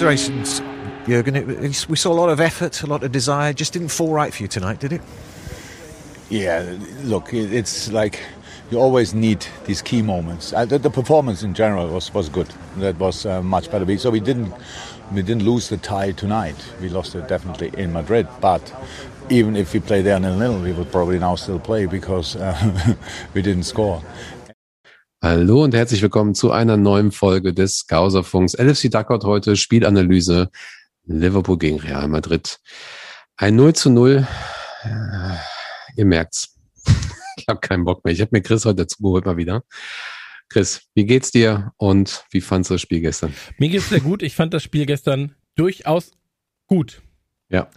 Congratulations, 0.00 0.62
Jurgen. 1.06 1.36
It, 1.36 1.88
we 1.88 1.96
saw 1.96 2.10
a 2.10 2.14
lot 2.14 2.30
of 2.30 2.40
effort, 2.40 2.82
a 2.82 2.86
lot 2.86 3.04
of 3.04 3.12
desire. 3.12 3.52
Just 3.52 3.74
didn't 3.74 3.90
fall 3.90 4.12
right 4.12 4.32
for 4.32 4.42
you 4.42 4.48
tonight, 4.48 4.80
did 4.80 4.94
it? 4.94 5.02
Yeah, 6.30 6.74
look, 7.02 7.34
it, 7.34 7.52
it's 7.52 7.92
like 7.92 8.18
you 8.70 8.80
always 8.80 9.12
need 9.12 9.46
these 9.66 9.82
key 9.82 10.00
moments. 10.00 10.54
Uh, 10.54 10.64
the, 10.64 10.78
the, 10.78 10.88
performance 10.88 11.42
in 11.42 11.52
general 11.52 11.86
was, 11.88 12.14
was 12.14 12.28
good. 12.28 12.48
That 12.78 12.98
was 12.98 13.26
uh, 13.26 13.42
much 13.42 13.70
better. 13.70 13.98
So 13.98 14.10
we 14.10 14.20
didn't 14.20 14.52
we 15.12 15.22
didn't 15.22 15.44
lose 15.44 15.68
the 15.68 15.76
tie 15.76 16.12
tonight. 16.12 16.56
We 16.80 16.88
lost 16.88 17.14
it 17.14 17.28
definitely 17.28 17.70
in 17.76 17.92
Madrid. 17.92 18.26
But 18.40 18.62
even 19.28 19.56
if 19.56 19.72
we 19.72 19.80
play 19.80 20.02
there 20.02 20.20
nil 20.20 20.36
nil, 20.36 20.60
we 20.60 20.72
would 20.72 20.90
probably 20.90 21.18
now 21.18 21.36
still 21.36 21.58
play 21.58 21.86
because 21.86 22.36
uh, 22.36 22.54
we 23.34 23.42
didn't 23.42 23.64
score. 23.64 24.02
Hallo 25.22 25.64
und 25.64 25.74
herzlich 25.74 26.00
willkommen 26.00 26.34
zu 26.34 26.50
einer 26.50 26.78
neuen 26.78 27.12
Folge 27.12 27.52
des 27.52 27.86
Gauserfunks. 27.86 28.54
LFC 28.54 28.90
Duckout 28.90 29.24
heute, 29.24 29.54
Spielanalyse, 29.54 30.48
Liverpool 31.04 31.58
gegen 31.58 31.78
Real 31.78 32.08
Madrid. 32.08 32.58
Ein 33.36 33.56
0 33.56 33.74
zu 33.74 33.90
0. 33.90 34.26
Ihr 35.96 36.04
merkt's. 36.04 36.56
Ich 37.36 37.48
habe 37.48 37.60
keinen 37.60 37.84
Bock 37.84 38.04
mehr. 38.04 38.12
Ich 38.12 38.20
habe 38.20 38.30
mir 38.32 38.42
Chris 38.42 38.66
heute 38.66 38.82
dazu 38.82 39.02
geholt 39.02 39.24
mal 39.24 39.38
wieder. 39.38 39.62
Chris, 40.50 40.82
wie 40.94 41.04
geht's 41.04 41.30
dir 41.30 41.72
und 41.76 42.24
wie 42.30 42.40
fandst 42.40 42.70
du 42.70 42.74
das 42.74 42.82
Spiel 42.82 43.00
gestern? 43.00 43.32
Mir 43.58 43.68
geht's 43.68 43.88
sehr 43.88 44.00
gut. 44.00 44.22
Ich 44.22 44.34
fand 44.34 44.52
das 44.52 44.62
Spiel 44.62 44.84
gestern 44.84 45.34
durchaus 45.54 46.12
gut. 46.66 47.00
Ja. 47.48 47.68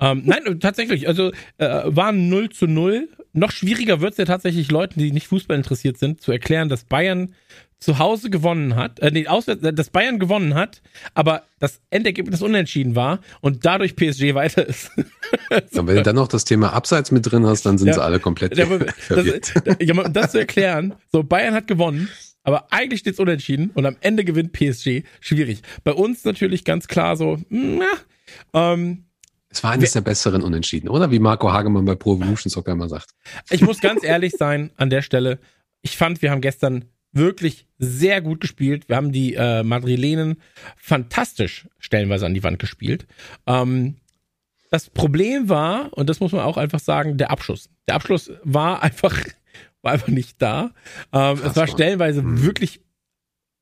Ähm, 0.00 0.22
nein, 0.24 0.60
tatsächlich. 0.60 1.08
Also 1.08 1.32
äh, 1.58 1.82
war 1.84 2.12
0 2.12 2.50
zu 2.50 2.66
0. 2.66 3.08
Noch 3.32 3.50
schwieriger 3.50 4.00
wird 4.00 4.12
es 4.12 4.18
ja 4.18 4.24
tatsächlich 4.24 4.70
Leuten, 4.70 5.00
die 5.00 5.12
nicht 5.12 5.28
Fußball 5.28 5.56
interessiert 5.56 5.98
sind, 5.98 6.20
zu 6.20 6.32
erklären, 6.32 6.68
dass 6.68 6.84
Bayern 6.84 7.34
zu 7.80 7.98
Hause 7.98 8.28
gewonnen 8.28 8.74
hat, 8.74 8.98
äh, 8.98 9.10
nee, 9.12 9.28
auswärts, 9.28 9.62
äh, 9.62 9.72
dass 9.72 9.90
Bayern 9.90 10.18
gewonnen 10.18 10.54
hat, 10.54 10.82
aber 11.14 11.44
das 11.60 11.80
Endergebnis 11.90 12.42
unentschieden 12.42 12.96
war 12.96 13.20
und 13.40 13.64
dadurch 13.64 13.94
PSG 13.94 14.34
weiter 14.34 14.66
ist. 14.66 14.90
so. 15.70 15.86
wenn 15.86 15.96
du 15.96 16.02
dann 16.02 16.16
noch 16.16 16.26
das 16.28 16.44
Thema 16.44 16.72
Abseits 16.72 17.12
mit 17.12 17.30
drin 17.30 17.46
hast, 17.46 17.66
dann 17.66 17.78
sind 17.78 17.88
ja, 17.88 17.94
sie 17.94 18.02
alle 18.02 18.18
komplett 18.18 18.56
ja, 18.56 18.66
das, 19.08 19.54
ja, 19.78 19.94
um 19.94 20.12
das 20.12 20.32
zu 20.32 20.38
erklären, 20.38 20.94
so 21.12 21.22
Bayern 21.22 21.54
hat 21.54 21.68
gewonnen, 21.68 22.08
aber 22.48 22.72
eigentlich 22.72 23.00
steht 23.00 23.12
es 23.12 23.20
unentschieden 23.20 23.70
und 23.74 23.84
am 23.84 23.96
Ende 24.00 24.24
gewinnt 24.24 24.52
PSG. 24.52 25.02
Schwierig. 25.20 25.60
Bei 25.84 25.92
uns 25.92 26.24
natürlich 26.24 26.64
ganz 26.64 26.88
klar 26.88 27.14
so, 27.14 27.38
na, 27.50 27.84
ähm, 28.54 29.04
es 29.50 29.62
war 29.62 29.72
eines 29.72 29.92
der 29.92 30.00
besseren 30.00 30.42
Unentschieden, 30.42 30.88
oder? 30.88 31.10
Wie 31.10 31.18
Marco 31.18 31.52
Hagemann 31.52 31.84
bei 31.84 31.94
Pro 31.94 32.16
Evolution 32.16 32.50
Soccer 32.50 32.72
immer 32.72 32.88
sagt. 32.88 33.10
Ich 33.50 33.60
muss 33.60 33.80
ganz 33.80 34.02
ehrlich 34.02 34.32
sein 34.32 34.70
an 34.76 34.88
der 34.88 35.02
Stelle. 35.02 35.40
Ich 35.82 35.98
fand, 35.98 36.22
wir 36.22 36.30
haben 36.30 36.40
gestern 36.40 36.86
wirklich 37.12 37.66
sehr 37.78 38.22
gut 38.22 38.40
gespielt. 38.40 38.88
Wir 38.88 38.96
haben 38.96 39.12
die 39.12 39.34
äh, 39.34 39.62
Madrilenen 39.62 40.40
fantastisch 40.78 41.68
stellenweise 41.78 42.24
an 42.24 42.32
die 42.32 42.42
Wand 42.42 42.58
gespielt. 42.58 43.06
Ähm, 43.46 43.96
das 44.70 44.88
Problem 44.88 45.50
war, 45.50 45.92
und 45.92 46.08
das 46.08 46.20
muss 46.20 46.32
man 46.32 46.40
auch 46.40 46.56
einfach 46.56 46.80
sagen, 46.80 47.18
der 47.18 47.30
Abschluss. 47.30 47.68
Der 47.88 47.94
Abschluss 47.94 48.30
war 48.42 48.82
einfach, 48.82 49.18
war 49.82 49.92
einfach 49.92 50.08
nicht 50.08 50.40
da. 50.40 50.72
Ähm, 51.12 51.38
es 51.44 51.56
war 51.56 51.66
stellenweise 51.66 52.22
hm. 52.22 52.42
wirklich 52.42 52.80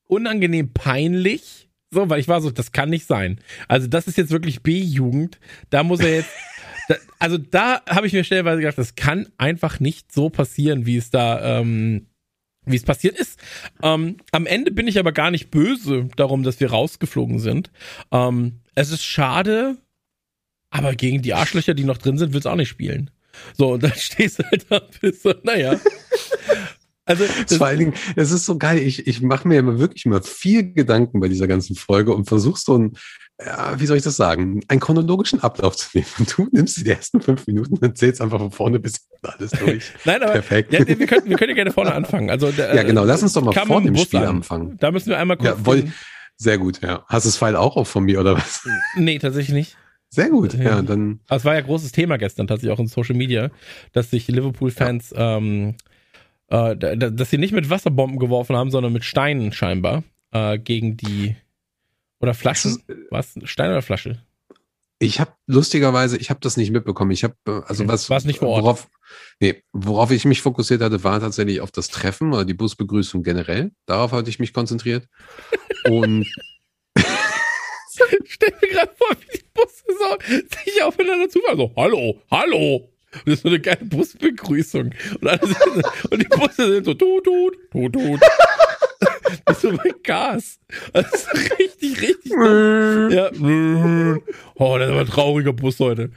unangenehm 0.07 0.73
peinlich 0.73 1.67
so, 1.89 2.09
weil 2.09 2.19
ich 2.19 2.27
war 2.27 2.41
so, 2.41 2.51
das 2.51 2.71
kann 2.71 2.89
nicht 2.89 3.05
sein. 3.05 3.39
Also, 3.67 3.87
das 3.87 4.07
ist 4.07 4.17
jetzt 4.17 4.31
wirklich 4.31 4.61
B-Jugend. 4.61 5.39
Da 5.69 5.83
muss 5.83 6.01
er 6.01 6.15
jetzt. 6.15 6.29
da, 6.89 6.95
also, 7.19 7.37
da 7.37 7.81
habe 7.87 8.07
ich 8.07 8.13
mir 8.13 8.23
stellenweise 8.23 8.61
gedacht, 8.61 8.77
das 8.77 8.95
kann 8.95 9.29
einfach 9.37 9.79
nicht 9.79 10.11
so 10.11 10.29
passieren, 10.29 10.85
wie 10.85 10.97
es 10.97 11.09
da. 11.09 11.59
Ähm, 11.59 12.07
wie 12.69 12.75
es 12.75 12.83
passiert 12.83 13.17
ist. 13.17 13.39
Ähm, 13.81 14.17
am 14.33 14.45
Ende 14.45 14.71
bin 14.71 14.89
ich 14.89 14.99
aber 14.99 15.13
gar 15.13 15.31
nicht 15.31 15.51
böse 15.51 16.09
darum, 16.17 16.43
dass 16.43 16.59
wir 16.59 16.69
rausgeflogen 16.69 17.39
sind. 17.39 17.71
Ähm, 18.11 18.59
es 18.75 18.91
ist 18.91 19.05
schade, 19.05 19.77
aber 20.69 20.93
gegen 20.93 21.21
die 21.21 21.33
Arschlöcher, 21.33 21.75
die 21.75 21.85
noch 21.85 21.97
drin 21.97 22.17
sind, 22.17 22.33
willst 22.33 22.45
du 22.45 22.49
auch 22.49 22.57
nicht 22.57 22.67
spielen. 22.67 23.09
So, 23.57 23.73
und 23.73 23.83
dann 23.83 23.93
stehst 23.95 24.39
du 24.39 24.43
halt 24.43 24.65
da 24.69 24.77
und 24.77 25.01
bist 25.01 25.23
so, 25.23 25.33
naja. 25.43 25.79
Also 27.05 27.23
vor 27.57 27.67
allen 27.67 27.79
Dingen, 27.79 27.93
es 28.17 28.31
ist 28.31 28.45
so 28.45 28.57
geil. 28.57 28.79
Ich, 28.79 29.07
ich 29.07 29.21
mache 29.21 29.47
mir 29.47 29.59
immer 29.59 29.79
wirklich 29.79 30.05
immer 30.05 30.21
viel 30.21 30.73
Gedanken 30.73 31.21
bei 31.21 31.29
dieser 31.29 31.47
ganzen 31.47 31.75
Folge 31.75 32.13
und 32.13 32.25
versuche 32.25 32.59
so 32.59 32.77
ein, 32.77 32.97
ja, 33.43 33.79
wie 33.79 33.85
soll 33.85 33.97
ich 33.97 34.03
das 34.03 34.17
sagen, 34.17 34.61
einen 34.67 34.79
chronologischen 34.79 35.41
Ablauf 35.41 35.77
zu 35.77 35.89
nehmen. 35.93 36.07
Und 36.19 36.37
du 36.37 36.47
nimmst 36.51 36.77
die 36.77 36.89
ersten 36.89 37.21
fünf 37.21 37.47
Minuten 37.47 37.77
und 37.77 37.97
zählst 37.97 38.19
einfach 38.19 38.39
von 38.39 38.51
vorne 38.51 38.79
bis 38.79 39.07
alles 39.21 39.51
durch. 39.51 39.93
Nein, 40.05 40.21
aber 40.21 40.33
Perfekt. 40.33 40.73
Ja, 40.73 40.85
wir, 40.85 41.07
können, 41.07 41.29
wir 41.29 41.37
können 41.37 41.49
ja 41.49 41.55
gerne 41.55 41.71
vorne 41.71 41.93
anfangen. 41.93 42.29
Also, 42.29 42.49
ja, 42.49 42.83
genau. 42.83 43.05
Lass 43.05 43.23
uns 43.23 43.33
doch 43.33 43.43
mal 43.43 43.53
vorne 43.53 43.87
im 43.87 43.97
Spiel 43.97 44.19
an. 44.19 44.37
anfangen. 44.37 44.77
Da 44.79 44.91
müssen 44.91 45.09
wir 45.09 45.17
einmal 45.17 45.37
kurz. 45.37 45.57
Ja, 45.65 45.83
sehr 46.35 46.57
gut, 46.57 46.81
ja. 46.81 47.03
Hast 47.07 47.25
du 47.25 47.29
das 47.29 47.37
Pfeil 47.37 47.55
auch 47.55 47.77
auf 47.77 47.87
von 47.87 48.03
mir 48.03 48.19
oder 48.19 48.35
was? 48.37 48.67
Nee, 48.95 49.17
tatsächlich 49.17 49.53
nicht. 49.53 49.77
Sehr 50.09 50.29
gut, 50.29 50.53
ja, 50.53 50.81
dann. 50.81 51.19
Es 51.29 51.43
war 51.43 51.55
ja 51.55 51.61
großes 51.61 51.91
Thema 51.91 52.17
gestern, 52.17 52.47
tatsächlich 52.47 52.71
auch 52.71 52.79
in 52.79 52.87
Social 52.87 53.15
Media, 53.15 53.51
dass 53.91 54.09
sich 54.09 54.27
Liverpool-Fans 54.27 55.11
ja. 55.11 55.37
ähm, 55.37 55.75
äh, 56.47 56.75
dass 56.75 57.29
sie 57.29 57.37
nicht 57.37 57.53
mit 57.53 57.69
Wasserbomben 57.69 58.19
geworfen 58.19 58.55
haben, 58.55 58.71
sondern 58.71 58.93
mit 58.93 59.03
Steinen 59.03 59.51
scheinbar 59.51 60.03
äh, 60.31 60.57
gegen 60.57 60.95
die 60.95 61.35
oder 62.19 62.33
Flaschen. 62.33 62.81
Was? 63.09 63.37
Stein 63.43 63.69
oder 63.69 63.81
Flasche? 63.81 64.23
Ich 64.99 65.19
habe 65.19 65.31
lustigerweise, 65.45 66.17
ich 66.17 66.31
habe 66.31 66.39
das 66.41 66.57
nicht 66.57 66.71
mitbekommen. 66.71 67.11
Ich 67.11 67.23
habe 67.23 67.35
äh, 67.47 67.61
also 67.67 67.83
okay. 67.83 67.93
was 67.93 68.09
war 68.09 68.23
nicht 68.25 68.39
vor 68.39 68.49
Ort. 68.49 68.63
Worauf, 68.63 68.87
nee, 69.39 69.61
worauf 69.71 70.09
ich 70.11 70.25
mich 70.25 70.41
fokussiert 70.41 70.81
hatte, 70.81 71.03
war 71.03 71.19
tatsächlich 71.19 71.61
auf 71.61 71.71
das 71.71 71.89
Treffen 71.89 72.33
oder 72.33 72.45
die 72.45 72.55
Busbegrüßung 72.55 73.21
generell. 73.21 73.71
Darauf 73.85 74.11
hatte 74.11 74.29
ich 74.29 74.39
mich 74.39 74.53
konzentriert. 74.53 75.07
Und 75.89 76.27
stell 78.25 78.53
mir 78.61 78.67
gerade 78.69 78.91
vor, 78.95 79.09
wie 79.19 79.37
die 79.37 79.45
Busse 79.53 79.83
so 79.87 80.17
sich 80.63 80.83
aufeinander 80.83 81.29
zufahren. 81.29 81.57
So, 81.57 81.71
hallo, 81.75 82.21
hallo, 82.31 82.89
und 83.13 83.27
das 83.27 83.35
ist 83.35 83.43
so 83.43 83.49
eine 83.49 83.59
geile 83.59 83.85
Busbegrüßung. 83.85 84.91
Und, 85.21 85.27
alle 85.27 85.39
sind, 85.45 86.11
und 86.11 86.21
die 86.21 86.27
Busse 86.27 86.73
sind 86.73 86.85
so 86.85 86.93
tut, 86.93 87.23
tut, 87.23 87.57
tut, 87.71 87.93
tut. 87.93 88.19
Das 89.45 89.57
ist 89.57 89.61
so 89.61 89.71
mein 89.71 89.93
Gas. 90.03 90.59
Das 90.93 91.13
ist 91.13 91.59
richtig, 91.59 92.01
richtig 92.01 92.31
dumm. 92.31 93.09
Ja. 93.11 93.29
Oh, 94.55 94.77
das 94.77 94.87
ist 94.87 94.91
aber 94.91 95.01
ein 95.01 95.07
trauriger 95.07 95.53
Bus 95.53 95.79
heute. 95.79 96.11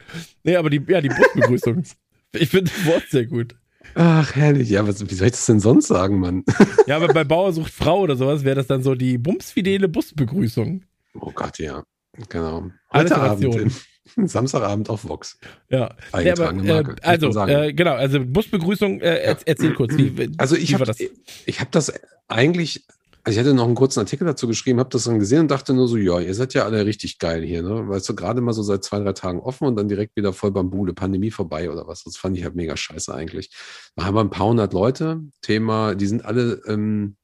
Nee, 0.45 0.57
aber 0.57 0.71
die, 0.71 0.81
ja, 0.89 1.01
die 1.01 1.09
Busbegrüßung. 1.09 1.85
Ich 2.33 2.49
finde 2.49 2.71
das 2.71 2.87
Wort 2.87 3.05
sehr 3.09 3.27
gut. 3.27 3.57
Ach, 3.95 4.35
herrlich. 4.37 4.71
Ja, 4.71 4.87
was, 4.87 5.09
wie 5.09 5.15
soll 5.15 5.27
ich 5.27 5.33
das 5.33 5.47
denn 5.47 5.61
sonst 5.61 5.89
sagen, 5.89 6.21
Mann? 6.21 6.45
Ja, 6.87 6.97
aber 6.97 7.09
bei 7.09 7.25
Bauer 7.25 7.53
sucht 7.53 7.73
Frau 7.73 8.01
oder 8.01 8.17
sowas 8.17 8.45
wäre 8.45 8.57
das 8.57 8.69
dann 8.69 8.83
so 8.83 8.95
die 8.95 9.19
bumsfidele 9.19 9.89
Busbegrüßung. 9.89 10.85
Oh 11.15 11.33
Gott, 11.33 11.59
ja. 11.59 11.85
Genau. 12.29 12.71
Heute 12.93 13.17
Abend. 13.17 13.73
Samstagabend 14.17 14.91
auf 14.91 15.09
Vox. 15.09 15.39
Ja, 15.69 15.95
ja 16.19 16.33
aber, 16.33 16.53
äh, 16.65 16.85
also 17.03 17.47
äh, 17.47 17.73
genau, 17.73 17.95
also 17.95 18.19
Busbegrüßung. 18.25 19.01
Äh, 19.01 19.27
ja. 19.27 19.37
Erzähl 19.45 19.75
kurz, 19.75 19.97
wie, 19.97 20.33
also 20.39 20.57
ich 20.57 20.75
habe 20.75 20.85
das? 20.85 20.99
Ich 21.47 21.61
habe 21.61 21.71
das 21.71 21.93
eigentlich. 22.29 22.87
Also 23.23 23.39
ich 23.39 23.45
hatte 23.45 23.55
noch 23.55 23.67
einen 23.67 23.75
kurzen 23.75 24.01
Artikel 24.01 24.25
dazu 24.25 24.49
geschrieben, 24.49 24.79
habe 24.81 24.89
das 24.89 25.05
dann 25.05 25.19
gesehen 25.19 25.41
und 25.41 25.51
dachte 25.51 25.75
nur 25.75 25.89
so, 25.89 25.99
ja, 25.99 26.21
ihr 26.21 26.35
seid 26.35 26.55
ja 26.55 26.65
alle 26.65 26.87
richtig 26.87 27.19
geil 27.19 27.43
hier, 27.43 27.63
ne? 27.63 27.87
Weißt 27.87 28.09
du, 28.09 28.15
gerade 28.15 28.41
mal 28.41 28.55
so 28.55 28.63
seit 28.63 28.83
zwei, 28.83 28.99
drei 28.99 29.13
Tagen 29.13 29.41
offen 29.41 29.67
und 29.67 29.77
dann 29.77 29.89
direkt 29.89 30.17
wieder 30.17 30.33
voll 30.33 30.53
Bambule, 30.53 30.95
Pandemie 30.95 31.31
vorbei 31.31 31.71
oder 31.71 31.87
was. 31.87 32.03
Das 32.03 32.17
fand 32.17 32.39
ich 32.39 32.45
halt 32.45 32.57
mega 32.57 32.79
scheiße 32.79 33.15
eigentlich. 33.15 33.51
Da 33.95 34.05
haben 34.05 34.15
wir 34.15 34.23
ein 34.23 34.31
paar 34.31 34.47
hundert 34.47 34.73
Leute, 34.73 35.21
Thema, 35.43 35.95
die 35.95 36.07
sind 36.07 36.25
alle 36.25 36.63
ähm, 36.67 37.17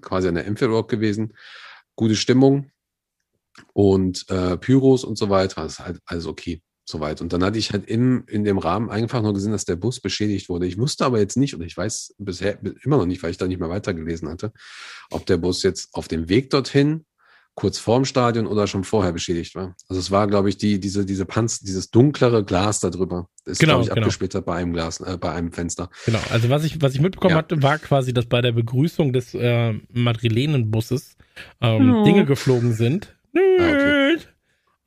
quasi 0.00 0.26
an 0.26 0.36
der 0.36 0.46
Enfield 0.46 0.70
Rock 0.70 0.88
gewesen. 0.88 1.34
Gute 1.96 2.16
Stimmung, 2.16 2.70
und 3.72 4.28
äh, 4.28 4.56
Pyros 4.56 5.04
und 5.04 5.18
so 5.18 5.30
weiter. 5.30 5.62
Das 5.62 5.74
ist 5.74 5.80
halt 5.80 5.98
alles 6.06 6.26
okay. 6.26 6.62
Soweit. 6.88 7.20
Und 7.20 7.32
dann 7.32 7.42
hatte 7.42 7.58
ich 7.58 7.72
halt 7.72 7.88
im, 7.88 8.22
in 8.28 8.44
dem 8.44 8.58
Rahmen 8.58 8.90
einfach 8.90 9.20
nur 9.20 9.34
gesehen, 9.34 9.50
dass 9.50 9.64
der 9.64 9.74
Bus 9.74 10.00
beschädigt 10.00 10.48
wurde. 10.48 10.68
Ich 10.68 10.78
wusste 10.78 11.04
aber 11.04 11.18
jetzt 11.18 11.36
nicht, 11.36 11.52
und 11.54 11.62
ich 11.62 11.76
weiß 11.76 12.14
bisher 12.18 12.60
immer 12.84 12.98
noch 12.98 13.06
nicht, 13.06 13.24
weil 13.24 13.32
ich 13.32 13.38
da 13.38 13.48
nicht 13.48 13.58
mehr 13.58 13.68
weitergelesen 13.68 14.28
hatte, 14.28 14.52
ob 15.10 15.26
der 15.26 15.36
Bus 15.36 15.64
jetzt 15.64 15.88
auf 15.94 16.06
dem 16.06 16.28
Weg 16.28 16.50
dorthin, 16.50 17.04
kurz 17.56 17.78
vorm 17.78 18.04
Stadion 18.04 18.46
oder 18.46 18.66
schon 18.66 18.84
vorher 18.84 19.12
beschädigt 19.12 19.54
war. 19.54 19.74
Also 19.88 19.98
es 19.98 20.10
war, 20.10 20.28
glaube 20.28 20.50
ich, 20.50 20.58
die, 20.58 20.78
diese, 20.78 21.06
diese 21.06 21.24
Panz, 21.24 21.58
dieses 21.58 21.90
dunklere 21.90 22.44
Glas 22.44 22.80
da 22.80 22.90
drüber. 22.90 23.28
Ist, 23.46 23.58
genau, 23.58 23.72
glaube 23.72 23.82
ich, 23.82 23.88
genau. 23.88 24.02
abgesplittert 24.02 24.44
bei 24.44 24.56
einem 24.56 24.74
Glas, 24.74 25.00
äh, 25.00 25.16
bei 25.18 25.32
einem 25.32 25.50
Fenster. 25.52 25.88
Genau, 26.04 26.20
also 26.30 26.50
was 26.50 26.64
ich, 26.64 26.80
was 26.82 26.94
ich 26.94 27.00
mitbekommen 27.00 27.32
ja. 27.32 27.38
hatte, 27.38 27.62
war 27.62 27.78
quasi, 27.78 28.12
dass 28.12 28.26
bei 28.26 28.42
der 28.42 28.52
Begrüßung 28.52 29.12
des 29.14 29.34
äh, 29.34 29.72
Madrilenenbusses 29.90 31.16
ähm, 31.62 31.94
oh. 31.94 32.04
Dinge 32.04 32.26
geflogen 32.26 32.74
sind, 32.74 33.15
okay. 33.36 34.16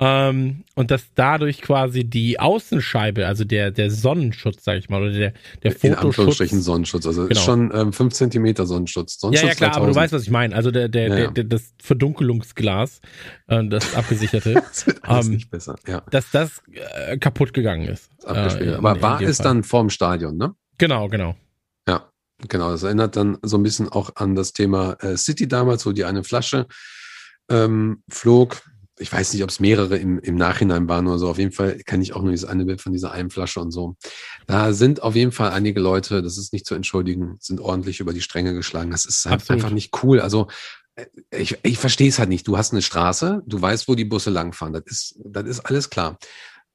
Ähm, 0.01 0.63
und 0.75 0.91
dass 0.91 1.03
dadurch 1.13 1.61
quasi 1.61 2.05
die 2.05 2.39
Außenscheibe, 2.39 3.27
also 3.27 3.43
der, 3.43 3.69
der 3.71 3.91
Sonnenschutz, 3.91 4.63
sag 4.63 4.77
ich 4.77 4.87
mal, 4.89 5.01
oder 5.01 5.11
der, 5.11 5.33
der 5.61 5.71
In 5.73 5.77
Fotoschutz. 5.77 6.05
Anführungsstrichen 6.05 6.61
Sonnenschutz. 6.61 7.05
Also 7.05 7.23
Genau. 7.27 7.31
ist 7.37 7.43
schon 7.43 7.69
ähm, 7.75 7.91
5 7.91 8.13
Zentimeter 8.13 8.65
Sonnenschutz. 8.65 9.19
Sonnenschutz 9.19 9.43
Ja, 9.43 9.49
ja, 9.49 9.55
klar, 9.55 9.71
aber 9.75 9.87
du 9.87 9.91
3000. 9.93 9.95
weißt, 10.03 10.13
was 10.13 10.21
ich 10.23 10.29
meine. 10.31 10.55
Also 10.55 10.71
der, 10.71 10.87
der, 10.87 11.07
Ja, 11.09 11.15
der, 11.15 11.23
ja. 11.25 11.31
der, 11.31 11.43
das 11.43 11.73
Verdunkelungsglas, 11.83 13.01
äh, 13.47 13.67
das 13.67 13.93
abgesicherte, 13.93 14.53
Das 14.69 14.87
wird 14.87 15.03
alles 15.03 15.25
Ähm, 15.25 15.33
nicht 15.33 15.51
besser. 15.51 15.75
Ja, 15.85 16.01
dass 16.11 16.31
das 16.31 16.61
äh, 16.71 17.17
kaputt 17.17 17.53
gegangen 17.53 17.85
ist. 17.89 18.09
Äh, 18.25 18.63
in- 18.69 18.73
aber 18.75 18.95
in 18.95 19.01
war 19.01 19.21
es 19.21 19.39
dann 19.39 19.63
vorm 19.63 19.89
Stadion, 19.89 20.37
ne? 20.37 20.55
Genau, 20.77 21.09
genau. 21.09 21.35
Ja, 21.89 22.09
genau. 22.47 22.71
Das 22.71 22.83
erinnert 22.83 23.17
dann 23.17 23.37
so 23.41 23.57
ein 23.57 23.63
bisschen 23.63 23.89
auch 23.89 24.15
an 24.15 24.33
das 24.35 24.53
Thema 24.53 24.93
äh, 25.01 25.17
City 25.17 25.45
damals, 25.49 25.85
wo 25.85 25.91
die 25.91 26.05
eine 26.05 26.23
Flasche 26.23 26.67
ähm, 27.49 28.03
flog. 28.09 28.61
Ich 29.01 29.11
weiß 29.11 29.33
nicht, 29.33 29.43
ob 29.43 29.49
es 29.49 29.61
mehrere 29.61 29.97
im, 29.97 30.19
im 30.19 30.35
Nachhinein 30.35 30.89
waren 30.89 31.07
oder 31.07 31.19
so. 31.19 31.29
Auf 31.29 31.37
jeden 31.37 31.53
Fall 31.53 31.79
kann 31.85 32.01
ich 32.01 32.13
auch 32.13 32.21
nur 32.21 32.31
dieses 32.31 32.49
eine 32.49 32.65
Bild 32.65 32.81
von 32.81 32.91
dieser 32.91 33.11
einen 33.11 33.29
Flasche 33.29 33.61
und 33.61 33.71
so. 33.71 33.95
Da 34.45 34.73
sind 34.73 35.03
auf 35.03 35.15
jeden 35.15 35.31
Fall 35.31 35.51
einige 35.51 35.79
Leute, 35.79 36.21
das 36.21 36.37
ist 36.37 36.51
nicht 36.51 36.65
zu 36.65 36.75
entschuldigen, 36.75 37.37
sind 37.39 37.61
ordentlich 37.61 38.01
über 38.01 38.11
die 38.11 38.21
Stränge 38.21 38.53
geschlagen. 38.53 38.91
Das 38.91 39.05
ist 39.05 39.25
halt 39.25 39.49
einfach 39.49 39.71
nicht 39.71 40.03
cool. 40.03 40.19
Also 40.19 40.47
äh, 40.95 41.05
ich, 41.31 41.57
ich 41.63 41.77
verstehe 41.77 42.09
es 42.09 42.19
halt 42.19 42.29
nicht. 42.29 42.47
Du 42.47 42.57
hast 42.57 42.73
eine 42.73 42.81
Straße, 42.81 43.41
du 43.45 43.61
weißt, 43.61 43.87
wo 43.87 43.95
die 43.95 44.05
Busse 44.05 44.31
langfahren. 44.31 44.73
Das 44.73 44.83
ist, 44.87 45.19
das 45.23 45.45
ist 45.45 45.59
alles 45.61 45.89
klar. 45.89 46.17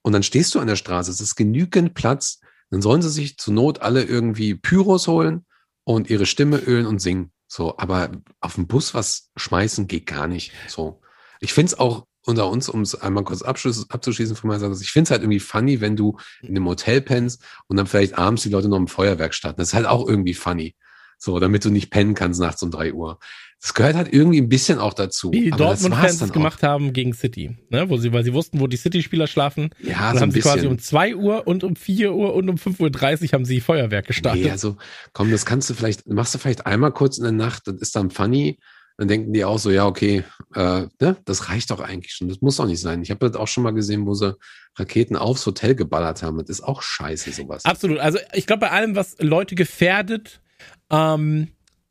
Und 0.03 0.13
dann 0.13 0.23
stehst 0.23 0.55
du 0.55 0.61
an 0.61 0.67
der 0.67 0.77
Straße, 0.77 1.11
es 1.11 1.21
ist 1.21 1.35
genügend 1.37 1.95
Platz. 1.95 2.41
Dann 2.71 2.83
sollen 2.83 3.03
sie 3.03 3.11
sich 3.11 3.37
zur 3.37 3.55
Not 3.55 3.83
alle 3.83 4.03
irgendwie 4.03 4.55
Pyros 4.55 5.09
holen 5.09 5.45
und 5.85 6.11
ihre 6.11 6.27
Stimme 6.27 6.59
ölen 6.59 6.87
und 6.87 7.01
singen. 7.01 7.31
So, 7.57 7.79
aber 7.79 8.11
auf 8.41 8.57
dem 8.57 8.67
Bus 8.67 8.95
was 8.95 9.31
schmeißen 9.37 9.87
geht 9.87 10.07
gar 10.07 10.27
nicht. 10.27 10.51
So. 10.67 11.01
Ich 11.39 11.53
finde 11.53 11.73
es 11.73 11.79
auch 11.79 12.05
unter 12.27 12.51
uns, 12.51 12.69
um 12.69 12.81
es 12.81 12.97
einmal 12.97 13.23
kurz 13.23 13.43
abzuschließen 13.43 14.35
von 14.35 14.49
meiner 14.49 14.59
Seite, 14.59 14.83
ich 14.83 14.91
finde 14.91 15.05
es 15.05 15.11
halt 15.13 15.23
irgendwie 15.23 15.39
funny, 15.39 15.81
wenn 15.81 15.95
du 15.95 16.19
in 16.43 16.49
einem 16.49 16.67
Hotel 16.67 17.01
pennst 17.01 17.45
und 17.69 17.77
dann 17.77 17.87
vielleicht 17.87 18.19
abends 18.19 18.43
die 18.43 18.49
Leute 18.49 18.69
noch 18.69 18.79
im 18.79 18.89
Feuerwerk 18.89 19.35
starten. 19.35 19.59
Das 19.59 19.69
ist 19.69 19.75
halt 19.75 19.87
auch 19.87 20.09
irgendwie 20.09 20.35
funny. 20.35 20.75
So, 21.17 21.39
damit 21.39 21.65
du 21.65 21.71
nicht 21.71 21.91
pennen 21.91 22.15
kannst 22.15 22.41
nachts 22.41 22.61
um 22.65 22.73
drei 22.73 22.93
Uhr. 22.93 23.21
Das 23.65 23.73
gehört 23.73 23.95
halt 23.95 24.13
irgendwie 24.13 24.43
ein 24.43 24.51
bisschen 24.51 24.79
auch 24.79 24.93
dazu. 24.93 25.33
Wie 25.33 25.49
Dortmund-Fans 25.49 26.21
es 26.21 26.33
gemacht 26.35 26.63
haben 26.63 26.93
gegen 26.93 27.15
City, 27.15 27.57
ne? 27.71 27.89
Wo 27.89 27.97
sie, 27.97 28.13
weil 28.13 28.23
sie 28.23 28.35
wussten, 28.35 28.61
wo 28.61 28.67
die 28.67 28.77
City-Spieler 28.77 29.27
schlafen. 29.27 29.71
auch. 29.73 29.89
Ja, 29.89 30.13
dann 30.13 30.13
so 30.13 30.19
ein 30.19 30.21
haben 30.21 30.31
sie 30.33 30.41
quasi 30.41 30.57
bisschen. 30.57 30.73
um 30.73 30.79
2 30.79 31.17
Uhr 31.17 31.47
und 31.47 31.65
um 31.65 31.75
4 31.75 32.13
Uhr 32.13 32.35
und 32.35 32.51
um 32.51 32.57
5.30 32.57 33.23
Uhr 33.23 33.33
haben 33.33 33.47
sie 33.47 33.63
Feuerwerk 33.63 34.07
gestartet. 34.07 34.43
Nee, 34.43 34.51
also 34.51 34.77
komm, 35.15 35.31
das 35.31 35.47
kannst 35.47 35.71
du 35.71 35.75
vielleicht, 35.75 36.07
machst 36.07 36.35
du 36.35 36.39
vielleicht 36.39 36.67
einmal 36.67 36.93
kurz 36.93 37.17
in 37.17 37.23
der 37.25 37.33
Nacht, 37.33 37.63
das 37.67 37.77
ist 37.77 37.97
dann 37.97 38.11
funny. 38.11 38.59
Dann 38.99 39.09
denken 39.09 39.33
die 39.33 39.47
auch 39.47 39.59
so, 39.59 39.71
ja, 39.71 39.87
okay, 39.87 40.25
äh, 40.55 40.83
ne, 41.01 41.17
das 41.25 41.49
reicht 41.49 41.71
doch 41.71 41.81
eigentlich 41.81 42.13
schon. 42.13 42.29
Das 42.29 42.43
muss 42.43 42.57
doch 42.57 42.67
nicht 42.67 42.83
sein. 42.83 43.01
Ich 43.01 43.11
habe 43.11 43.27
das 43.27 43.35
auch 43.35 43.49
schon 43.49 43.65
mal 43.65 43.73
gesehen, 43.73 44.05
wo 44.05 44.13
sie 44.13 44.37
Raketen 44.77 45.17
aufs 45.17 45.47
Hotel 45.47 45.75
geballert 45.75 46.23
haben. 46.23 46.37
Das 46.37 46.51
ist 46.51 46.61
auch 46.61 46.83
scheiße, 46.83 47.33
sowas. 47.33 47.65
Absolut. 47.65 47.99
Also 47.99 48.19
ich 48.35 48.47
glaube, 48.47 48.61
bei 48.61 48.73
allem, 48.73 48.95
was 48.95 49.17
Leute 49.21 49.55
gefährdet, 49.55 50.43
ähm, 50.91 51.49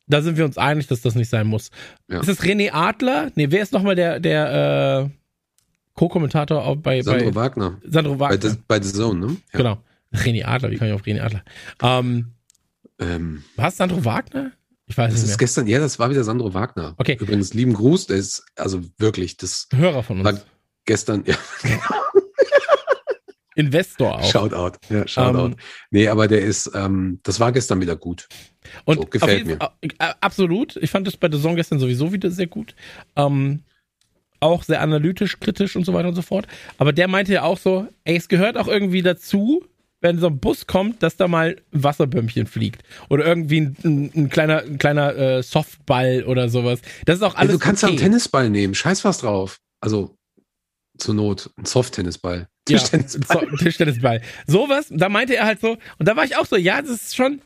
da 0.07 0.21
sind 0.21 0.37
wir 0.37 0.45
uns 0.45 0.57
einig, 0.57 0.87
dass 0.87 1.01
das 1.01 1.15
nicht 1.15 1.29
sein 1.29 1.47
muss. 1.47 1.71
Ja. 2.09 2.19
Ist 2.21 2.27
es 2.29 2.41
René 2.41 2.71
Adler? 2.71 3.31
Nee, 3.35 3.47
wer 3.51 3.61
ist 3.63 3.71
nochmal 3.73 3.95
der, 3.95 4.19
der 4.19 5.05
äh, 5.05 5.09
Co-Kommentator 5.93 6.75
bei, 6.77 7.01
Sandro 7.01 7.25
bei 7.31 7.35
Wagner. 7.35 7.79
Sandro 7.87 8.15
Bei, 8.15 8.29
Wagner? 8.31 8.49
The, 8.49 8.57
bei 8.67 8.81
The 8.81 8.91
Zone, 8.93 9.19
ne? 9.27 9.37
Ja. 9.53 9.57
Genau. 9.57 9.77
René 10.13 10.45
Adler, 10.45 10.71
wie 10.71 10.77
komme 10.77 10.89
ich 10.89 10.95
auf 10.95 11.03
René 11.03 11.21
Adler? 11.21 11.43
Ähm, 11.81 12.31
Ähm, 12.99 13.43
war 13.55 13.69
es 13.69 13.77
Sandro 13.77 14.03
Wagner? 14.05 14.51
Ich 14.85 14.97
weiß 14.97 15.11
das 15.11 15.21
nicht 15.21 15.23
ist 15.23 15.29
mehr. 15.29 15.37
gestern, 15.37 15.67
ja, 15.67 15.79
das 15.79 15.97
war 15.99 16.09
wieder 16.09 16.23
Sandro 16.23 16.53
Wagner. 16.53 16.93
Okay. 16.97 17.17
Übrigens, 17.19 17.53
lieben 17.53 17.73
Gruß, 17.73 18.07
der 18.07 18.17
ist, 18.17 18.45
also 18.55 18.81
wirklich, 18.97 19.37
das 19.37 19.67
Hörer 19.73 20.03
von 20.03 20.17
uns. 20.19 20.25
war 20.25 20.39
gestern, 20.85 21.23
ja, 21.25 21.35
Investor 23.55 24.19
auch. 24.19 24.31
Shoutout. 24.31 24.77
Ja, 24.89 25.07
Shoutout. 25.07 25.45
Ähm, 25.53 25.55
nee, 25.91 26.07
aber 26.07 26.27
der 26.27 26.41
ist, 26.41 26.71
ähm, 26.73 27.19
das 27.23 27.39
war 27.39 27.51
gestern 27.51 27.81
wieder 27.81 27.95
gut. 27.95 28.27
Und 28.85 28.95
So, 28.99 29.05
gefällt 29.05 29.39
jeden 29.39 29.51
mir. 29.51 29.57
Fall, 29.57 29.71
äh, 29.81 30.13
absolut. 30.21 30.75
Ich 30.77 30.89
fand 30.89 31.05
das 31.07 31.17
bei 31.17 31.27
der 31.27 31.37
Saison 31.37 31.55
gestern 31.55 31.79
sowieso 31.79 32.11
wieder 32.13 32.31
sehr 32.31 32.47
gut. 32.47 32.75
Ähm, 33.15 33.63
auch 34.39 34.63
sehr 34.63 34.81
analytisch, 34.81 35.39
kritisch 35.39 35.75
und 35.75 35.85
so 35.85 35.93
weiter 35.93 36.09
und 36.09 36.15
so 36.15 36.21
fort. 36.21 36.47
Aber 36.77 36.91
der 36.93 37.07
meinte 37.07 37.33
ja 37.33 37.43
auch 37.43 37.57
so, 37.57 37.87
ey, 38.03 38.15
es 38.17 38.27
gehört 38.27 38.57
auch 38.57 38.67
irgendwie 38.67 39.01
dazu, 39.01 39.63
wenn 40.01 40.19
so 40.19 40.27
ein 40.27 40.37
Bus 40.39 40.67
kommt, 40.67 41.01
dass 41.01 41.15
da 41.15 41.29
mal 41.29 41.55
ein 41.71 41.83
Wasserbömmchen 41.83 42.45
fliegt. 42.45 42.83
Oder 43.09 43.25
irgendwie 43.25 43.61
ein, 43.61 43.77
ein, 43.85 44.11
ein 44.15 44.29
kleiner, 44.29 44.61
ein 44.63 44.77
kleiner 44.77 45.15
äh, 45.15 45.43
Softball 45.43 46.25
oder 46.25 46.49
sowas. 46.49 46.81
Das 47.05 47.17
ist 47.17 47.21
auch 47.23 47.35
Ja, 47.35 47.39
alles 47.39 47.53
du 47.53 47.59
kannst 47.59 47.83
ja 47.83 47.87
okay. 47.87 47.97
einen 47.97 48.03
Tennisball 48.11 48.49
nehmen, 48.49 48.75
scheiß 48.75 49.05
was 49.05 49.19
drauf. 49.19 49.59
Also 49.79 50.15
zur 50.97 51.15
Not, 51.15 51.49
ein 51.57 51.65
Soft-Tennisball. 51.65 52.47
Ja, 52.69 52.77
Tischtennisball. 52.77 53.47
so, 53.51 53.57
Tischtennisball. 53.57 54.21
Sowas, 54.47 54.87
da 54.89 55.09
meinte 55.09 55.35
er 55.35 55.45
halt 55.45 55.59
so, 55.61 55.77
und 55.99 56.07
da 56.07 56.15
war 56.15 56.23
ich 56.23 56.37
auch 56.37 56.45
so, 56.45 56.55
ja, 56.55 56.81
das 56.81 56.91
ist 56.91 57.15
schon, 57.15 57.41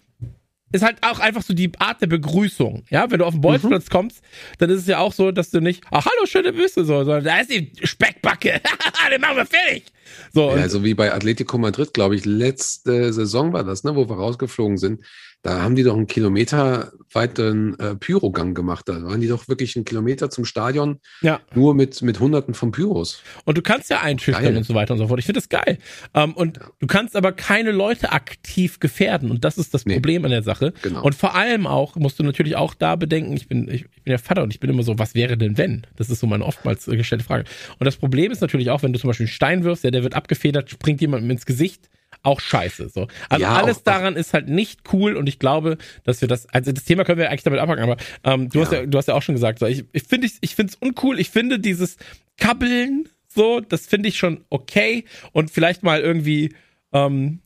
ist 0.73 0.83
halt 0.83 0.97
auch 1.01 1.19
einfach 1.19 1.41
so 1.43 1.53
die 1.53 1.71
Art 1.79 2.01
der 2.01 2.07
Begrüßung. 2.07 2.83
Ja, 2.89 3.09
wenn 3.09 3.19
du 3.19 3.25
auf 3.25 3.33
den 3.33 3.41
Bolzplatz 3.41 3.85
Mhm. 3.85 3.89
kommst, 3.89 4.21
dann 4.57 4.69
ist 4.69 4.81
es 4.81 4.87
ja 4.87 4.99
auch 4.99 5.13
so, 5.13 5.31
dass 5.31 5.49
du 5.49 5.61
nicht, 5.61 5.81
ach, 5.91 6.05
hallo, 6.05 6.25
schöne 6.25 6.51
Büste, 6.53 6.83
so, 6.85 7.03
sondern 7.03 7.23
da 7.23 7.39
ist 7.39 7.49
die 7.49 7.71
Speckbacke, 7.83 8.59
den 9.11 9.21
machen 9.21 9.37
wir 9.37 9.45
fertig. 9.45 9.85
So, 10.33 10.49
Ja, 10.49 10.55
also 10.61 10.83
wie 10.83 10.93
bei 10.93 11.13
Atletico 11.13 11.57
Madrid, 11.57 11.93
glaube 11.93 12.15
ich, 12.15 12.25
letzte 12.25 13.11
Saison 13.13 13.53
war 13.53 13.63
das, 13.63 13.83
ne, 13.85 13.95
wo 13.95 14.07
wir 14.09 14.17
rausgeflogen 14.17 14.77
sind. 14.77 15.03
Da 15.43 15.61
haben 15.61 15.75
die 15.75 15.83
doch 15.83 15.95
einen 15.95 16.07
Kilometer 16.07 16.91
weiten 17.13 17.79
äh, 17.79 17.95
Pyrogang 17.95 18.53
gemacht. 18.53 18.89
Da 18.89 19.01
waren 19.03 19.21
die 19.21 19.27
doch 19.27 19.47
wirklich 19.47 19.75
einen 19.75 19.85
Kilometer 19.85 20.29
zum 20.29 20.45
Stadion, 20.45 20.99
ja. 21.21 21.39
nur 21.55 21.73
mit, 21.73 22.01
mit 22.01 22.19
Hunderten 22.19 22.53
von 22.53 22.71
Pyros. 22.71 23.21
Und 23.45 23.57
du 23.57 23.61
kannst 23.61 23.89
ja 23.89 24.01
einschüchtern 24.01 24.57
und 24.57 24.65
so 24.65 24.73
weiter 24.73 24.93
und 24.93 24.99
so 24.99 25.07
fort. 25.07 25.19
Ich 25.19 25.25
finde 25.25 25.39
das 25.39 25.49
geil. 25.49 25.77
Ähm, 26.13 26.33
und 26.33 26.59
du 26.79 26.87
kannst 26.87 27.15
aber 27.15 27.31
keine 27.31 27.71
Leute 27.71 28.11
aktiv 28.11 28.79
gefährden. 28.79 29.31
Und 29.31 29.45
das 29.45 29.57
ist 29.57 29.73
das 29.73 29.85
Nee. 29.85 29.93
Problem 29.93 30.25
an 30.25 30.31
der 30.31 30.43
Sache. 30.43 30.73
Genau. 30.81 31.03
Und 31.03 31.15
vor 31.15 31.35
allem 31.35 31.65
auch, 31.65 31.95
musst 31.95 32.19
du 32.19 32.23
natürlich 32.23 32.55
auch 32.55 32.73
da 32.73 32.95
bedenken, 32.95 33.33
ich 33.33 33.47
bin, 33.47 33.67
ich, 33.69 33.85
ich 33.95 34.03
bin 34.03 34.11
ja 34.11 34.17
Vater 34.17 34.43
und 34.43 34.53
ich 34.53 34.59
bin 34.59 34.69
immer 34.69 34.83
so, 34.83 34.99
was 34.99 35.15
wäre 35.15 35.37
denn 35.37 35.57
wenn? 35.57 35.87
Das 35.95 36.09
ist 36.09 36.19
so 36.19 36.27
meine 36.27 36.43
oftmals 36.43 36.87
äh, 36.87 36.97
gestellte 36.97 37.23
Frage. 37.23 37.45
Und 37.79 37.85
das 37.85 37.95
Problem 37.95 38.31
ist 38.31 38.41
natürlich 38.41 38.69
auch, 38.69 38.83
wenn 38.83 38.91
du 38.91 38.99
zum 38.99 39.09
Beispiel 39.09 39.25
einen 39.25 39.33
Stein 39.33 39.63
wirfst, 39.63 39.83
ja, 39.83 39.91
der 39.91 40.03
wird 40.03 40.15
abgefedert, 40.15 40.69
springt 40.69 40.99
jemandem 40.99 41.31
ins 41.31 41.45
Gesicht. 41.45 41.89
Auch 42.27 42.41
scheiße. 42.41 42.89
So. 42.89 43.07
Also 43.29 43.41
Ja, 43.41 43.53
alles 43.55 43.77
auch- 43.77 43.83
daran 43.83 44.15
ist 44.17 44.33
halt 44.33 44.49
nicht 44.49 44.81
cool 44.91 45.15
und 45.15 45.29
ich 45.29 45.39
glaube, 45.39 45.77
dass 46.03 46.19
wir 46.19 46.27
das, 46.27 46.45
also 46.49 46.71
das 46.73 46.83
Thema 46.83 47.05
können 47.05 47.19
wir 47.19 47.29
eigentlich 47.29 47.43
damit 47.43 47.59
abhaken, 47.61 47.83
aber 47.83 47.95
ähm, 48.25 48.49
du, 48.49 48.61
hast 48.61 48.73
Ja. 48.73 48.81
ja, 48.81 48.85
du 48.85 48.97
hast 48.97 49.07
ja 49.07 49.13
auch 49.13 49.21
schon 49.21 49.35
gesagt, 49.35 49.59
so, 49.59 49.65
ich, 49.65 49.85
ich 49.93 50.03
finde 50.03 50.27
ich, 50.27 50.33
ich 50.41 50.55
finde 50.55 50.73
es 50.73 50.75
uncool, 50.75 51.19
ich 51.19 51.29
finde 51.29 51.57
dieses 51.59 51.95
Kabbeln 52.37 53.07
so, 53.29 53.59
das 53.61 53.85
finde 53.85 54.09
ich 54.09 54.17
schon 54.17 54.43
okay 54.49 55.05
und 55.31 55.51
vielleicht 55.51 55.83
mal 55.83 56.01
irgendwie, 56.01 56.53
ähm, 56.91 57.39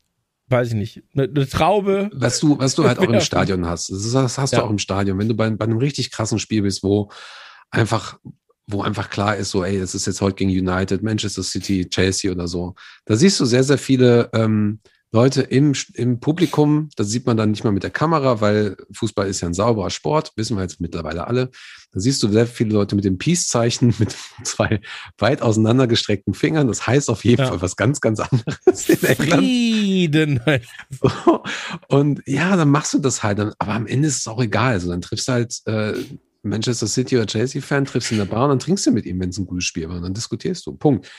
weiß 0.47 0.69
ich 0.69 0.73
nicht, 0.73 1.03
eine, 1.13 1.23
eine 1.23 1.47
Traube. 1.47 2.09
Was 2.13 2.39
du, 2.39 2.57
was 2.57 2.75
du 2.75 2.85
halt 2.85 2.97
auch 2.99 3.03
im 3.03 3.13
Ja. 3.13 3.21
Stadion 3.21 3.65
hast. 3.67 3.89
Das, 3.89 3.99
ist, 4.05 4.13
das 4.15 4.37
hast 4.37 4.51
Ja. 4.53 4.59
du 4.59 4.65
auch 4.65 4.69
im 4.71 4.79
Stadion. 4.79 5.19
Wenn 5.19 5.27
du 5.29 5.35
bei, 5.35 5.49
bei 5.49 5.65
einem 5.65 5.77
richtig 5.77 6.11
krassen 6.11 6.39
Spiel 6.39 6.61
bist, 6.63 6.81
wo 6.83 7.11
einfach, 7.69 8.19
wo 8.71 8.81
einfach 8.81 9.09
klar 9.09 9.35
ist, 9.37 9.51
so, 9.51 9.63
ey, 9.63 9.79
das 9.79 9.95
ist 9.95 10.07
jetzt 10.07 10.21
heute 10.21 10.35
gegen 10.35 10.51
United, 10.51 11.03
Manchester 11.03 11.43
City, 11.43 11.87
Chelsea 11.89 12.31
oder 12.31 12.47
so. 12.47 12.75
Da 13.05 13.15
siehst 13.15 13.39
du 13.39 13.45
sehr, 13.45 13.63
sehr 13.63 13.77
viele 13.77 14.29
ähm, 14.33 14.79
Leute 15.13 15.41
im, 15.41 15.73
im 15.95 16.21
Publikum. 16.21 16.89
Das 16.95 17.09
sieht 17.09 17.25
man 17.25 17.35
dann 17.35 17.51
nicht 17.51 17.65
mal 17.65 17.71
mit 17.71 17.83
der 17.83 17.89
Kamera, 17.89 18.39
weil 18.39 18.77
Fußball 18.93 19.27
ist 19.27 19.41
ja 19.41 19.49
ein 19.49 19.53
sauberer 19.53 19.89
Sport, 19.89 20.31
wissen 20.37 20.55
wir 20.55 20.61
jetzt 20.61 20.79
mittlerweile 20.79 21.27
alle. 21.27 21.49
Da 21.91 21.99
siehst 21.99 22.23
du 22.23 22.29
sehr 22.29 22.47
viele 22.47 22.71
Leute 22.71 22.95
mit 22.95 23.03
dem 23.03 23.17
Peace-Zeichen, 23.17 23.93
mit 23.99 24.15
zwei 24.45 24.79
weit 25.17 25.41
auseinandergestreckten 25.41 26.33
Fingern. 26.33 26.67
Das 26.69 26.87
heißt 26.87 27.09
auf 27.09 27.25
jeden 27.25 27.41
Ja. 27.41 27.49
Fall 27.49 27.61
was 27.61 27.75
ganz, 27.75 27.99
ganz 27.99 28.21
anderes 28.21 28.87
in 28.87 29.03
England. 29.03 29.43
Frieden. 29.43 30.39
So. 31.01 31.43
Und 31.89 32.21
ja, 32.25 32.55
dann 32.55 32.69
machst 32.69 32.93
du 32.93 32.99
das 32.99 33.21
halt. 33.21 33.39
Dann, 33.39 33.53
aber 33.59 33.73
am 33.73 33.87
Ende 33.87 34.07
ist 34.07 34.19
es 34.19 34.27
auch 34.27 34.41
egal. 34.41 34.73
Also 34.73 34.89
dann 34.89 35.01
triffst 35.01 35.27
du 35.27 35.31
halt 35.33 35.61
äh, 35.65 35.93
Manchester 36.43 36.87
City 36.87 37.17
oder 37.17 37.27
Chelsea-Fan, 37.27 37.85
triffst 37.85 38.11
in 38.11 38.17
der 38.17 38.25
Bar 38.25 38.43
und 38.45 38.49
dann 38.49 38.59
trinkst 38.59 38.85
du 38.85 38.91
mit 38.91 39.05
ihm, 39.05 39.19
wenn 39.19 39.29
es 39.29 39.37
ein 39.37 39.45
gutes 39.45 39.65
Spiel 39.65 39.87
war. 39.89 39.97
Und 39.97 40.03
dann 40.03 40.13
diskutierst 40.13 40.65
du. 40.65 40.73
Punkt. 40.73 41.09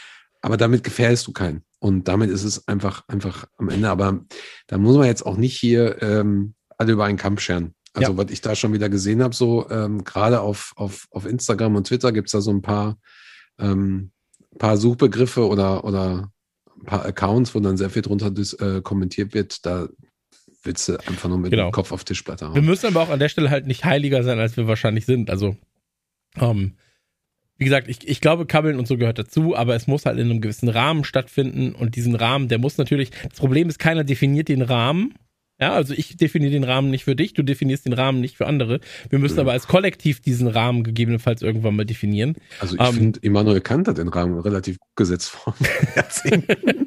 Aber 0.41 0.57
damit 0.57 0.83
gefährdest 0.83 1.27
du 1.27 1.33
keinen. 1.33 1.63
Und 1.79 2.09
damit 2.09 2.31
ist 2.31 2.43
es 2.43 2.67
einfach, 2.67 3.05
einfach 3.09 3.47
am 3.59 3.69
Ende. 3.69 3.89
Aber 3.89 4.25
da 4.67 4.79
muss 4.79 4.97
man 4.97 5.07
jetzt 5.07 5.25
auch 5.25 5.37
nicht 5.37 5.57
hier 5.59 6.03
ähm, 6.03 6.55
alle 6.79 6.93
über 6.93 7.05
einen 7.05 7.19
Kampf 7.19 7.41
scheren. 7.41 7.75
Also, 7.95 8.13
Ja. 8.13 8.19
was 8.19 8.31
ich 8.31 8.41
da 8.41 8.57
schon 8.57 8.73
wieder 8.73 8.89
gesehen 8.89 9.23
habe, 9.23 9.35
so 9.35 9.69
ähm, 9.71 10.03
gerade 10.03 10.41
auf, 10.41 10.73
auf, 10.77 11.07
auf 11.11 11.27
Instagram 11.27 11.77
und 11.77 11.87
Twitter 11.87 12.11
gibt's 12.11 12.33
da 12.33 12.41
so 12.41 12.51
ein 12.51 12.63
paar, 12.63 12.99
ähm, 13.59 14.11
paar 14.59 14.77
Suchbegriffe 14.77 15.47
oder, 15.47 15.85
oder 15.85 16.31
ein 16.77 16.85
paar 16.87 17.05
Accounts, 17.05 17.55
wo 17.55 17.61
dann 17.61 17.77
sehr 17.77 17.91
viel 17.91 18.03
drunter 18.03 18.31
dis, 18.31 18.55
äh, 18.55 18.81
kommentiert 18.83 19.35
wird. 19.35 19.65
Da 19.65 19.89
willst 20.63 20.89
du 20.89 20.97
einfach 21.07 21.29
nur 21.29 21.39
mit 21.39 21.51
Genau. 21.51 21.69
dem 21.71 21.73
Kopf 21.73 21.93
auf 21.93 22.05
Tischplatte 22.05 22.47
Wir 22.47 22.55
hauen. 22.55 22.65
müssen 22.65 22.87
aber 22.87 23.03
auch 23.03 23.11
an 23.11 23.19
der 23.19 23.29
Stelle 23.29 23.51
halt 23.51 23.67
nicht 23.67 23.85
heiliger 23.85 24.23
sein, 24.23 24.39
als 24.39 24.57
wir 24.57 24.67
wahrscheinlich 24.69 25.07
sind. 25.07 25.29
Also, 25.31 25.57
ähm, 26.37 26.75
wie 27.59 27.65
gesagt, 27.65 27.89
ich, 27.89 28.09
ich 28.09 28.21
glaube, 28.21 28.47
Kabbeln 28.47 28.79
und 28.79 28.89
so 28.89 28.97
gehört 28.97 29.19
dazu, 29.19 29.55
aber 29.57 29.75
es 29.77 29.87
muss 29.87 30.07
halt 30.07 30.19
in 30.19 30.31
einem 30.31 30.41
gewissen 30.41 30.69
Rahmen 30.69 31.05
stattfinden 31.05 31.73
und 31.75 31.95
diesen 31.97 32.15
Rahmen, 32.17 32.49
der 32.49 32.59
muss 32.59 32.79
natürlich, 32.79 33.11
das 33.29 33.39
Problem 33.39 33.69
ist, 33.69 33.79
keiner 33.79 34.05
definiert 34.05 34.49
den 34.49 34.63
Rahmen. 34.63 35.15
Ja, 35.61 35.75
also 35.75 35.95
ich 35.95 36.17
definiere 36.17 36.51
den 36.51 36.65
Rahmen 36.65 36.91
nicht 36.91 37.05
für 37.05 37.15
dich, 37.15 37.35
du 37.35 37.45
definierst 37.45 37.87
den 37.87 37.93
Rahmen 37.93 38.21
nicht 38.21 38.37
für 38.37 38.49
andere. 38.49 38.81
Wir 39.11 39.21
müssen 39.21 39.39
aber 39.39 39.53
als 39.53 39.69
Kollektiv 39.69 40.19
diesen 40.21 40.49
Rahmen 40.49 40.83
gegebenenfalls 40.83 41.41
irgendwann 41.41 41.77
mal 41.77 41.85
definieren. 41.85 42.35
Also 42.59 42.75
ich 42.75 42.81
Ähm, 42.81 42.95
finde, 42.95 43.21
Immanuel 43.23 43.61
Kant 43.61 43.87
hat 43.87 43.99
den 43.99 44.09
Rahmen 44.09 44.41
relativ 44.41 44.79
gesetzt 44.97 45.29
vor 45.31 45.55
Jahrzehnten. 45.95 46.87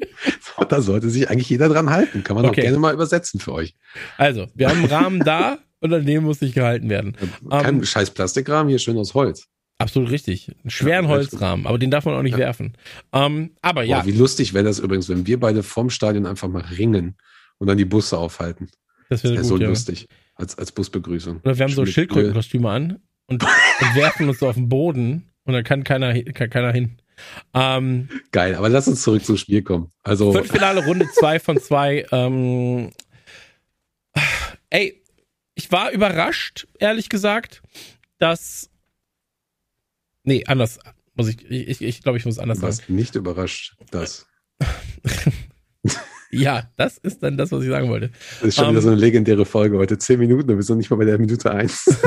so, 0.58 0.64
da 0.68 0.80
sollte 0.80 1.10
sich 1.10 1.30
eigentlich 1.30 1.48
jeder 1.48 1.68
dran 1.68 1.90
halten. 1.90 2.24
Kann 2.24 2.36
man 2.36 2.44
Okay. 2.46 2.60
auch 2.60 2.64
gerne 2.64 2.78
mal 2.78 2.94
übersetzen 2.94 3.40
für 3.40 3.52
euch. 3.52 3.74
Also, 4.18 4.46
wir 4.54 4.68
haben 4.68 4.78
einen 4.78 4.90
Rahmen 4.90 5.20
da 5.20 5.58
und 5.80 5.92
an 5.92 6.06
dem 6.06 6.24
muss 6.24 6.38
sich 6.40 6.54
gehalten 6.54 6.88
werden. 6.90 7.16
Kein 7.50 7.76
Ähm, 7.76 7.84
scheiß 7.84 8.10
Plastikrahmen, 8.10 8.68
hier 8.68 8.78
schön 8.78 8.96
aus 8.98 9.14
Holz. 9.14 9.46
Absolut 9.78 10.10
richtig. 10.10 10.48
Einen 10.62 10.70
schweren 10.70 11.04
Ja, 11.04 11.10
Holzrahmen, 11.10 11.66
aber 11.66 11.78
den 11.78 11.90
darf 11.90 12.06
man 12.06 12.14
auch 12.14 12.22
nicht 12.22 12.38
werfen. 12.38 12.72
Ähm, 13.12 13.50
aber 13.60 13.82
ja, 13.82 14.00
Boah, 14.00 14.06
wie 14.06 14.12
lustig 14.12 14.54
wäre 14.54 14.64
das 14.64 14.78
übrigens, 14.78 15.08
wenn 15.10 15.26
wir 15.26 15.38
beide 15.38 15.62
vorm 15.62 15.90
Stadion 15.90 16.24
einfach 16.24 16.48
mal 16.48 16.62
ringen 16.62 17.16
und 17.58 17.66
dann 17.66 17.76
die 17.76 17.84
Busse 17.84 18.16
aufhalten. 18.16 18.68
das 19.10 19.22
wäre 19.22 19.36
gut. 19.36 19.44
so 19.44 19.58
ja. 19.58 19.68
lustig. 19.68 20.08
Als, 20.34 20.56
als 20.58 20.72
Busbegrüßung. 20.72 21.40
Oder 21.44 21.56
wir 21.58 21.64
haben 21.64 21.70
so 21.72 21.82
Schön 21.82 21.84
mit 21.84 21.94
Schildkrötenkostüme 21.94 22.70
an 22.70 22.98
und, 23.26 23.42
und 23.42 23.94
werfen 23.96 24.28
uns 24.28 24.38
so 24.38 24.48
auf 24.48 24.54
den 24.54 24.68
Boden 24.68 25.30
und 25.44 25.52
dann 25.54 25.64
kann 25.64 25.84
keiner, 25.84 26.14
kann 26.22 26.48
keiner 26.50 26.72
hin. 26.72 26.96
Ähm. 27.54 28.08
Geil, 28.32 28.54
aber 28.54 28.68
lass 28.68 28.88
uns 28.88 29.02
zurück 29.02 29.24
zum 29.24 29.36
Spiel 29.36 29.62
kommen. 29.62 29.92
Also, 30.02 30.32
Viertelfinale 30.32 30.84
Runde 30.84 31.06
2 31.18 31.40
von 31.40 31.60
2. 31.60 32.06
Ähm, 32.12 32.92
ey, 34.70 35.02
ich 35.54 35.72
war 35.72 35.90
überrascht, 35.92 36.66
ehrlich 36.78 37.08
gesagt, 37.08 37.62
dass. 38.18 38.70
Nee, 40.24 40.44
anders. 40.46 40.78
Muss 41.14 41.28
ich, 41.28 41.50
ich, 41.50 41.80
ich, 41.80 42.02
glaube, 42.02 42.18
ich 42.18 42.26
muss 42.26 42.38
anders 42.38 42.58
du 42.58 42.62
sagen. 42.62 42.72
warst 42.78 42.90
nicht 42.90 43.14
überrascht, 43.14 43.76
dass. 43.90 44.26
Ja, 46.32 46.68
das 46.76 46.98
ist 46.98 47.22
dann 47.22 47.38
das, 47.38 47.52
was 47.52 47.62
ich 47.62 47.70
sagen 47.70 47.88
wollte. 47.88 48.10
Das 48.40 48.48
ist 48.48 48.56
schon 48.56 48.64
Ähm, 48.64 48.70
wieder 48.72 48.82
so 48.82 48.88
eine 48.88 48.96
legendäre 48.98 49.46
Folge 49.46 49.78
heute. 49.78 49.96
Zehn 49.96 50.18
Minuten, 50.18 50.48
du 50.48 50.56
bist 50.56 50.68
noch 50.68 50.76
nicht 50.76 50.90
mal 50.90 50.96
bei 50.96 51.04
der 51.04 51.18
Minute 51.18 51.50
eins. 51.50 51.84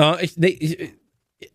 Äh, 0.00 0.24
ich, 0.24 0.36
nee, 0.36 0.56
ich, 0.60 0.92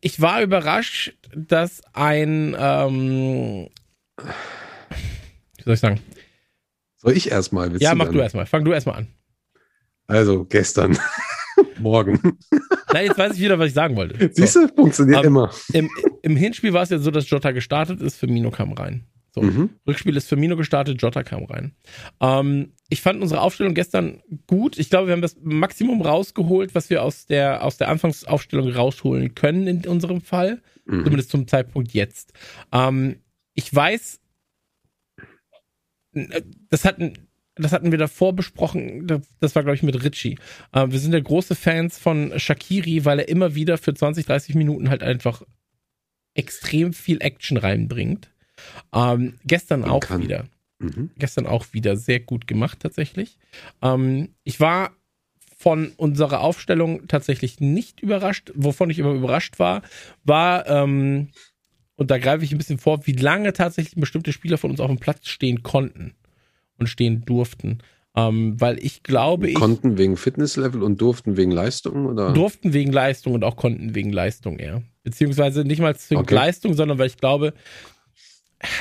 ich 0.01 0.21
war 0.21 0.41
überrascht, 0.41 1.13
dass 1.35 1.81
ein. 1.93 2.55
Ähm, 2.57 3.69
wie 4.17 5.63
soll 5.63 5.73
ich 5.73 5.79
sagen? 5.79 5.99
Soll 6.97 7.17
ich 7.17 7.31
erstmal? 7.31 7.75
Ja, 7.81 7.95
mach 7.95 8.05
dann? 8.05 8.15
du 8.15 8.21
erstmal. 8.21 8.45
Fang 8.45 8.63
du 8.63 8.71
erstmal 8.71 8.97
an. 8.97 9.07
Also, 10.07 10.45
gestern. 10.45 10.97
Morgen. 11.79 12.37
Nein, 12.93 13.07
jetzt 13.07 13.17
weiß 13.17 13.33
ich 13.33 13.41
wieder, 13.41 13.59
was 13.59 13.67
ich 13.67 13.73
sagen 13.73 13.95
wollte. 13.95 14.31
Siehst 14.33 14.55
du, 14.55 14.67
funktioniert 14.69 15.23
Ähm, 15.23 15.27
immer. 15.27 15.51
Im, 15.73 15.89
Im 16.21 16.35
Hinspiel 16.35 16.73
war 16.73 16.83
es 16.83 16.89
ja 16.89 16.99
so, 16.99 17.11
dass 17.11 17.29
Jota 17.29 17.51
gestartet 17.51 18.01
ist, 18.01 18.17
Firmino 18.17 18.51
kam 18.51 18.73
rein. 18.73 19.07
So. 19.31 19.41
Mhm. 19.41 19.71
Rückspiel 19.87 20.15
ist 20.15 20.27
Firmino 20.29 20.55
gestartet, 20.55 21.01
Jota 21.01 21.23
kam 21.23 21.45
rein. 21.45 21.75
Ähm, 22.21 22.73
ich 22.93 23.01
fand 23.01 23.23
unsere 23.23 23.41
Aufstellung 23.41 23.73
gestern 23.73 24.21
gut. 24.45 24.77
Ich 24.77 24.91
glaube, 24.91 25.07
wir 25.07 25.13
haben 25.13 25.23
das 25.23 25.35
Maximum 25.41 26.03
rausgeholt, 26.03 26.75
was 26.75 26.91
wir 26.91 27.01
aus 27.01 27.25
der, 27.25 27.63
aus 27.63 27.77
der 27.77 27.89
Anfangsaufstellung 27.89 28.69
rausholen 28.69 29.33
können 29.33 29.65
in 29.65 29.87
unserem 29.87 30.21
Fall. 30.21 30.61
Mhm. 30.85 31.03
Zumindest 31.03 31.31
zum 31.31 31.47
Zeitpunkt 31.47 31.91
jetzt. 31.93 32.33
Ähm, 32.71 33.15
ich 33.55 33.73
weiß, 33.73 34.19
das 36.69 36.85
hatten, 36.85 37.13
das 37.55 37.71
hatten 37.71 37.89
wir 37.89 37.97
davor 37.97 38.33
besprochen, 38.33 39.07
das, 39.39 39.55
war, 39.55 39.63
glaube 39.63 39.75
ich, 39.75 39.81
mit 39.81 40.03
Richie. 40.03 40.37
Äh, 40.71 40.91
wir 40.91 40.99
sind 40.99 41.13
ja 41.13 41.19
große 41.19 41.55
Fans 41.55 41.97
von 41.97 42.37
Shakiri, 42.37 43.05
weil 43.05 43.17
er 43.17 43.27
immer 43.27 43.55
wieder 43.55 43.79
für 43.79 43.95
20, 43.95 44.27
30 44.27 44.53
Minuten 44.53 44.91
halt 44.91 45.01
einfach 45.01 45.41
extrem 46.35 46.93
viel 46.93 47.17
Action 47.21 47.57
reinbringt. 47.57 48.29
Ähm, 48.93 49.39
gestern 49.45 49.83
auch 49.83 50.01
kann. 50.01 50.21
wieder. 50.21 50.45
Mhm. 50.83 51.11
Gestern 51.17 51.47
auch 51.47 51.67
wieder 51.71 51.95
sehr 51.95 52.19
gut 52.19 52.47
gemacht, 52.47 52.79
tatsächlich. 52.81 53.37
Ähm, 53.81 54.29
ich 54.43 54.59
war 54.59 54.91
von 55.57 55.93
unserer 55.95 56.41
Aufstellung 56.41 57.07
tatsächlich 57.07 57.61
nicht 57.61 58.01
überrascht. 58.01 58.51
Wovon 58.53 58.89
ich 58.89 59.01
aber 59.01 59.13
überrascht 59.13 59.59
war, 59.59 59.81
war, 60.25 60.67
ähm, 60.67 61.29
und 61.95 62.11
da 62.11 62.17
greife 62.17 62.43
ich 62.43 62.51
ein 62.51 62.57
bisschen 62.57 62.79
vor, 62.79 63.07
wie 63.07 63.13
lange 63.13 63.53
tatsächlich 63.53 63.95
bestimmte 63.95 64.33
Spieler 64.33 64.57
von 64.57 64.71
uns 64.71 64.81
auf 64.81 64.89
dem 64.89 64.99
Platz 64.99 65.27
stehen 65.27 65.63
konnten 65.63 66.15
und 66.77 66.87
stehen 66.87 67.23
durften. 67.23 67.79
Ähm, 68.15 68.59
weil 68.59 68.77
ich 68.83 69.03
glaube, 69.03 69.47
ich 69.47 69.55
Konnten 69.55 69.97
wegen 69.97 70.17
Fitnesslevel 70.17 70.83
und 70.83 71.01
durften 71.01 71.37
wegen 71.37 71.51
Leistung? 71.51 72.05
Oder? 72.07 72.33
durften 72.33 72.73
wegen 72.73 72.91
Leistung 72.91 73.33
und 73.33 73.43
auch 73.43 73.55
konnten 73.55 73.95
wegen 73.95 74.11
Leistung 74.11 74.59
eher. 74.59 74.83
Beziehungsweise 75.03 75.63
nicht 75.63 75.79
mal 75.79 75.95
zwingend 75.95 76.27
Okay. 76.27 76.35
Leistung, 76.35 76.73
sondern 76.73 76.99
weil 76.99 77.07
ich 77.07 77.17
glaube, 77.17 77.53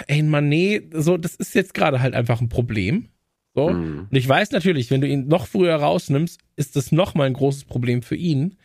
ey, 0.07 0.21
Mané, 0.23 0.83
so, 0.93 1.17
das 1.17 1.35
ist 1.37 1.55
jetzt 1.55 1.75
gerade 1.75 2.01
halt 2.01 2.15
einfach 2.15 2.41
ein 2.41 2.49
Problem. 2.49 3.09
So. 3.55 3.69
Mhm. 3.71 4.09
Und 4.11 4.17
ich 4.17 4.27
weiß 4.29 4.51
natürlich, 4.53 4.91
wenn 4.91 5.01
du 5.03 5.07
ihn 5.09 5.29
noch 5.29 5.47
früher 5.47 5.75
rausnimmst, 5.77 6.41
ist 6.57 6.75
das 6.77 6.91
nochmal 6.93 7.27
ein 7.27 7.35
großes 7.35 7.65
Problem 7.65 8.03
für 8.03 8.17
ihn. 8.17 8.57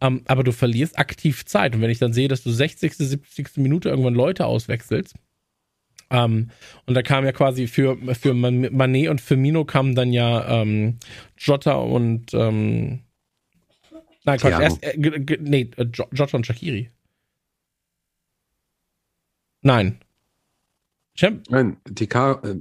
Ähm, 0.00 0.22
aber 0.26 0.44
du 0.44 0.52
verlierst 0.52 0.98
aktiv 0.98 1.46
Zeit. 1.46 1.74
Und 1.74 1.80
wenn 1.80 1.90
ich 1.90 1.98
dann 1.98 2.12
sehe, 2.12 2.28
dass 2.28 2.42
du 2.42 2.50
60., 2.50 2.94
70. 2.94 3.56
Minute 3.56 3.88
irgendwann 3.88 4.14
Leute 4.14 4.46
auswechselst, 4.46 5.14
ähm, 6.10 6.50
und 6.84 6.94
da 6.94 7.02
kam 7.02 7.24
ja 7.24 7.32
quasi 7.32 7.66
für, 7.66 7.96
für 8.14 8.34
Man- 8.34 8.66
Mané 8.66 9.08
und 9.08 9.22
Firmino 9.22 9.64
kamen 9.64 9.94
dann 9.94 10.12
ja 10.12 10.60
ähm, 10.60 10.98
Jota 11.38 11.72
und 11.74 12.34
ähm, 12.34 13.00
Nein, 14.26 14.38
Quatsch, 14.38 14.60
erst, 14.60 14.82
äh, 14.82 14.96
nee, 15.40 15.70
äh, 15.76 15.84
Jo- 15.92 16.08
Jota 16.12 16.36
und 16.36 16.46
Shakiri. 16.46 16.90
Nein. 19.62 19.98
Champ 21.16 21.44
Nein, 21.50 21.76
Tika, 21.94 22.40
äh, 22.44 22.56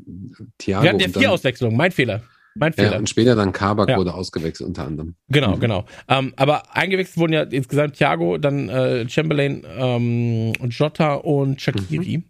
Thiago. 0.58 0.84
wir 0.84 0.90
hatten 0.90 1.00
ja 1.00 1.08
vier 1.10 1.32
Auswechslungen, 1.32 1.76
mein 1.78 1.92
Fehler. 1.92 2.22
Mein 2.56 2.72
Fehler. 2.72 2.92
Ja, 2.92 2.98
und 3.00 3.10
später 3.10 3.36
dann 3.36 3.52
Kabak 3.52 3.90
Ja. 3.90 3.98
wurde 3.98 4.14
ausgewechselt 4.14 4.68
unter 4.68 4.86
anderem. 4.86 5.16
Genau, 5.28 5.56
Mhm. 5.56 5.60
genau. 5.60 5.86
Ähm, 6.08 6.34
aber 6.36 6.76
eingewechselt 6.76 7.18
wurden 7.18 7.34
ja 7.34 7.42
insgesamt 7.44 7.96
Thiago, 7.96 8.38
dann 8.38 8.70
äh, 8.70 9.10
Chamberlain, 9.10 9.64
ähm, 9.76 10.54
und 10.60 10.70
Jota 10.78 11.16
und 11.16 11.60
Shakiri. 11.62 12.22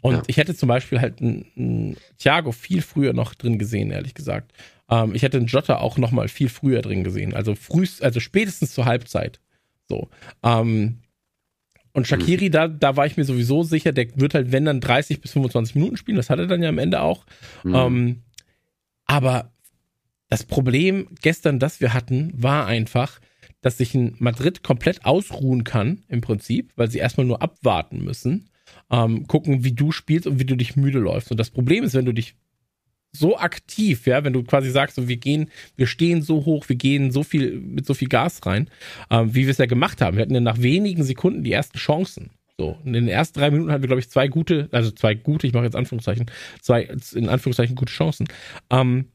Und 0.00 0.14
Ja. 0.14 0.22
ich 0.28 0.38
hätte 0.38 0.54
zum 0.54 0.68
Beispiel 0.68 1.00
halt 1.00 1.20
einen 1.20 1.96
Thiago 2.18 2.52
viel 2.52 2.80
früher 2.80 3.12
noch 3.12 3.34
drin 3.34 3.58
gesehen, 3.58 3.90
ehrlich 3.90 4.14
gesagt. 4.14 4.52
Ähm, 4.88 5.14
ich 5.14 5.22
hätte 5.22 5.36
einen 5.36 5.46
Jota 5.46 5.76
auch 5.78 5.98
noch 5.98 6.10
mal 6.10 6.28
viel 6.28 6.48
früher 6.48 6.80
drin 6.80 7.04
gesehen. 7.04 7.34
Also 7.34 7.54
frühst, 7.54 8.02
also 8.02 8.18
spätestens 8.18 8.72
zur 8.72 8.86
Halbzeit. 8.86 9.40
So. 9.88 10.08
Ähm, 10.42 11.00
und 11.96 12.06
Shakiri, 12.06 12.50
da, 12.50 12.68
da 12.68 12.94
war 12.94 13.06
ich 13.06 13.16
mir 13.16 13.24
sowieso 13.24 13.62
sicher, 13.62 13.90
der 13.90 14.08
wird 14.20 14.34
halt, 14.34 14.52
wenn 14.52 14.66
dann 14.66 14.82
30 14.82 15.22
bis 15.22 15.32
25 15.32 15.76
Minuten 15.76 15.96
spielen. 15.96 16.18
Das 16.18 16.28
hat 16.28 16.38
er 16.38 16.46
dann 16.46 16.62
ja 16.62 16.68
am 16.68 16.76
Ende 16.76 17.00
auch. 17.00 17.24
Mhm. 17.64 17.74
Ähm, 17.74 18.22
aber 19.06 19.54
das 20.28 20.44
Problem 20.44 21.08
gestern, 21.22 21.58
das 21.58 21.80
wir 21.80 21.94
hatten, 21.94 22.34
war 22.36 22.66
einfach, 22.66 23.18
dass 23.62 23.78
sich 23.78 23.94
ein 23.94 24.14
Madrid 24.18 24.62
komplett 24.62 25.06
ausruhen 25.06 25.64
kann, 25.64 26.04
im 26.08 26.20
Prinzip, 26.20 26.74
weil 26.76 26.90
sie 26.90 26.98
erstmal 26.98 27.26
nur 27.26 27.40
abwarten 27.40 28.04
müssen, 28.04 28.50
ähm, 28.90 29.26
gucken, 29.26 29.64
wie 29.64 29.72
du 29.72 29.90
spielst 29.90 30.26
und 30.26 30.38
wie 30.38 30.44
du 30.44 30.54
dich 30.54 30.76
müde 30.76 30.98
läufst. 30.98 31.30
Und 31.30 31.40
das 31.40 31.48
Problem 31.48 31.82
ist, 31.82 31.94
wenn 31.94 32.04
du 32.04 32.12
dich 32.12 32.36
so 33.18 33.36
aktiv, 33.38 34.06
ja, 34.06 34.24
wenn 34.24 34.32
du 34.32 34.42
quasi 34.42 34.70
sagst, 34.70 34.96
so, 34.96 35.08
wir 35.08 35.16
gehen, 35.16 35.50
wir 35.76 35.86
stehen 35.86 36.22
so 36.22 36.44
hoch, 36.44 36.68
wir 36.68 36.76
gehen 36.76 37.10
so 37.10 37.22
viel, 37.22 37.58
mit 37.60 37.86
so 37.86 37.94
viel 37.94 38.08
Gas 38.08 38.44
rein, 38.46 38.68
ähm, 39.10 39.34
wie 39.34 39.44
wir 39.46 39.50
es 39.50 39.58
ja 39.58 39.66
gemacht 39.66 40.00
haben. 40.00 40.16
Wir 40.16 40.22
hatten 40.22 40.34
ja 40.34 40.40
nach 40.40 40.60
wenigen 40.60 41.02
Sekunden 41.04 41.42
die 41.44 41.52
ersten 41.52 41.78
Chancen. 41.78 42.30
So, 42.58 42.78
in 42.84 42.94
den 42.94 43.06
ersten 43.08 43.38
drei 43.38 43.50
Minuten 43.50 43.70
hatten 43.70 43.82
wir, 43.82 43.88
glaube 43.88 44.00
ich, 44.00 44.08
zwei 44.08 44.28
gute, 44.28 44.68
also 44.72 44.90
zwei 44.90 45.14
gute, 45.14 45.46
ich 45.46 45.52
mache 45.52 45.64
jetzt 45.64 45.76
Anführungszeichen, 45.76 46.26
zwei, 46.62 46.88
in 47.14 47.28
Anführungszeichen 47.28 47.76
gute 47.76 47.92
Chancen. 47.92 48.26
Ähm, 48.70 49.06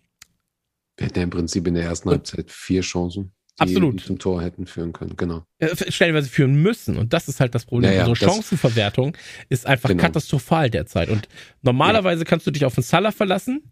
Wir 0.98 1.08
hätten 1.08 1.17
ja 1.17 1.24
im 1.24 1.31
Prinzip 1.31 1.65
in 1.67 1.74
der 1.74 1.84
ersten 1.84 2.10
Halbzeit 2.12 2.51
vier 2.51 2.81
Chancen, 2.81 3.31
die 3.60 3.63
Absolut. 3.63 4.01
zum 4.01 4.20
Tor 4.20 4.43
hätten 4.43 4.67
führen 4.67 4.93
können. 4.93 5.15
Genau. 5.17 5.43
äh, 5.58 5.91
stellenweise 5.91 6.29
führen 6.29 6.62
müssen. 6.62 6.98
Und 6.98 7.13
das 7.13 7.27
ist 7.27 7.39
halt 7.39 7.55
das 7.55 7.65
Problem. 7.65 7.91
Ja, 7.91 7.98
ja, 7.98 8.05
Unsere 8.08 8.29
Chancenverwertung 8.31 9.17
ist 9.50 9.65
einfach 9.65 9.89
Genau. 9.89 10.01
katastrophal 10.03 10.70
derzeit. 10.70 11.10
Und 11.10 11.27
normalerweise 11.63 12.25
kannst 12.25 12.46
du 12.46 12.51
dich 12.51 12.65
auf 12.65 12.75
den 12.75 12.84
Salah 12.84 13.12
verlassen, 13.12 13.63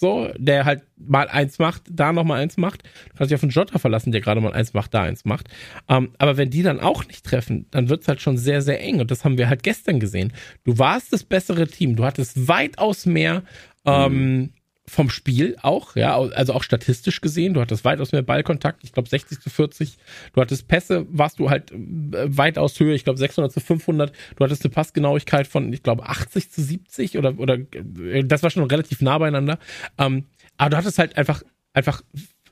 so, 0.00 0.32
der 0.38 0.64
halt 0.64 0.82
mal 0.96 1.28
eins 1.28 1.58
macht, 1.58 1.82
da 1.90 2.12
noch 2.12 2.24
mal 2.24 2.40
eins 2.40 2.56
macht. 2.56 2.84
Du 2.84 3.18
kannst 3.18 3.30
dich 3.30 3.34
auf 3.34 3.42
den 3.42 3.50
Jota 3.50 3.78
verlassen, 3.78 4.12
der 4.12 4.22
gerade 4.22 4.40
mal 4.40 4.54
eins 4.54 4.72
macht, 4.72 4.94
da 4.94 5.02
eins 5.02 5.26
macht. 5.26 5.48
Ähm, 5.88 6.12
aber 6.16 6.38
wenn 6.38 6.48
die 6.48 6.62
dann 6.62 6.80
auch 6.80 7.06
nicht 7.06 7.24
treffen, 7.24 7.66
dann 7.70 7.90
wird's 7.90 8.08
halt 8.08 8.22
schon 8.22 8.38
sehr, 8.38 8.62
sehr 8.62 8.80
eng. 8.80 9.00
Und 9.00 9.10
das 9.10 9.24
haben 9.24 9.36
wir 9.36 9.50
halt 9.50 9.62
gestern 9.62 10.00
gesehen. 10.00 10.32
Du 10.64 10.78
warst 10.78 11.12
das 11.12 11.22
bessere 11.22 11.66
Team. 11.66 11.96
Du 11.96 12.04
hattest 12.04 12.48
weitaus 12.48 13.04
mehr 13.04 13.42
ähm, 13.84 14.54
vom 14.90 15.08
Spiel 15.08 15.56
auch, 15.62 15.94
ja, 15.94 16.18
also 16.18 16.52
auch 16.52 16.64
statistisch 16.64 17.20
gesehen. 17.20 17.54
Du 17.54 17.60
hattest 17.60 17.84
weitaus 17.84 18.10
mehr 18.10 18.22
Ballkontakt, 18.22 18.82
ich 18.82 18.92
glaube 18.92 19.08
60 19.08 19.40
zu 19.40 19.48
40. 19.48 19.96
Du 20.32 20.40
hattest 20.40 20.66
Pässe, 20.66 21.06
warst 21.10 21.38
du 21.38 21.48
halt 21.48 21.70
äh, 21.70 21.76
weitaus 22.36 22.78
höher, 22.80 22.94
ich 22.94 23.04
glaube 23.04 23.18
600 23.18 23.52
zu 23.52 23.60
500. 23.60 24.12
Du 24.34 24.44
hattest 24.44 24.64
eine 24.64 24.74
Passgenauigkeit 24.74 25.46
von, 25.46 25.72
ich 25.72 25.84
glaube 25.84 26.08
80 26.08 26.50
zu 26.50 26.60
70 26.60 27.18
oder, 27.18 27.38
oder 27.38 27.54
äh, 27.54 28.24
das 28.24 28.42
war 28.42 28.50
schon 28.50 28.64
relativ 28.64 29.00
nah 29.00 29.16
beieinander. 29.16 29.60
Ähm, 29.96 30.24
aber 30.56 30.70
du 30.70 30.76
hattest 30.78 30.98
halt 30.98 31.16
einfach, 31.16 31.44
einfach, 31.72 32.02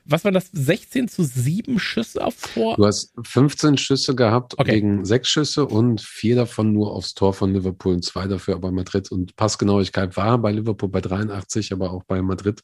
was 0.09 0.23
war 0.23 0.31
das, 0.31 0.49
16 0.51 1.07
zu 1.07 1.23
7 1.23 1.79
Schüsse 1.79 2.23
aufs 2.23 2.53
Tor? 2.53 2.75
Du 2.75 2.85
hast 2.85 3.13
15 3.23 3.77
Schüsse 3.77 4.15
gehabt 4.15 4.55
Okay. 4.57 4.75
gegen 4.75 5.05
sechs 5.05 5.29
Schüsse 5.29 5.65
und 5.65 6.01
vier 6.01 6.35
davon 6.35 6.73
nur 6.73 6.91
aufs 6.93 7.13
Tor 7.13 7.33
von 7.33 7.53
Liverpool 7.53 7.93
und 7.93 8.03
zwei 8.05 8.27
dafür 8.27 8.55
aber 8.55 8.71
Madrid. 8.71 9.11
Und 9.11 9.35
Passgenauigkeit 9.35 10.17
war 10.17 10.37
bei 10.37 10.51
Liverpool 10.51 10.89
bei 10.89 11.01
83, 11.01 11.71
aber 11.73 11.91
auch 11.91 12.03
bei 12.03 12.21
Madrid 12.21 12.61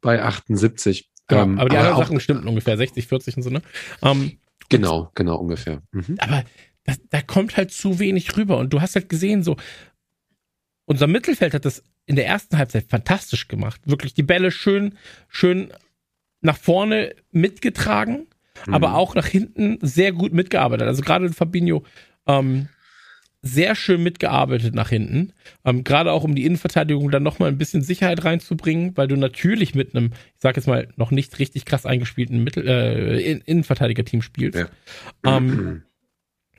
bei 0.00 0.22
78. 0.22 1.10
Genau, 1.28 1.42
Ähm, 1.42 1.58
aber 1.58 1.68
die 1.68 1.76
aber 1.76 1.86
anderen 1.86 2.02
auch- 2.02 2.06
Sachen 2.08 2.20
stimmten 2.20 2.48
ungefähr 2.48 2.76
60, 2.76 3.06
40 3.06 3.36
und 3.36 3.42
so, 3.44 3.50
ne? 3.50 3.62
Ähm, 4.02 4.38
Genau, 4.68 5.10
genau 5.16 5.36
ungefähr. 5.36 5.82
Mhm. 5.92 6.14
aber 6.18 6.44
das, 6.84 6.98
da 7.10 7.20
kommt 7.22 7.56
halt 7.56 7.72
zu 7.72 7.98
wenig 7.98 8.36
rüber. 8.36 8.58
Und 8.58 8.72
du 8.72 8.80
hast 8.80 8.94
halt 8.94 9.08
gesehen, 9.08 9.42
so, 9.42 9.56
unser 10.86 11.06
Mittelfeld 11.06 11.54
hat 11.54 11.64
das 11.64 11.82
in 12.06 12.16
der 12.16 12.26
ersten 12.26 12.58
Halbzeit 12.58 12.86
fantastisch 12.88 13.48
gemacht. 13.48 13.80
Wirklich 13.84 14.14
die 14.14 14.22
Bälle 14.22 14.50
schön, 14.50 14.96
schön 15.28 15.72
nach 16.40 16.56
vorne 16.58 17.14
mitgetragen, 17.32 18.26
Mhm. 18.66 18.74
aber 18.74 18.94
auch 18.94 19.14
nach 19.14 19.26
hinten 19.26 19.78
sehr 19.80 20.12
gut 20.12 20.32
mitgearbeitet. 20.32 20.86
Also 20.86 21.02
gerade 21.02 21.30
Fabinho, 21.32 21.84
ähm, 22.26 22.68
sehr 23.42 23.74
schön 23.74 24.02
mitgearbeitet 24.02 24.74
nach 24.74 24.90
hinten. 24.90 25.32
Ähm, 25.64 25.82
gerade 25.82 26.12
auch 26.12 26.24
um 26.24 26.34
die 26.34 26.44
Innenverteidigung 26.44 27.10
dann 27.10 27.22
nochmal 27.22 27.48
ein 27.48 27.56
bisschen 27.56 27.80
Sicherheit 27.80 28.22
reinzubringen, 28.22 28.94
weil 28.98 29.08
du 29.08 29.16
natürlich 29.16 29.74
mit 29.74 29.94
einem, 29.94 30.10
ich 30.12 30.40
sag 30.40 30.56
jetzt 30.56 30.66
mal, 30.66 30.88
noch 30.96 31.10
nicht 31.10 31.38
richtig 31.38 31.64
krass 31.64 31.86
eingespielten 31.86 32.44
Mittel, 32.44 32.68
äh, 32.68 33.22
In- 33.32 33.40
Innenverteidiger-Team 33.40 34.20
spielst. 34.20 34.58
Ja. 34.58 34.68
Ähm, 35.24 35.84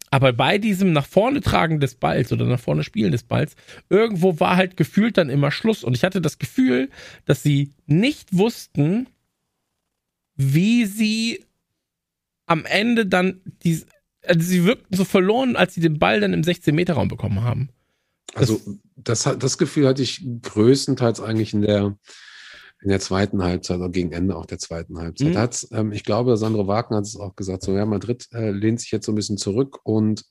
aber 0.10 0.34
bei 0.34 0.58
diesem 0.58 0.92
nach 0.92 1.06
vorne 1.06 1.42
tragen 1.42 1.80
des 1.80 1.96
Balls 1.96 2.32
oder 2.34 2.46
nach 2.46 2.60
vorne 2.60 2.84
spielen 2.84 3.12
des 3.12 3.24
Balls, 3.24 3.56
irgendwo 3.90 4.40
war 4.40 4.58
halt 4.58 4.76
gefühlt 4.76 5.18
dann 5.18 5.30
immer 5.30 5.52
Schluss. 5.52 5.84
Und 5.84 5.96
ich 5.96 6.04
hatte 6.04 6.20
das 6.20 6.40
Gefühl, 6.40 6.90
dass 7.26 7.44
sie 7.44 7.74
nicht 7.86 8.36
wussten, 8.36 9.06
wie 10.42 10.86
sie 10.86 11.46
am 12.46 12.66
Ende 12.66 13.06
dann 13.06 13.42
die, 13.64 13.84
also 14.26 14.42
sie 14.42 14.66
wirkten 14.66 14.96
so 14.96 15.06
verloren, 15.06 15.56
als 15.56 15.74
sie 15.74 15.82
den 15.82 16.00
Ball 16.00 16.20
dann 16.20 16.34
im 16.34 16.42
16-Meter-Raum 16.42 17.08
bekommen 17.08 17.44
haben. 17.44 17.70
Also 18.34 18.62
das, 18.96 19.24
das 19.24 19.58
Gefühl 19.58 19.88
hatte 19.88 20.02
ich 20.02 20.26
größtenteils 20.42 21.22
eigentlich 21.22 21.54
in 21.54 21.62
der, 21.62 21.98
in 22.82 22.90
der 22.90 23.00
zweiten 23.00 23.44
Halbzeit 23.44 23.78
oder 23.78 23.90
gegen 23.90 24.12
Ende 24.12 24.36
auch 24.36 24.46
der 24.46 24.58
zweiten 24.58 24.98
Halbzeit. 24.98 25.30
Mhm. 25.30 25.38
Hat's, 25.38 25.68
ähm, 25.72 25.92
ich 25.92 26.04
glaube, 26.04 26.38
Sandro 26.38 26.68
Wagner 26.68 26.98
hat 26.98 27.06
es 27.06 27.18
auch 27.18 27.36
gesagt, 27.36 27.64
so 27.64 27.76
ja, 27.76 27.86
Madrid 27.86 28.28
äh, 28.34 28.52
lehnt 28.52 28.80
sich 28.80 28.92
jetzt 28.92 29.06
so 29.06 29.12
ein 29.12 29.16
bisschen 29.16 29.38
zurück 29.38 29.80
und 29.84 30.26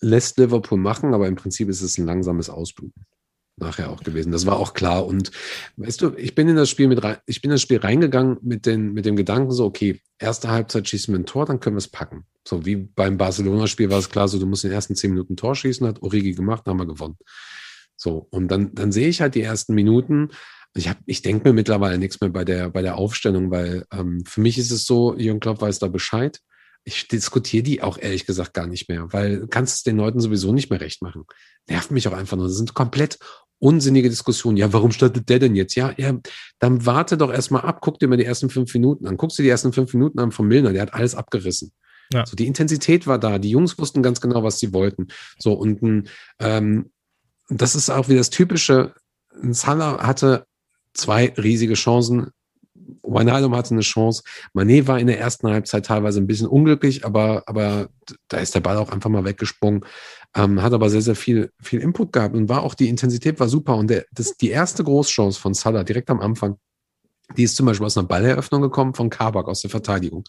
lässt 0.00 0.38
Liverpool 0.38 0.78
machen, 0.78 1.14
aber 1.14 1.28
im 1.28 1.34
Prinzip 1.34 1.68
ist 1.68 1.82
es 1.82 1.98
ein 1.98 2.06
langsames 2.06 2.50
Ausbluten 2.50 3.04
nachher 3.56 3.90
auch 3.90 4.02
gewesen. 4.02 4.32
Das 4.32 4.46
war 4.46 4.58
auch 4.58 4.74
klar. 4.74 5.06
Und 5.06 5.30
weißt 5.76 6.02
du, 6.02 6.14
ich 6.16 6.34
bin 6.34 6.48
in 6.48 6.56
das 6.56 6.70
Spiel 6.70 6.88
mit 6.88 7.02
rein, 7.02 7.18
ich 7.26 7.40
bin 7.40 7.50
in 7.50 7.54
das 7.54 7.62
Spiel 7.62 7.78
reingegangen 7.78 8.38
mit, 8.42 8.66
den, 8.66 8.92
mit 8.92 9.06
dem 9.06 9.16
Gedanken 9.16 9.52
so, 9.52 9.64
okay, 9.64 10.00
erste 10.18 10.50
Halbzeit 10.50 10.88
schießen 10.88 11.14
wir 11.14 11.20
ein 11.20 11.26
Tor, 11.26 11.46
dann 11.46 11.60
können 11.60 11.76
wir 11.76 11.78
es 11.78 11.88
packen. 11.88 12.26
So 12.46 12.66
wie 12.66 12.76
beim 12.76 13.16
Barcelona-Spiel 13.16 13.90
war 13.90 13.98
es 13.98 14.10
klar, 14.10 14.28
so 14.28 14.38
du 14.38 14.46
musst 14.46 14.64
in 14.64 14.70
den 14.70 14.74
ersten 14.74 14.96
zehn 14.96 15.10
Minuten 15.10 15.34
ein 15.34 15.36
Tor 15.36 15.54
schießen, 15.54 15.86
hat 15.86 16.02
Origi 16.02 16.32
gemacht, 16.32 16.62
dann 16.64 16.72
haben 16.72 16.86
wir 16.86 16.94
gewonnen. 16.94 17.16
So, 17.96 18.26
und 18.30 18.48
dann, 18.48 18.74
dann 18.74 18.92
sehe 18.92 19.08
ich 19.08 19.20
halt 19.20 19.34
die 19.34 19.42
ersten 19.42 19.74
Minuten. 19.74 20.30
Ich, 20.74 20.88
hab, 20.88 20.98
ich 21.06 21.22
denke 21.22 21.48
mir 21.48 21.54
mittlerweile 21.54 21.98
nichts 21.98 22.20
mehr 22.20 22.30
bei 22.30 22.44
der, 22.44 22.70
bei 22.70 22.82
der 22.82 22.96
Aufstellung, 22.96 23.50
weil 23.50 23.84
ähm, 23.92 24.24
für 24.26 24.40
mich 24.40 24.58
ist 24.58 24.72
es 24.72 24.84
so, 24.84 25.16
Jürgen 25.16 25.40
Klopp 25.40 25.60
weiß 25.60 25.78
da 25.78 25.86
Bescheid. 25.86 26.40
Ich 26.84 27.08
diskutiere 27.08 27.62
die 27.62 27.82
auch 27.82 27.98
ehrlich 27.98 28.26
gesagt 28.26 28.52
gar 28.52 28.66
nicht 28.66 28.88
mehr, 28.88 29.12
weil 29.12 29.40
du 29.40 29.46
kannst 29.46 29.76
es 29.76 29.82
den 29.82 29.96
Leuten 29.96 30.20
sowieso 30.20 30.52
nicht 30.52 30.70
mehr 30.70 30.80
recht 30.80 31.00
machen. 31.02 31.24
Nervt 31.66 31.90
mich 31.90 32.06
auch 32.08 32.12
einfach 32.12 32.36
nur. 32.36 32.46
Das 32.46 32.56
sind 32.56 32.74
komplett 32.74 33.18
unsinnige 33.58 34.10
Diskussionen. 34.10 34.58
Ja, 34.58 34.72
warum 34.72 34.92
startet 34.92 35.28
der 35.28 35.38
denn 35.38 35.56
jetzt? 35.56 35.74
Ja, 35.74 35.94
ja, 35.96 36.14
dann 36.58 36.84
warte 36.84 37.16
doch 37.16 37.32
erstmal 37.32 37.62
ab, 37.62 37.78
guck 37.80 37.98
dir 37.98 38.08
mal 38.08 38.18
die 38.18 38.24
ersten 38.24 38.50
fünf 38.50 38.74
Minuten 38.74 39.06
an. 39.06 39.16
Guckst 39.16 39.38
dir 39.38 39.42
die 39.42 39.48
ersten 39.48 39.72
fünf 39.72 39.94
Minuten 39.94 40.18
an 40.18 40.32
von 40.32 40.46
Milner, 40.46 40.72
der 40.72 40.82
hat 40.82 40.94
alles 40.94 41.14
abgerissen. 41.14 41.72
Ja. 42.12 42.26
So, 42.26 42.36
die 42.36 42.46
Intensität 42.46 43.06
war 43.06 43.18
da, 43.18 43.38
die 43.38 43.50
Jungs 43.50 43.78
wussten 43.78 44.02
ganz 44.02 44.20
genau, 44.20 44.42
was 44.42 44.58
sie 44.58 44.74
wollten. 44.74 45.08
So, 45.38 45.54
und 45.54 46.10
ähm, 46.38 46.90
das 47.48 47.74
ist 47.74 47.90
auch 47.90 48.08
wie 48.08 48.16
das 48.16 48.30
typische, 48.30 48.94
ein 49.42 49.54
Salah 49.54 50.02
hatte 50.02 50.46
zwei 50.92 51.32
riesige 51.36 51.74
Chancen. 51.74 52.30
Wijnaldum 53.02 53.54
hatte 53.54 53.72
eine 53.72 53.82
Chance. 53.82 54.22
Mané 54.54 54.86
war 54.86 54.98
in 54.98 55.06
der 55.06 55.18
ersten 55.18 55.48
Halbzeit 55.48 55.86
teilweise 55.86 56.20
ein 56.20 56.26
bisschen 56.26 56.46
unglücklich, 56.46 57.04
aber, 57.04 57.42
aber 57.46 57.88
da 58.28 58.38
ist 58.38 58.54
der 58.54 58.60
Ball 58.60 58.76
auch 58.76 58.90
einfach 58.90 59.10
mal 59.10 59.24
weggesprungen. 59.24 59.84
Ähm, 60.36 60.62
hat 60.62 60.72
aber 60.72 60.90
sehr, 60.90 61.02
sehr 61.02 61.14
viel, 61.14 61.52
viel 61.60 61.80
Input 61.80 62.12
gehabt 62.12 62.34
und 62.34 62.48
war 62.48 62.62
auch 62.62 62.74
die 62.74 62.88
Intensität 62.88 63.38
war 63.40 63.48
super. 63.48 63.76
Und 63.76 63.88
der, 63.88 64.04
das, 64.12 64.36
die 64.36 64.50
erste 64.50 64.82
Großchance 64.82 65.38
von 65.38 65.54
Salah 65.54 65.84
direkt 65.84 66.10
am 66.10 66.20
Anfang, 66.20 66.58
die 67.36 67.44
ist 67.44 67.56
zum 67.56 67.66
Beispiel 67.66 67.86
aus 67.86 67.96
einer 67.96 68.06
Balleröffnung 68.06 68.60
gekommen 68.60 68.94
von 68.94 69.10
Kabak 69.10 69.48
aus 69.48 69.62
der 69.62 69.70
Verteidigung. 69.70 70.24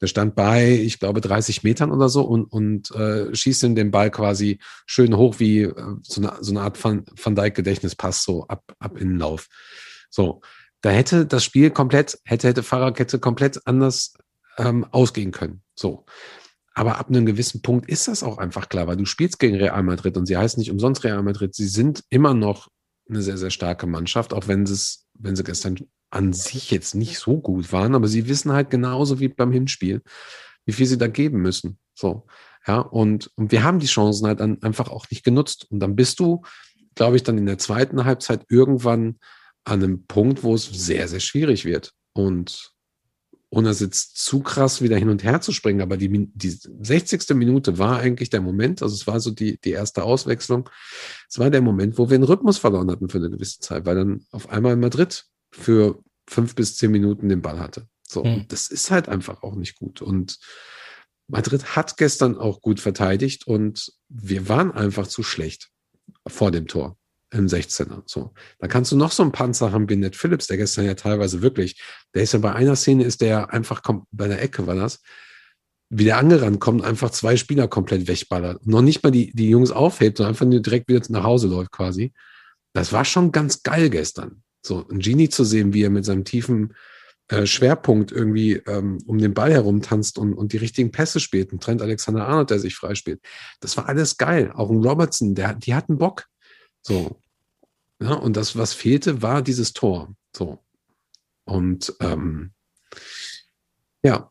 Der 0.00 0.08
stand 0.08 0.34
bei, 0.34 0.72
ich 0.72 0.98
glaube, 0.98 1.20
30 1.20 1.62
Metern 1.62 1.92
oder 1.92 2.08
so 2.08 2.22
und, 2.22 2.46
und 2.46 2.90
äh, 2.92 3.34
schießt 3.34 3.62
ihm 3.64 3.74
den 3.74 3.90
Ball 3.90 4.10
quasi 4.10 4.58
schön 4.86 5.16
hoch 5.16 5.38
wie 5.38 5.62
äh, 5.62 5.74
so, 6.02 6.20
eine, 6.20 6.36
so 6.40 6.50
eine 6.50 6.62
Art 6.62 6.82
Van, 6.82 7.04
Van 7.22 7.36
Dijk 7.36 7.54
Gedächtnispass 7.54 8.24
so 8.24 8.46
ab, 8.48 8.74
ab 8.80 8.96
in 8.98 9.10
den 9.10 9.18
Lauf. 9.18 9.48
So, 10.10 10.40
da 10.82 10.90
hätte 10.90 11.26
das 11.26 11.44
Spiel 11.44 11.70
komplett, 11.70 12.18
hätte, 12.24 12.48
hätte 12.48 12.62
Fahrradkette 12.62 13.18
komplett 13.18 13.66
anders 13.66 14.14
ähm, 14.58 14.84
ausgehen 14.90 15.30
können. 15.30 15.62
So. 15.74 16.04
Aber 16.74 16.98
ab 16.98 17.08
einem 17.08 17.26
gewissen 17.26 17.62
Punkt 17.62 17.88
ist 17.88 18.08
das 18.08 18.22
auch 18.22 18.38
einfach 18.38 18.68
klar, 18.68 18.86
weil 18.86 18.96
du 18.96 19.04
spielst 19.04 19.38
gegen 19.38 19.56
Real 19.56 19.82
Madrid 19.82 20.16
und 20.16 20.26
sie 20.26 20.36
heißen 20.36 20.58
nicht 20.58 20.70
umsonst 20.70 21.04
Real 21.04 21.22
Madrid. 21.22 21.54
Sie 21.54 21.68
sind 21.68 22.02
immer 22.08 22.34
noch 22.34 22.68
eine 23.08 23.22
sehr, 23.22 23.36
sehr 23.36 23.50
starke 23.50 23.86
Mannschaft, 23.86 24.32
auch 24.32 24.48
wenn 24.48 24.66
sie 24.66 24.74
es, 24.74 25.06
wenn 25.14 25.36
sie 25.36 25.44
gestern 25.44 25.76
an 26.10 26.32
sich 26.32 26.70
jetzt 26.70 26.94
nicht 26.94 27.18
so 27.18 27.40
gut 27.40 27.72
waren, 27.72 27.94
aber 27.94 28.08
sie 28.08 28.28
wissen 28.28 28.52
halt 28.52 28.70
genauso 28.70 29.20
wie 29.20 29.28
beim 29.28 29.52
Hinspiel, 29.52 30.02
wie 30.64 30.72
viel 30.72 30.86
sie 30.86 30.98
da 30.98 31.08
geben 31.08 31.40
müssen. 31.40 31.78
So. 31.94 32.26
Ja, 32.66 32.78
und, 32.78 33.30
und 33.34 33.50
wir 33.52 33.64
haben 33.64 33.80
die 33.80 33.86
Chancen 33.86 34.26
halt 34.26 34.40
dann 34.40 34.62
einfach 34.62 34.88
auch 34.88 35.10
nicht 35.10 35.24
genutzt. 35.24 35.66
Und 35.70 35.80
dann 35.80 35.96
bist 35.96 36.20
du, 36.20 36.42
glaube 36.94 37.16
ich, 37.16 37.22
dann 37.22 37.38
in 37.38 37.46
der 37.46 37.58
zweiten 37.58 38.04
Halbzeit 38.04 38.44
irgendwann 38.48 39.18
an 39.64 39.82
einem 39.82 40.06
Punkt, 40.06 40.42
wo 40.42 40.54
es 40.54 40.64
sehr, 40.64 41.08
sehr 41.08 41.20
schwierig 41.20 41.64
wird. 41.64 41.92
Und 42.14 42.72
ohne 43.50 43.68
es 43.68 43.80
jetzt 43.80 44.16
zu 44.16 44.40
krass 44.40 44.80
wieder 44.80 44.96
hin 44.96 45.10
und 45.10 45.24
her 45.24 45.42
zu 45.42 45.52
springen, 45.52 45.82
aber 45.82 45.98
die, 45.98 46.08
die 46.34 46.48
60. 46.50 47.34
Minute 47.36 47.76
war 47.76 47.98
eigentlich 47.98 48.30
der 48.30 48.40
Moment, 48.40 48.82
also 48.82 48.94
es 48.94 49.06
war 49.06 49.20
so 49.20 49.30
die, 49.30 49.58
die 49.60 49.72
erste 49.72 50.04
Auswechslung, 50.04 50.70
es 51.28 51.38
war 51.38 51.50
der 51.50 51.60
Moment, 51.60 51.98
wo 51.98 52.08
wir 52.08 52.16
den 52.18 52.24
Rhythmus 52.24 52.56
verloren 52.56 52.90
hatten 52.90 53.10
für 53.10 53.18
eine 53.18 53.28
gewisse 53.28 53.60
Zeit, 53.60 53.84
weil 53.84 53.96
dann 53.96 54.24
auf 54.30 54.48
einmal 54.48 54.76
Madrid 54.76 55.26
für 55.50 56.02
fünf 56.26 56.54
bis 56.54 56.78
zehn 56.78 56.90
Minuten 56.90 57.28
den 57.28 57.42
Ball 57.42 57.60
hatte. 57.60 57.86
So, 58.08 58.24
Hm. 58.24 58.46
das 58.48 58.68
ist 58.68 58.90
halt 58.90 59.10
einfach 59.10 59.42
auch 59.42 59.54
nicht 59.54 59.78
gut. 59.78 60.00
Und 60.00 60.38
Madrid 61.28 61.76
hat 61.76 61.98
gestern 61.98 62.38
auch 62.38 62.62
gut 62.62 62.80
verteidigt 62.80 63.46
und 63.46 63.92
wir 64.08 64.48
waren 64.48 64.72
einfach 64.72 65.06
zu 65.06 65.22
schlecht 65.22 65.70
vor 66.26 66.50
dem 66.50 66.68
Tor 66.68 66.96
im 67.32 67.46
16er. 67.46 68.02
So, 68.06 68.32
da 68.58 68.68
kannst 68.68 68.92
du 68.92 68.96
noch 68.96 69.10
so 69.10 69.22
einen 69.22 69.32
Panzer 69.32 69.72
haben 69.72 69.88
wie 69.88 69.96
Ned 69.96 70.16
Phillips, 70.16 70.46
der 70.46 70.56
gestern 70.56 70.84
ja 70.84 70.94
teilweise 70.94 71.42
wirklich, 71.42 71.80
der 72.14 72.22
ist 72.22 72.32
ja 72.32 72.38
bei 72.38 72.52
einer 72.52 72.76
Szene 72.76 73.04
ist 73.04 73.20
der 73.20 73.52
einfach 73.52 73.82
bei 74.10 74.28
der 74.28 74.42
Ecke 74.42 74.66
war 74.66 74.74
das, 74.74 75.00
wie 75.88 76.04
der 76.04 76.18
angerannt 76.18 76.60
kommt, 76.60 76.84
einfach 76.84 77.10
zwei 77.10 77.36
Spieler 77.36 77.68
komplett 77.68 78.08
wegballert. 78.08 78.66
Noch 78.66 78.82
nicht 78.82 79.02
mal 79.02 79.10
die, 79.10 79.32
die 79.32 79.50
Jungs 79.50 79.70
aufhebt, 79.70 80.16
sondern 80.16 80.32
einfach 80.32 80.46
nur 80.46 80.60
direkt 80.60 80.88
wieder 80.88 81.02
nach 81.08 81.24
Hause 81.24 81.48
läuft 81.48 81.72
quasi. 81.72 82.12
Das 82.72 82.92
war 82.92 83.04
schon 83.04 83.32
ganz 83.32 83.62
geil 83.62 83.90
gestern. 83.90 84.42
So, 84.64 84.86
ein 84.88 85.00
Genie 85.00 85.28
zu 85.28 85.44
sehen, 85.44 85.74
wie 85.74 85.82
er 85.82 85.90
mit 85.90 86.04
seinem 86.04 86.24
tiefen 86.24 86.74
äh, 87.28 87.46
Schwerpunkt 87.46 88.12
irgendwie 88.12 88.54
ähm, 88.66 88.98
um 89.06 89.18
den 89.18 89.34
Ball 89.34 89.52
herum 89.52 89.82
tanzt 89.82 90.18
und, 90.18 90.34
und 90.34 90.52
die 90.52 90.58
richtigen 90.58 90.92
Pässe 90.92 91.20
spielt. 91.20 91.52
Und 91.52 91.62
Trent 91.62 91.82
Alexander 91.82 92.26
Arnold, 92.26 92.50
der 92.50 92.58
sich 92.58 92.74
freispielt. 92.74 93.20
Das 93.60 93.76
war 93.76 93.88
alles 93.88 94.16
geil. 94.16 94.52
Auch 94.54 94.70
ein 94.70 94.84
Robertson, 94.84 95.34
der, 95.34 95.54
die 95.54 95.74
hatten 95.74 95.98
Bock. 95.98 96.26
So. 96.82 97.21
Ja, 98.02 98.14
und 98.14 98.36
das, 98.36 98.56
was 98.56 98.72
fehlte, 98.72 99.22
war 99.22 99.42
dieses 99.42 99.72
Tor. 99.72 100.14
So. 100.36 100.58
Und 101.44 101.94
ähm, 102.00 102.52
ja, 104.02 104.28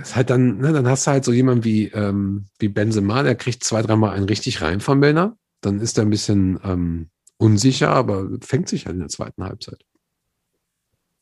ist 0.00 0.16
halt 0.16 0.30
dann, 0.30 0.58
ne, 0.58 0.72
dann 0.72 0.88
hast 0.88 1.06
du 1.06 1.12
halt 1.12 1.24
so 1.24 1.32
jemanden 1.32 1.64
wie, 1.64 1.86
ähm, 1.88 2.46
wie 2.58 2.68
Benzema, 2.68 3.22
der 3.22 3.34
kriegt 3.34 3.62
zwei, 3.64 3.82
dreimal 3.82 4.14
einen 4.14 4.26
richtig 4.26 4.62
rein 4.62 4.80
von 4.80 4.98
Milner. 4.98 5.36
Dann 5.60 5.80
ist 5.80 5.98
er 5.98 6.04
ein 6.04 6.10
bisschen 6.10 6.58
ähm, 6.64 7.10
unsicher, 7.36 7.90
aber 7.90 8.28
fängt 8.40 8.68
sich 8.68 8.86
halt 8.86 8.94
in 8.94 9.00
der 9.00 9.08
zweiten 9.08 9.44
Halbzeit. 9.44 9.84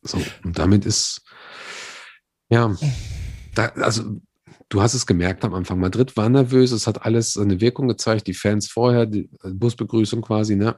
So, 0.03 0.23
und 0.45 0.59
damit 0.59 0.87
ist, 0.87 1.23
ja, 2.49 2.75
da, 3.55 3.67
also 3.67 4.21
du 4.71 4.81
hast 4.81 4.95
es 4.95 5.07
gemerkt 5.07 5.45
am 5.45 5.53
Anfang. 5.53 5.79
Madrid 5.79 6.17
war 6.17 6.29
nervös, 6.29 6.73
es 6.73 6.87
hat 6.87 7.05
alles 7.05 7.37
eine 7.37 7.61
Wirkung 7.61 7.89
gezeigt, 7.89 8.27
die 8.27 8.35
Fans 8.35 8.69
vorher, 8.69 9.05
die 9.05 9.29
Busbegrüßung 9.43 10.23
quasi, 10.23 10.57
ne, 10.57 10.75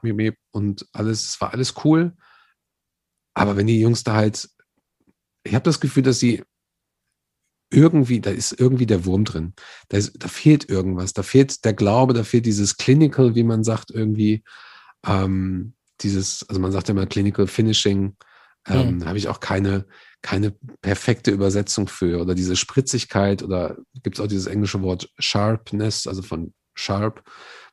und 0.50 0.87
alles, 0.92 1.28
es 1.28 1.40
war 1.40 1.52
alles 1.52 1.74
cool. 1.85 2.16
Aber 3.35 3.57
wenn 3.57 3.66
die 3.66 3.81
Jungs 3.81 4.02
da 4.02 4.14
halt, 4.14 4.48
ich 5.44 5.55
habe 5.55 5.62
das 5.62 5.81
Gefühl, 5.81 6.02
dass 6.02 6.18
sie 6.18 6.42
irgendwie, 7.70 8.20
da 8.20 8.31
ist 8.31 8.52
irgendwie 8.52 8.87
der 8.87 9.05
Wurm 9.07 9.24
drin. 9.24 9.55
Da, 9.88 9.96
ist, 9.96 10.22
da 10.22 10.28
fehlt 10.28 10.68
irgendwas. 10.68 11.14
Da 11.14 11.22
fehlt 11.22 11.64
der 11.64 11.72
Glaube, 11.72 12.12
da 12.12 12.22
fehlt 12.22 12.44
dieses 12.44 12.76
Clinical, 12.76 13.35
wie 13.35 13.44
man 13.44 13.64
sagt, 13.64 13.90
irgendwie. 13.90 14.44
Ähm, 15.07 15.74
dieses, 16.00 16.46
also 16.48 16.61
man 16.61 16.72
sagt 16.72 16.88
ja 16.88 16.92
immer 16.92 17.07
Clinical 17.07 17.46
Finishing. 17.46 18.16
Ähm, 18.66 18.98
Mhm. 18.98 19.07
Habe 19.07 19.18
ich 19.18 19.28
auch 19.28 19.40
keine, 19.40 19.87
keine 20.22 20.52
perfekte 20.80 21.30
Übersetzung 21.30 21.88
für. 21.88 22.20
Oder 22.20 22.35
diese 22.35 22.56
Spritzigkeit 22.56 23.42
oder 23.42 23.76
gibt 24.02 24.16
es 24.18 24.20
auch 24.24 24.28
dieses 24.28 24.46
englische 24.46 24.80
Wort 24.82 25.11
Sharpness, 25.18 26.06
also 26.06 26.22
von 26.22 26.54
Sharp, 26.74 27.22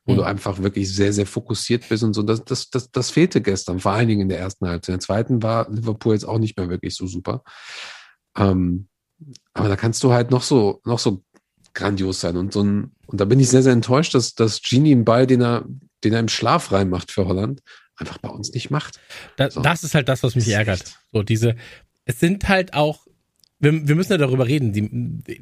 wo 0.04 0.12
Mhm. 0.12 0.16
du 0.16 0.22
einfach 0.24 0.58
wirklich 0.62 0.92
sehr, 0.94 1.12
sehr 1.12 1.26
fokussiert 1.26 1.88
bist 1.88 2.02
und 2.02 2.12
so. 2.12 2.22
Das, 2.22 2.44
das, 2.44 2.68
das, 2.70 2.90
das 2.90 3.10
fehlte 3.10 3.40
gestern, 3.40 3.78
vor 3.80 3.92
allen 3.92 4.08
Dingen 4.08 4.22
in 4.22 4.28
der 4.28 4.40
ersten 4.40 4.66
Halbzeit. 4.68 4.88
In 4.88 4.94
der 4.98 5.00
zweiten 5.06 5.42
war 5.42 5.70
Liverpool 5.70 6.12
jetzt 6.14 6.24
auch 6.24 6.38
nicht 6.38 6.56
mehr 6.58 6.68
wirklich 6.68 6.94
so 6.96 7.06
super. 7.06 7.42
Ähm, 8.36 8.88
aber 9.54 9.68
da 9.68 9.76
kannst 9.76 10.02
du 10.02 10.12
halt 10.12 10.30
noch 10.30 10.42
so, 10.42 10.80
noch 10.84 10.98
so 10.98 11.22
grandios 11.72 12.20
sein 12.20 12.36
und 12.36 12.52
so 12.52 12.62
ein, 12.62 12.92
und 13.06 13.20
da 13.20 13.24
bin 13.24 13.38
ich 13.40 13.48
sehr, 13.48 13.62
sehr 13.62 13.72
enttäuscht, 13.72 14.14
dass, 14.14 14.34
dass 14.34 14.60
Genie 14.62 14.92
einen 14.92 15.04
Ball, 15.04 15.26
den 15.26 15.40
er, 15.42 15.64
den 16.04 16.12
er 16.12 16.20
im 16.20 16.28
Schlaf 16.28 16.72
reinmacht 16.72 17.10
für 17.12 17.26
Holland, 17.26 17.60
einfach 17.96 18.18
bei 18.18 18.28
uns 18.30 18.52
nicht 18.52 18.70
macht. 18.70 18.98
Das, 19.36 19.54
So. 19.54 19.60
das 19.60 19.84
ist 19.84 19.94
halt 19.94 20.08
das, 20.08 20.22
was 20.22 20.34
mich 20.34 20.46
Das 20.46 20.54
ärgert. 20.54 20.98
So, 21.12 21.22
diese, 21.22 21.56
es 22.10 22.18
sind 22.20 22.48
halt 22.48 22.74
auch, 22.74 23.06
wir, 23.60 23.86
wir 23.86 23.94
müssen 23.94 24.12
ja 24.12 24.18
darüber 24.18 24.46
reden. 24.48 24.72
Die, 24.72 24.88
die, 24.90 25.40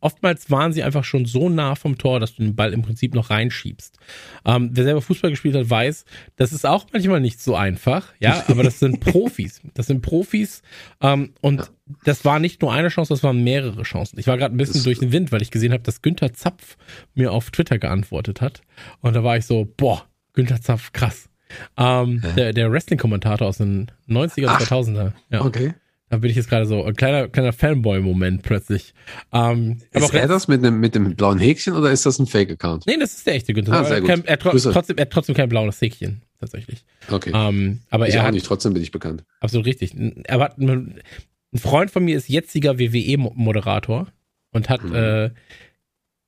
oftmals 0.00 0.50
waren 0.50 0.72
sie 0.72 0.82
einfach 0.82 1.04
schon 1.04 1.26
so 1.26 1.48
nah 1.48 1.74
vom 1.74 1.96
Tor, 1.98 2.20
dass 2.20 2.34
du 2.34 2.42
den 2.42 2.54
Ball 2.56 2.72
im 2.72 2.82
Prinzip 2.82 3.14
noch 3.14 3.30
reinschiebst. 3.30 3.98
Ähm, 4.44 4.70
wer 4.72 4.84
selber 4.84 5.02
Fußball 5.02 5.30
gespielt 5.30 5.54
hat, 5.54 5.68
weiß, 5.68 6.04
das 6.36 6.52
ist 6.52 6.66
auch 6.66 6.86
manchmal 6.92 7.20
nicht 7.20 7.40
so 7.42 7.54
einfach, 7.56 8.12
ja, 8.18 8.44
aber 8.48 8.62
das 8.62 8.78
sind 8.78 9.00
Profis. 9.00 9.60
Das 9.74 9.86
sind 9.86 10.02
Profis 10.02 10.62
ähm, 11.00 11.32
und 11.40 11.70
das 12.04 12.24
war 12.24 12.38
nicht 12.40 12.60
nur 12.62 12.72
eine 12.72 12.88
Chance, 12.88 13.12
das 13.14 13.22
waren 13.22 13.42
mehrere 13.42 13.82
Chancen. 13.82 14.18
Ich 14.18 14.26
war 14.26 14.36
gerade 14.38 14.54
ein 14.54 14.58
bisschen 14.58 14.74
Das- 14.74 14.84
durch 14.84 14.98
den 14.98 15.12
Wind, 15.12 15.32
weil 15.32 15.42
ich 15.42 15.50
gesehen 15.50 15.72
habe, 15.72 15.82
dass 15.82 16.02
Günther 16.02 16.32
Zapf 16.34 16.76
mir 17.14 17.32
auf 17.32 17.50
Twitter 17.50 17.78
geantwortet 17.78 18.40
hat. 18.42 18.60
Und 19.00 19.14
da 19.14 19.24
war 19.24 19.36
ich 19.38 19.46
so, 19.46 19.66
boah, 19.76 20.06
Günther 20.34 20.60
Zapf, 20.60 20.92
krass. 20.92 21.29
Ähm, 21.76 22.22
der 22.36 22.52
der 22.52 22.70
Wrestling-Kommentator 22.72 23.46
aus 23.48 23.58
den 23.58 23.90
90er, 24.08 24.46
Ach. 24.48 24.60
2000er. 24.60 25.12
Ja, 25.30 25.42
Okay. 25.44 25.74
da 26.08 26.18
bin 26.18 26.30
ich 26.30 26.36
jetzt 26.36 26.48
gerade 26.48 26.66
so, 26.66 26.84
ein 26.84 26.94
kleiner, 26.94 27.28
kleiner 27.28 27.52
Fanboy-Moment 27.52 28.42
plötzlich. 28.42 28.94
Ähm, 29.32 29.78
Ist 29.92 30.12
er 30.14 30.26
das 30.28 30.48
mit 30.48 30.64
dem, 30.64 30.80
mit 30.80 30.94
dem 30.94 31.14
blauen 31.16 31.38
Häkchen 31.38 31.74
oder 31.74 31.90
ist 31.90 32.06
das 32.06 32.18
ein 32.18 32.26
Fake-Account? 32.26 32.86
Nee, 32.86 32.96
das 32.98 33.14
ist 33.14 33.26
der 33.26 33.34
echte 33.34 33.52
Günther. 33.54 33.72
Ah, 33.74 33.84
sehr 33.84 33.96
er, 33.96 34.00
gut. 34.00 34.10
kann, 34.10 34.24
er, 34.24 34.38
tro 34.38 34.50
trotzdem, 34.50 34.96
er 34.96 35.02
hat 35.02 35.10
trotzdem 35.10 35.34
kein 35.34 35.48
blaues 35.48 35.80
Häkchen, 35.80 36.22
tatsächlich. 36.40 36.84
Okay. 37.10 37.30
Ähm, 37.34 37.80
aber 37.90 38.08
ich 38.08 38.14
er 38.14 38.22
auch 38.22 38.26
hat, 38.26 38.34
nicht, 38.34 38.46
trotzdem 38.46 38.74
bin 38.74 38.82
ich 38.82 38.90
bekannt. 38.90 39.24
absolut 39.40 39.66
richtig. 39.66 39.94
Er 40.24 40.40
hat, 40.40 40.58
ein 40.58 41.00
Freund 41.54 41.90
von 41.90 42.04
mir 42.04 42.16
ist 42.16 42.28
jetziger 42.28 42.78
WWE-Moderator 42.78 44.08
und 44.52 44.68
hat, 44.68 44.82
Mhm. 44.84 44.94
äh, 44.94 45.30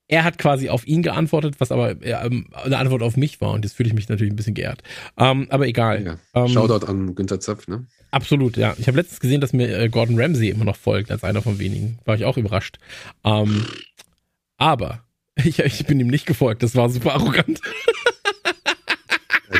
er 0.08 0.24
hat 0.24 0.38
quasi 0.38 0.68
auf 0.68 0.86
ihn 0.86 1.02
geantwortet, 1.02 1.54
was 1.58 1.72
aber 1.72 1.90
äh, 2.02 2.12
ähm, 2.12 2.46
eine 2.52 2.78
Antwort 2.78 3.02
auf 3.02 3.16
mich 3.16 3.40
war 3.40 3.52
und 3.52 3.64
jetzt 3.64 3.74
fühle 3.74 3.88
ich 3.88 3.94
mich 3.94 4.08
natürlich 4.08 4.32
ein 4.32 4.36
bisschen 4.36 4.54
geehrt. 4.54 4.82
Ähm, 5.16 5.46
aber 5.50 5.66
egal. 5.66 6.04
Ja. 6.04 6.18
Ähm, 6.34 6.48
Shoutout 6.48 6.86
an 6.86 7.14
Günther 7.14 7.40
Zapf, 7.40 7.68
ne? 7.68 7.86
Absolut, 8.10 8.56
ja. 8.56 8.74
Ich 8.78 8.88
habe 8.88 8.98
letztens 8.98 9.20
gesehen, 9.20 9.40
dass 9.40 9.52
mir 9.52 9.78
äh, 9.78 9.88
Gordon 9.88 10.20
Ramsay 10.20 10.50
immer 10.50 10.64
noch 10.64 10.76
folgt, 10.76 11.10
als 11.10 11.24
einer 11.24 11.40
von 11.40 11.58
wenigen. 11.58 11.98
War 12.04 12.14
ich 12.14 12.24
auch 12.24 12.36
überrascht. 12.36 12.78
Ähm, 13.24 13.64
aber 14.58 15.04
ich, 15.36 15.58
ich 15.60 15.86
bin 15.86 15.98
ihm 15.98 16.08
nicht 16.08 16.26
gefolgt. 16.26 16.62
Das 16.62 16.74
war 16.76 16.90
super 16.90 17.14
arrogant. 17.14 17.60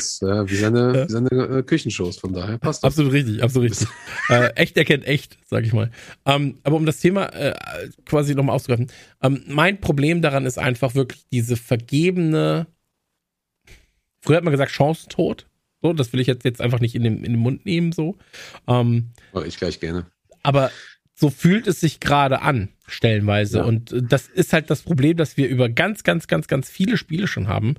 Ist 0.05 0.23
äh, 0.23 0.49
wie 0.51 0.57
seine, 0.57 0.97
Ja. 0.97 1.09
wie 1.09 1.13
seine 1.13 1.31
äh, 1.31 1.63
Küchenshows, 1.63 2.19
von 2.19 2.33
daher 2.33 2.59
passt 2.59 2.83
das. 2.83 2.93
Absolut 2.93 3.13
richtig, 3.13 3.43
absolut 3.43 3.71
richtig. 3.71 3.89
äh, 4.29 4.49
echt 4.55 4.77
erkennt 4.77 5.07
echt, 5.07 5.39
sag 5.47 5.65
ich 5.65 5.73
mal. 5.73 5.91
Ähm, 6.27 6.59
aber 6.63 6.77
um 6.77 6.87
das 6.87 7.01
Thema 7.01 7.27
äh, 7.35 7.55
quasi 8.05 8.35
nochmal 8.35 8.57
aufzugreifen, 8.57 8.91
ähm, 9.23 9.43
mein 9.49 9.81
Problem 9.81 10.23
daran 10.23 10.47
ist 10.47 10.59
einfach 10.59 10.95
wirklich 10.95 11.27
diese 11.31 11.57
vergebene, 11.57 12.67
früher 14.21 14.37
hat 14.37 14.45
man 14.45 14.53
gesagt 14.53 14.73
Chancentod. 14.73 15.47
So, 15.83 15.93
das 15.93 16.13
will 16.13 16.21
ich 16.21 16.29
jetzt, 16.29 16.45
jetzt 16.45 16.61
einfach 16.61 16.79
nicht 16.79 16.95
in 16.95 17.03
den, 17.03 17.17
in 17.25 17.33
den 17.33 17.41
Mund 17.41 17.67
nehmen, 17.67 17.91
so. 17.91 18.17
Ähm, 18.69 19.11
ich 19.47 19.57
gleich 19.59 19.81
gerne. 19.81 20.07
aber 20.45 20.71
so 21.15 21.31
fühlt 21.31 21.67
es 21.67 21.81
sich 21.81 22.01
gerade 22.01 22.43
an, 22.43 22.71
stellenweise. 22.87 23.59
Ja. 23.59 23.65
Und 23.65 23.93
äh, 23.93 24.03
das 24.03 24.29
ist 24.29 24.53
halt 24.53 24.71
das 24.71 24.83
Problem, 24.83 25.17
dass 25.17 25.37
wir 25.37 25.49
über 25.49 25.69
ganz, 25.69 26.05
ganz, 26.05 26.27
ganz, 26.27 26.49
ganz 26.49 26.69
viele 26.69 26.97
Spiele 26.97 27.27
schon 27.27 27.49
haben, 27.49 27.75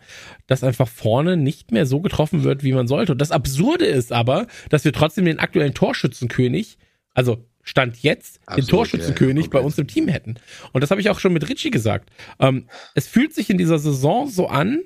dass 0.47 0.63
einfach 0.63 0.87
vorne 0.87 1.37
nicht 1.37 1.71
mehr 1.71 1.85
so 1.85 1.99
getroffen 1.99 2.43
wird, 2.43 2.63
wie 2.63 2.73
man 2.73 2.87
sollte. 2.87 3.13
Und 3.13 3.19
das 3.19 3.31
Absurde 3.31 3.85
ist 3.85 4.11
aber, 4.11 4.47
dass 4.69 4.85
wir 4.85 4.93
trotzdem 4.93 5.25
den 5.25 5.39
aktuellen 5.39 5.73
Torschützenkönig, 5.73 6.77
also 7.13 7.45
Stand 7.63 8.03
jetzt, 8.03 8.37
den 8.37 8.47
Absolut, 8.47 8.69
Torschützenkönig 8.69 9.45
ja, 9.45 9.51
bei 9.51 9.59
uns 9.59 9.77
im 9.77 9.87
Team 9.87 10.09
hätten. 10.09 10.35
Und 10.73 10.81
das 10.81 10.91
habe 10.91 10.99
ich 10.99 11.09
auch 11.09 11.19
schon 11.19 11.31
mit 11.31 11.47
Richie 11.47 11.71
gesagt. 11.71 12.09
Ähm, 12.39 12.67
es 12.93 13.07
fühlt 13.07 13.33
sich 13.33 13.49
in 13.49 13.57
dieser 13.57 13.79
Saison 13.79 14.27
so 14.27 14.47
an, 14.47 14.81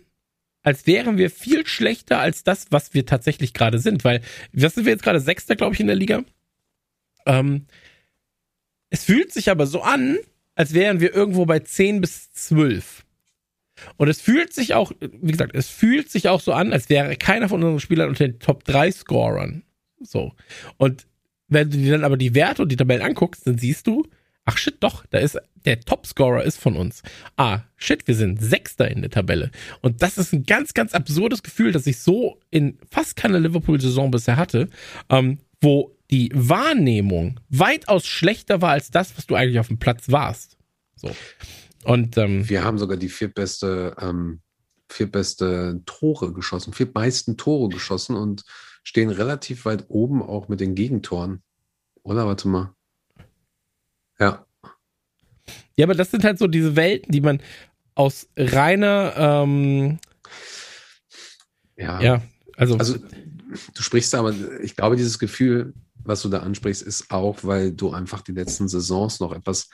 als 0.62 0.86
wären 0.86 1.18
wir 1.18 1.32
viel 1.32 1.66
schlechter 1.66 2.20
als 2.20 2.44
das, 2.44 2.68
was 2.70 2.94
wir 2.94 3.06
tatsächlich 3.06 3.54
gerade 3.54 3.80
sind. 3.80 4.04
Weil, 4.04 4.22
was 4.54 4.76
sind 4.76 4.86
wir 4.86 4.92
jetzt 4.92 5.04
gerade? 5.04 5.20
Sechster, 5.20 5.56
glaube 5.56 5.74
ich, 5.74 5.80
in 5.80 5.88
der 5.88 5.96
Liga. 5.96 6.24
Ähm, 7.26 7.66
es 8.90 9.04
fühlt 9.04 9.32
sich 9.32 9.50
aber 9.50 9.68
so 9.68 9.82
an, 9.82 10.18
als 10.56 10.74
wären 10.74 11.00
wir 11.00 11.14
irgendwo 11.14 11.46
bei 11.46 11.60
10 11.60 12.02
bis 12.02 12.32
12. 12.34 13.04
Und 13.98 14.08
es 14.08 14.22
fühlt 14.22 14.54
sich 14.54 14.74
auch, 14.74 14.92
wie 15.00 15.32
gesagt, 15.32 15.56
es 15.56 15.70
fühlt 15.70 16.10
sich 16.10 16.30
auch 16.30 16.42
so 16.42 16.54
an, 16.54 16.74
als 16.74 16.90
wäre 16.90 17.16
keiner 17.16 17.48
von 17.48 17.64
unseren 17.64 17.80
Spielern 17.80 18.10
unter 18.10 18.28
den 18.28 18.40
Top 18.40 18.64
3 18.64 18.92
Scorern. 18.92 19.64
So. 20.00 20.34
Und 20.78 21.06
wenn 21.48 21.70
du 21.70 21.78
dir 21.78 21.92
dann 21.92 22.04
aber 22.04 22.18
die 22.18 22.36
Werte 22.36 22.64
und 22.64 22.72
die 22.72 22.76
Tabellen 22.76 23.04
anguckst, 23.04 23.46
dann 23.46 23.58
siehst 23.58 23.88
du, 23.88 24.06
ach 24.46 24.58
shit, 24.58 24.78
doch, 24.80 25.06
da 25.10 25.20
ist, 25.20 25.38
der 25.66 25.80
Topscorer 25.82 26.44
ist 26.44 26.58
von 26.58 26.76
uns. 26.76 27.04
Ah, 27.36 27.62
shit, 27.76 28.08
wir 28.08 28.16
sind 28.16 28.42
Sechster 28.42 28.90
in 28.90 29.02
der 29.02 29.12
Tabelle. 29.12 29.52
Und 29.82 30.02
das 30.02 30.18
ist 30.18 30.34
ein 30.34 30.44
ganz, 30.44 30.74
ganz 30.74 30.94
absurdes 30.94 31.44
Gefühl, 31.44 31.72
das 31.72 31.86
ich 31.86 32.00
so 32.00 32.40
in 32.50 32.80
fast 32.90 33.16
keiner 33.16 33.40
Liverpool-Saison 33.40 34.10
bisher 34.10 34.38
hatte, 34.38 34.70
ähm, 35.10 35.40
wo 35.62 35.97
die 36.12 36.32
Wahrnehmung 36.34 37.40
weitaus 37.50 38.06
schlechter 38.06 38.62
war 38.62 38.72
als 38.72 38.92
das, 38.92 39.18
was 39.18 39.28
du 39.28 39.36
eigentlich 39.36 39.60
auf 39.60 39.68
dem 39.68 39.80
Platz 39.80 40.12
warst. 40.12 40.58
So. 40.96 41.16
Und 41.84 42.18
ähm, 42.18 42.48
Wir 42.48 42.64
haben 42.64 42.78
sogar 42.78 42.98
die 42.98 43.10
viertbeste, 43.10 43.96
ähm, 44.00 44.42
viertbeste 44.90 45.82
Tore 45.86 46.34
geschossen, 46.34 46.74
viertmeisten 46.74 47.38
Tore 47.38 47.70
geschossen 47.70 48.16
und 48.16 48.44
stehen 48.84 49.10
relativ 49.10 49.66
weit 49.66 49.86
oben 49.90 50.22
auch 50.22 50.48
mit 50.48 50.60
den 50.60 50.76
Gegentoren. 50.76 51.44
Oder 52.04 52.26
warte 52.26 52.48
mal. 52.48 52.74
Ja, 54.20 54.48
ja, 55.78 55.86
aber 55.86 55.94
das 55.94 56.12
sind 56.12 56.24
halt 56.24 56.40
so 56.40 56.48
diese 56.48 56.76
Welten, 56.76 57.12
die 57.12 57.22
man 57.22 57.40
aus 57.94 58.28
reiner, 58.36 59.14
ähm, 59.16 60.00
ja. 61.78 62.02
ja, 62.02 62.22
also, 62.56 62.78
Also 62.78 62.96
du 62.98 63.82
sprichst 63.84 64.14
da, 64.14 64.20
aber 64.20 64.34
ich 64.62 64.76
glaube, 64.76 64.96
dieses 64.96 65.20
Gefühl, 65.20 65.74
was 66.08 66.22
du 66.22 66.30
da 66.30 66.40
ansprichst, 66.40 66.82
ist 66.82 67.12
auch, 67.12 67.44
weil 67.44 67.72
du 67.72 67.92
einfach 67.92 68.22
die 68.22 68.32
letzten 68.32 68.68
Saisons 68.68 69.20
noch 69.20 69.34
etwas 69.34 69.70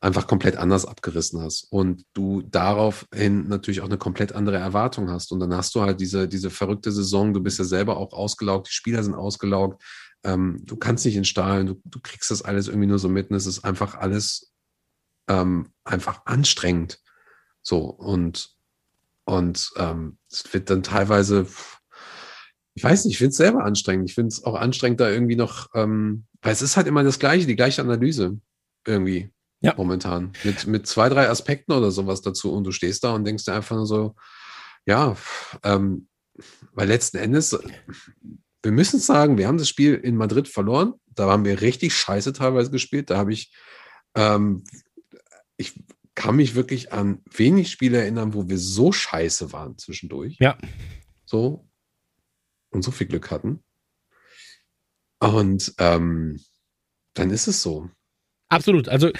einfach 0.00 0.26
komplett 0.26 0.56
anders 0.56 0.84
abgerissen 0.84 1.40
hast 1.40 1.72
und 1.72 2.04
du 2.12 2.42
daraufhin 2.42 3.48
natürlich 3.48 3.80
auch 3.80 3.86
eine 3.86 3.96
komplett 3.96 4.32
andere 4.32 4.58
Erwartung 4.58 5.10
hast. 5.10 5.32
Und 5.32 5.40
dann 5.40 5.54
hast 5.56 5.74
du 5.74 5.80
halt 5.80 6.00
diese, 6.00 6.28
diese 6.28 6.50
verrückte 6.50 6.92
Saison, 6.92 7.32
du 7.32 7.40
bist 7.40 7.58
ja 7.58 7.64
selber 7.64 7.96
auch 7.96 8.12
ausgelaugt, 8.12 8.68
die 8.68 8.74
Spieler 8.74 9.02
sind 9.02 9.14
ausgelaugt, 9.14 9.82
ähm, 10.22 10.60
du 10.64 10.76
kannst 10.76 11.06
nicht 11.06 11.16
in 11.16 11.24
Stahlen, 11.24 11.66
du, 11.66 11.80
du 11.84 11.98
kriegst 12.00 12.30
das 12.30 12.42
alles 12.42 12.68
irgendwie 12.68 12.88
nur 12.88 12.98
so 12.98 13.08
mit 13.08 13.30
und 13.30 13.36
es 13.36 13.46
ist 13.46 13.64
einfach 13.64 13.94
alles 13.94 14.52
ähm, 15.28 15.72
einfach 15.84 16.26
anstrengend. 16.26 17.00
So 17.62 17.78
und 17.78 18.56
und 19.28 19.72
ähm, 19.76 20.18
es 20.30 20.52
wird 20.54 20.70
dann 20.70 20.84
teilweise, 20.84 21.48
ich 22.76 22.84
weiß 22.84 23.06
nicht, 23.06 23.14
ich 23.14 23.18
finde 23.18 23.30
es 23.30 23.36
selber 23.38 23.64
anstrengend. 23.64 24.08
Ich 24.08 24.14
finde 24.14 24.28
es 24.28 24.44
auch 24.44 24.54
anstrengend, 24.54 25.00
da 25.00 25.10
irgendwie 25.10 25.34
noch, 25.34 25.70
ähm, 25.74 26.26
weil 26.42 26.52
es 26.52 26.60
ist 26.60 26.76
halt 26.76 26.86
immer 26.86 27.02
das 27.02 27.18
Gleiche, 27.18 27.46
die 27.46 27.56
gleiche 27.56 27.80
Analyse 27.80 28.38
irgendwie 28.86 29.30
Ja. 29.62 29.74
momentan. 29.76 30.32
Mit, 30.44 30.66
mit 30.66 30.86
zwei, 30.86 31.08
drei 31.08 31.30
Aspekten 31.30 31.72
oder 31.72 31.90
sowas 31.90 32.20
dazu 32.20 32.52
und 32.52 32.64
du 32.64 32.72
stehst 32.72 33.02
da 33.02 33.14
und 33.14 33.24
denkst 33.24 33.46
dir 33.46 33.54
einfach 33.54 33.76
nur 33.76 33.86
so, 33.86 34.14
ja, 34.84 35.16
ähm, 35.64 36.08
weil 36.72 36.86
letzten 36.88 37.16
Endes, 37.16 37.58
wir 38.62 38.72
müssen 38.72 39.00
sagen, 39.00 39.38
wir 39.38 39.48
haben 39.48 39.56
das 39.58 39.70
Spiel 39.70 39.94
in 39.94 40.14
Madrid 40.14 40.46
verloren. 40.46 40.92
Da 41.14 41.30
haben 41.30 41.46
wir 41.46 41.62
richtig 41.62 41.94
scheiße 41.94 42.34
teilweise 42.34 42.70
gespielt. 42.70 43.08
Da 43.08 43.16
habe 43.16 43.32
ich, 43.32 43.54
ähm, 44.14 44.64
ich 45.56 45.82
kann 46.14 46.36
mich 46.36 46.54
wirklich 46.54 46.92
an 46.92 47.22
wenig 47.34 47.70
Spiele 47.70 47.98
erinnern, 47.98 48.34
wo 48.34 48.50
wir 48.50 48.58
so 48.58 48.92
scheiße 48.92 49.52
waren 49.52 49.78
zwischendurch. 49.78 50.36
Ja. 50.40 50.58
So. 51.24 51.66
Und 52.76 52.82
so 52.82 52.90
viel 52.90 53.06
Glück 53.06 53.30
hatten. 53.30 53.60
Und 55.18 55.72
ähm, 55.78 56.38
dann 57.14 57.30
ist 57.30 57.46
es 57.46 57.62
so. 57.62 57.88
Absolut. 58.50 58.88
Also 58.88 59.10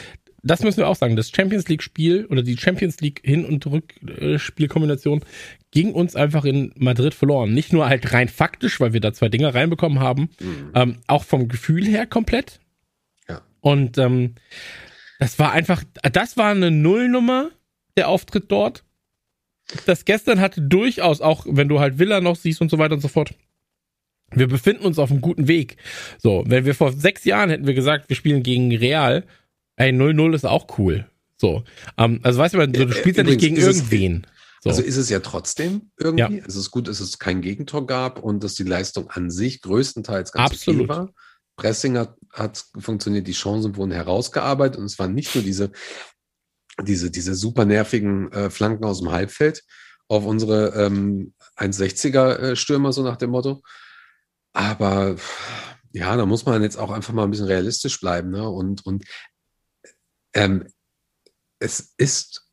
das 0.43 0.63
müssen 0.63 0.77
wir 0.77 0.89
auch 0.89 0.97
sagen. 0.97 1.17
Das 1.17 1.31
Champions 1.31 1.67
League 1.69 1.83
Spiel 1.83 2.27
oder 2.27 2.43
die 2.43 2.59
Champions 2.59 3.01
League 3.01 3.23
Hin- 3.25 3.47
und 3.47 3.67
Rückspielkombination 3.67 5.25
ging 5.71 5.93
uns 5.95 6.15
einfach 6.15 6.45
in 6.45 6.73
Madrid 6.77 7.15
verloren. 7.15 7.55
Nicht 7.55 7.73
nur 7.73 7.89
halt 7.89 8.13
rein 8.13 8.29
faktisch, 8.29 8.79
weil 8.79 8.93
wir 8.93 9.01
da 9.01 9.13
zwei 9.15 9.31
Dinger 9.31 9.55
reinbekommen 9.55 10.01
haben, 10.01 10.29
Mhm. 10.39 10.71
ähm, 10.75 10.99
auch 11.07 11.25
vom 11.25 11.49
Gefühl 11.49 11.87
her 11.87 12.07
komplett. 12.07 12.61
Ja. 13.27 13.41
Und 13.61 13.97
ähm, 13.97 14.35
das 15.19 15.39
war 15.39 15.53
einfach, 15.53 15.83
das 16.13 16.37
war 16.37 16.51
eine 16.51 16.71
Nullnummer, 16.71 17.51
der 17.97 18.09
Auftritt 18.09 18.53
dort. 18.53 18.85
Das 19.87 20.05
gestern 20.05 20.41
hatte 20.41 20.61
durchaus 20.61 21.21
auch, 21.21 21.45
wenn 21.49 21.69
du 21.69 21.81
halt 21.81 21.99
Villa 21.99 22.21
noch 22.21 22.37
siehst 22.37 22.61
und 22.61 22.71
so 22.71 22.79
weiter 22.79 22.95
und 22.95 23.01
so 23.01 23.09
fort. 23.09 23.35
Wir 24.33 24.49
befinden 24.49 24.85
uns 24.85 24.99
auf 24.99 25.11
einem 25.11 25.21
guten 25.21 25.49
Weg. 25.49 25.77
So, 26.19 26.45
wenn 26.47 26.65
wir 26.65 26.75
vor 26.75 26.93
sechs 26.93 27.25
Jahren 27.25 27.51
hätten 27.51 27.67
wir 27.67 27.75
gesagt, 27.75 28.09
wir 28.09 28.17
spielen 28.17 28.43
gegen 28.43 28.75
Real, 28.75 29.25
ey, 29.77 29.91
0-0 29.91 30.35
ist 30.35 30.45
auch 30.45 30.79
cool. 30.79 31.07
So, 31.39 31.65
ähm, 31.99 32.21
also 32.23 32.39
weißt 32.39 32.55
du, 32.55 32.69
du, 32.69 32.93
spielst 32.93 33.19
ja 33.19 33.25
nicht 33.25 33.41
gegen 33.41 33.57
irgendwen. 33.57 34.27
So. 34.63 34.71
Also 34.71 34.83
ist 34.83 34.97
es 34.97 35.11
ja 35.11 35.21
trotzdem 35.21 35.91
irgendwie. 35.99 36.43
Es 36.47 36.57
ist 36.57 36.71
gut, 36.71 36.89
dass 36.89 37.01
es 37.01 37.19
kein 37.19 37.41
Gegentor 37.41 37.87
gab 37.87 38.23
und 38.23 38.43
dass 38.43 38.55
die 38.55 38.65
Leistung 38.65 39.09
an 39.11 39.31
sich 39.31 39.61
größtenteils 39.63 40.33
ganz 40.33 40.53
Absolut. 40.53 40.83
okay 40.83 40.89
war. 40.89 41.13
Pressing 41.57 41.97
hat, 41.97 42.17
hat 42.33 42.65
funktioniert, 42.79 43.27
die 43.27 43.33
Chancen 43.33 43.77
wurden 43.77 43.93
herausgearbeitet 43.93 44.79
und 44.79 44.87
es 44.87 44.99
waren 44.99 45.15
nicht 45.15 45.35
nur 45.35 45.45
diese, 45.45 45.71
diese, 46.83 47.11
diese 47.11 47.35
super 47.35 47.65
nervigen 47.65 48.31
äh, 48.33 48.51
Flanken 48.51 48.85
aus 48.85 49.01
dem 49.01 49.11
Halbfeld 49.11 49.63
auf 50.09 50.25
unsere 50.25 50.75
ähm, 50.75 51.33
1,60er 51.57 52.53
äh, 52.53 52.93
so 52.93 53.03
nach 53.03 53.17
dem 53.17 53.31
Motto. 53.31 53.63
Aber 54.57 55.17
ja, 55.93 56.17
da 56.17 56.25
muss 56.25 56.47
man 56.47 56.63
jetzt 56.63 56.79
auch 56.79 56.91
einfach 56.91 57.13
mal 57.13 57.25
ein 57.25 57.31
bisschen 57.31 57.47
realistisch 57.47 58.01
bleiben. 58.01 58.31
Ne? 58.31 58.49
Und, 58.49 58.87
und 58.87 59.05
ähm, 60.33 60.67
es 61.59 61.93
ist, 61.99 62.51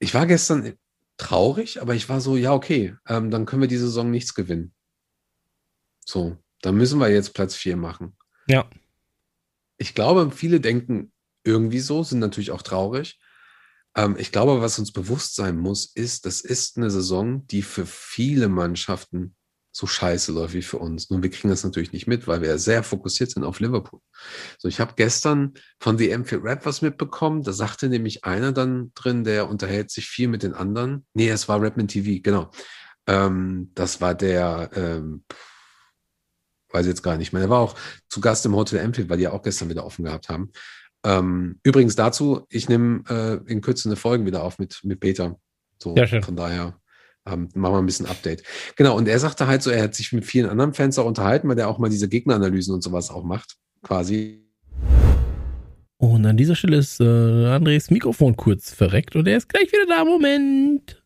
ich 0.00 0.12
war 0.12 0.26
gestern 0.26 0.76
traurig, 1.18 1.80
aber 1.80 1.94
ich 1.94 2.08
war 2.08 2.20
so, 2.20 2.36
ja, 2.36 2.52
okay, 2.52 2.96
ähm, 3.06 3.30
dann 3.30 3.46
können 3.46 3.62
wir 3.62 3.68
die 3.68 3.76
Saison 3.76 4.10
nichts 4.10 4.34
gewinnen. 4.34 4.74
So, 6.04 6.36
dann 6.62 6.74
müssen 6.74 6.98
wir 6.98 7.08
jetzt 7.10 7.32
Platz 7.32 7.54
4 7.54 7.76
machen. 7.76 8.16
Ja. 8.48 8.68
Ich 9.76 9.94
glaube, 9.94 10.32
viele 10.32 10.60
denken 10.60 11.12
irgendwie 11.44 11.78
so, 11.78 12.02
sind 12.02 12.18
natürlich 12.18 12.50
auch 12.50 12.62
traurig. 12.62 13.20
Ähm, 13.94 14.16
ich 14.18 14.32
glaube, 14.32 14.60
was 14.60 14.80
uns 14.80 14.90
bewusst 14.90 15.36
sein 15.36 15.56
muss, 15.56 15.94
ist, 15.94 16.26
das 16.26 16.40
ist 16.40 16.76
eine 16.76 16.90
Saison, 16.90 17.46
die 17.46 17.62
für 17.62 17.86
viele 17.86 18.48
Mannschaften 18.48 19.36
so 19.76 19.88
scheiße 19.88 20.30
läuft 20.30 20.54
wie 20.54 20.62
für 20.62 20.78
uns. 20.78 21.10
Nun, 21.10 21.24
wir 21.24 21.30
kriegen 21.30 21.48
das 21.48 21.64
natürlich 21.64 21.92
nicht 21.92 22.06
mit, 22.06 22.28
weil 22.28 22.40
wir 22.40 22.48
ja 22.48 22.58
sehr 22.58 22.84
fokussiert 22.84 23.32
sind 23.32 23.42
auf 23.42 23.58
Liverpool. 23.58 23.98
So, 24.56 24.68
ich 24.68 24.78
habe 24.78 24.92
gestern 24.94 25.54
von 25.80 25.98
The 25.98 26.14
M4 26.14 26.44
Rap 26.44 26.64
was 26.64 26.80
mitbekommen. 26.80 27.42
Da 27.42 27.52
sagte 27.52 27.88
nämlich 27.88 28.24
einer 28.24 28.52
dann 28.52 28.92
drin, 28.94 29.24
der 29.24 29.48
unterhält 29.48 29.90
sich 29.90 30.06
viel 30.06 30.28
mit 30.28 30.44
den 30.44 30.54
anderen. 30.54 31.04
Nee, 31.12 31.28
es 31.28 31.48
war 31.48 31.60
Rapman 31.60 31.88
TV, 31.88 32.22
genau. 32.22 32.52
Ähm, 33.08 33.72
das 33.74 34.00
war 34.00 34.14
der, 34.14 34.70
ähm, 34.74 35.24
weiß 36.70 36.86
jetzt 36.86 37.02
gar 37.02 37.16
nicht 37.16 37.32
mehr. 37.32 37.40
Der 37.42 37.50
war 37.50 37.58
auch 37.60 37.74
zu 38.08 38.20
Gast 38.20 38.46
im 38.46 38.54
Hotel 38.54 38.78
Empfield, 38.78 39.08
weil 39.08 39.16
die 39.16 39.24
ja 39.24 39.32
auch 39.32 39.42
gestern 39.42 39.70
wieder 39.70 39.84
offen 39.84 40.04
gehabt 40.04 40.28
haben. 40.28 40.52
Ähm, 41.04 41.58
übrigens 41.64 41.96
dazu, 41.96 42.46
ich 42.48 42.68
nehme 42.68 43.02
äh, 43.08 43.52
in 43.52 43.60
Kürze 43.60 43.88
eine 43.88 43.96
Folge 43.96 44.24
wieder 44.24 44.44
auf 44.44 44.60
mit, 44.60 44.80
mit 44.84 45.00
Peter. 45.00 45.36
So, 45.82 45.96
Ja, 45.96 46.06
schön. 46.06 46.22
von 46.22 46.36
daher 46.36 46.80
ähm, 47.26 47.48
machen 47.54 47.74
wir 47.74 47.78
ein 47.78 47.86
bisschen 47.86 48.06
Update. 48.06 48.42
Genau, 48.76 48.96
und 48.96 49.08
er 49.08 49.18
sagte 49.18 49.46
halt 49.46 49.62
so, 49.62 49.70
er 49.70 49.84
hat 49.84 49.94
sich 49.94 50.12
mit 50.12 50.24
vielen 50.24 50.48
anderen 50.48 50.74
Fans 50.74 50.98
auch 50.98 51.06
unterhalten, 51.06 51.48
weil 51.48 51.56
der 51.56 51.68
auch 51.68 51.78
mal 51.78 51.90
diese 51.90 52.08
Gegneranalysen 52.08 52.74
und 52.74 52.82
sowas 52.82 53.10
auch 53.10 53.24
macht, 53.24 53.56
quasi. 53.82 54.44
Und 55.96 56.26
an 56.26 56.36
dieser 56.36 56.56
Stelle 56.56 56.76
ist 56.76 57.00
äh, 57.00 57.46
Andres 57.46 57.90
Mikrofon 57.90 58.36
kurz 58.36 58.72
verreckt 58.72 59.16
und 59.16 59.26
er 59.26 59.38
ist 59.38 59.48
gleich 59.48 59.72
wieder 59.72 59.86
da. 59.86 60.04
Moment. 60.04 61.02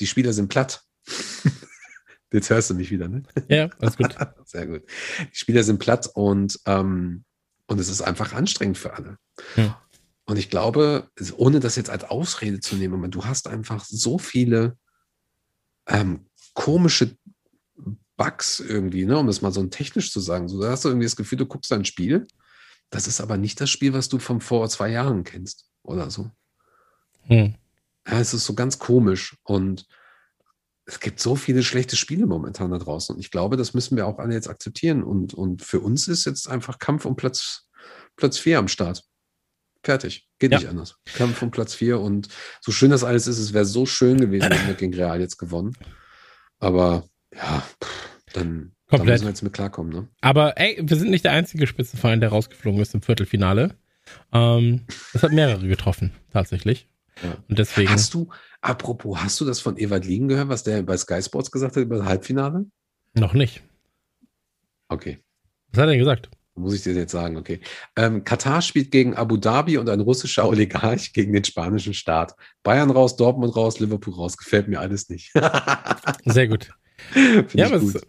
Die 0.00 0.06
Spieler 0.06 0.32
sind 0.32 0.48
platt. 0.48 0.84
Jetzt 2.32 2.50
hörst 2.50 2.70
du 2.70 2.74
mich 2.74 2.90
wieder, 2.90 3.08
ne? 3.08 3.22
Ja, 3.48 3.70
alles 3.78 3.96
gut. 3.96 4.14
Sehr 4.44 4.66
gut. 4.66 4.82
Die 5.32 5.36
Spieler 5.36 5.62
sind 5.62 5.78
platt 5.78 6.10
und, 6.14 6.58
ähm, 6.66 7.24
und 7.66 7.80
es 7.80 7.88
ist 7.88 8.02
einfach 8.02 8.32
anstrengend 8.32 8.76
für 8.76 8.92
alle. 8.92 9.18
Ja. 9.56 9.80
Und 10.26 10.38
ich 10.38 10.48
glaube, 10.50 11.10
ohne 11.36 11.60
das 11.60 11.76
jetzt 11.76 11.90
als 11.90 12.04
Ausrede 12.04 12.60
zu 12.60 12.76
nehmen, 12.76 12.94
aber 12.94 13.08
du 13.08 13.24
hast 13.24 13.46
einfach 13.46 13.84
so 13.84 14.18
viele 14.18 14.78
ähm, 15.86 16.26
komische 16.54 17.16
Bugs 18.16 18.60
irgendwie, 18.60 19.04
ne, 19.04 19.18
um 19.18 19.26
das 19.26 19.42
mal 19.42 19.52
so 19.52 19.64
technisch 19.66 20.12
zu 20.12 20.20
sagen. 20.20 20.48
So, 20.48 20.60
da 20.60 20.70
hast 20.70 20.84
du 20.84 20.88
irgendwie 20.88 21.06
das 21.06 21.16
Gefühl, 21.16 21.38
du 21.38 21.46
guckst 21.46 21.72
ein 21.72 21.84
Spiel. 21.84 22.26
Das 22.90 23.06
ist 23.06 23.20
aber 23.20 23.36
nicht 23.36 23.60
das 23.60 23.70
Spiel, 23.70 23.92
was 23.92 24.08
du 24.08 24.18
von 24.18 24.40
vor 24.40 24.68
zwei 24.68 24.90
Jahren 24.90 25.24
kennst 25.24 25.68
oder 25.82 26.10
so. 26.10 26.30
Hm. 27.22 27.54
Ja, 28.06 28.20
es 28.20 28.34
ist 28.34 28.44
so 28.44 28.54
ganz 28.54 28.78
komisch 28.78 29.36
und 29.44 29.86
es 30.86 31.00
gibt 31.00 31.18
so 31.18 31.34
viele 31.34 31.62
schlechte 31.62 31.96
Spiele 31.96 32.26
momentan 32.26 32.70
da 32.70 32.78
draußen. 32.78 33.14
Und 33.14 33.20
ich 33.20 33.30
glaube, 33.30 33.56
das 33.56 33.72
müssen 33.72 33.96
wir 33.96 34.06
auch 34.06 34.18
alle 34.18 34.34
jetzt 34.34 34.48
akzeptieren. 34.48 35.02
Und, 35.02 35.32
und 35.32 35.62
für 35.62 35.80
uns 35.80 36.08
ist 36.08 36.26
jetzt 36.26 36.48
einfach 36.48 36.78
Kampf 36.78 37.06
um 37.06 37.16
Platz, 37.16 37.68
Platz 38.16 38.38
4 38.38 38.58
am 38.58 38.68
Start. 38.68 39.02
Fertig. 39.84 40.26
Geht 40.38 40.50
Ja. 40.52 40.58
nicht 40.58 40.68
anders. 40.68 40.96
Kampf 41.14 41.40
um 41.42 41.50
Platz 41.50 41.74
4. 41.74 42.00
Und 42.00 42.28
so 42.60 42.72
schön 42.72 42.90
das 42.90 43.04
alles 43.04 43.26
ist, 43.26 43.38
es 43.38 43.52
wäre 43.52 43.64
so 43.66 43.86
schön 43.86 44.18
gewesen, 44.18 44.50
wenn 44.50 44.66
wir 44.66 44.74
gegen 44.74 44.94
Real 44.94 45.20
jetzt 45.20 45.36
gewonnen. 45.38 45.76
Aber 46.58 47.04
ja, 47.34 47.62
dann 48.32 48.72
Komplett. 48.88 49.08
müssen 49.14 49.24
wir 49.24 49.28
jetzt 49.30 49.42
mit 49.42 49.52
klarkommen. 49.52 49.92
Ne? 49.92 50.08
Aber 50.22 50.58
ey, 50.58 50.78
wir 50.82 50.96
sind 50.96 51.10
nicht 51.10 51.24
der 51.24 51.32
einzige 51.32 51.66
Spitzenverein, 51.66 52.20
der 52.20 52.30
rausgeflogen 52.30 52.80
ist 52.80 52.94
im 52.94 53.02
Viertelfinale. 53.02 53.76
Ähm, 54.32 54.86
es 55.12 55.22
hat 55.22 55.32
mehrere 55.32 55.66
getroffen, 55.66 56.12
tatsächlich. 56.32 56.88
Ja. 57.22 57.36
Und 57.48 57.58
deswegen. 57.58 57.90
Hast 57.90 58.12
du, 58.14 58.28
apropos, 58.60 59.18
hast 59.22 59.40
du 59.40 59.44
das 59.44 59.60
von 59.60 59.76
Ewald 59.76 60.04
Liegen 60.06 60.28
gehört, 60.28 60.48
was 60.48 60.64
der 60.64 60.82
bei 60.82 60.96
Sky 60.96 61.22
Sports 61.22 61.50
gesagt 61.50 61.76
hat 61.76 61.82
über 61.82 61.98
das 61.98 62.06
Halbfinale? 62.06 62.66
Noch 63.14 63.34
nicht. 63.34 63.62
Okay. 64.88 65.18
Was 65.70 65.78
hat 65.80 65.88
er 65.88 65.92
denn 65.92 65.98
gesagt? 65.98 66.30
Muss 66.56 66.74
ich 66.74 66.82
dir 66.82 66.92
jetzt 66.92 67.10
sagen, 67.10 67.36
okay. 67.36 67.60
Ähm, 67.96 68.22
Katar 68.22 68.62
spielt 68.62 68.92
gegen 68.92 69.14
Abu 69.14 69.36
Dhabi 69.36 69.76
und 69.76 69.88
ein 69.88 70.00
russischer 70.00 70.48
Oligarch 70.48 71.12
gegen 71.12 71.32
den 71.32 71.44
spanischen 71.44 71.94
Staat. 71.94 72.34
Bayern 72.62 72.90
raus, 72.90 73.16
Dortmund 73.16 73.56
raus, 73.56 73.80
Liverpool 73.80 74.14
raus. 74.14 74.36
Gefällt 74.36 74.68
mir 74.68 74.78
alles 74.78 75.08
nicht. 75.08 75.32
Sehr 76.24 76.46
gut. 76.46 76.70
Ja, 77.54 77.66
aber 77.66 77.80
gut. 77.80 78.00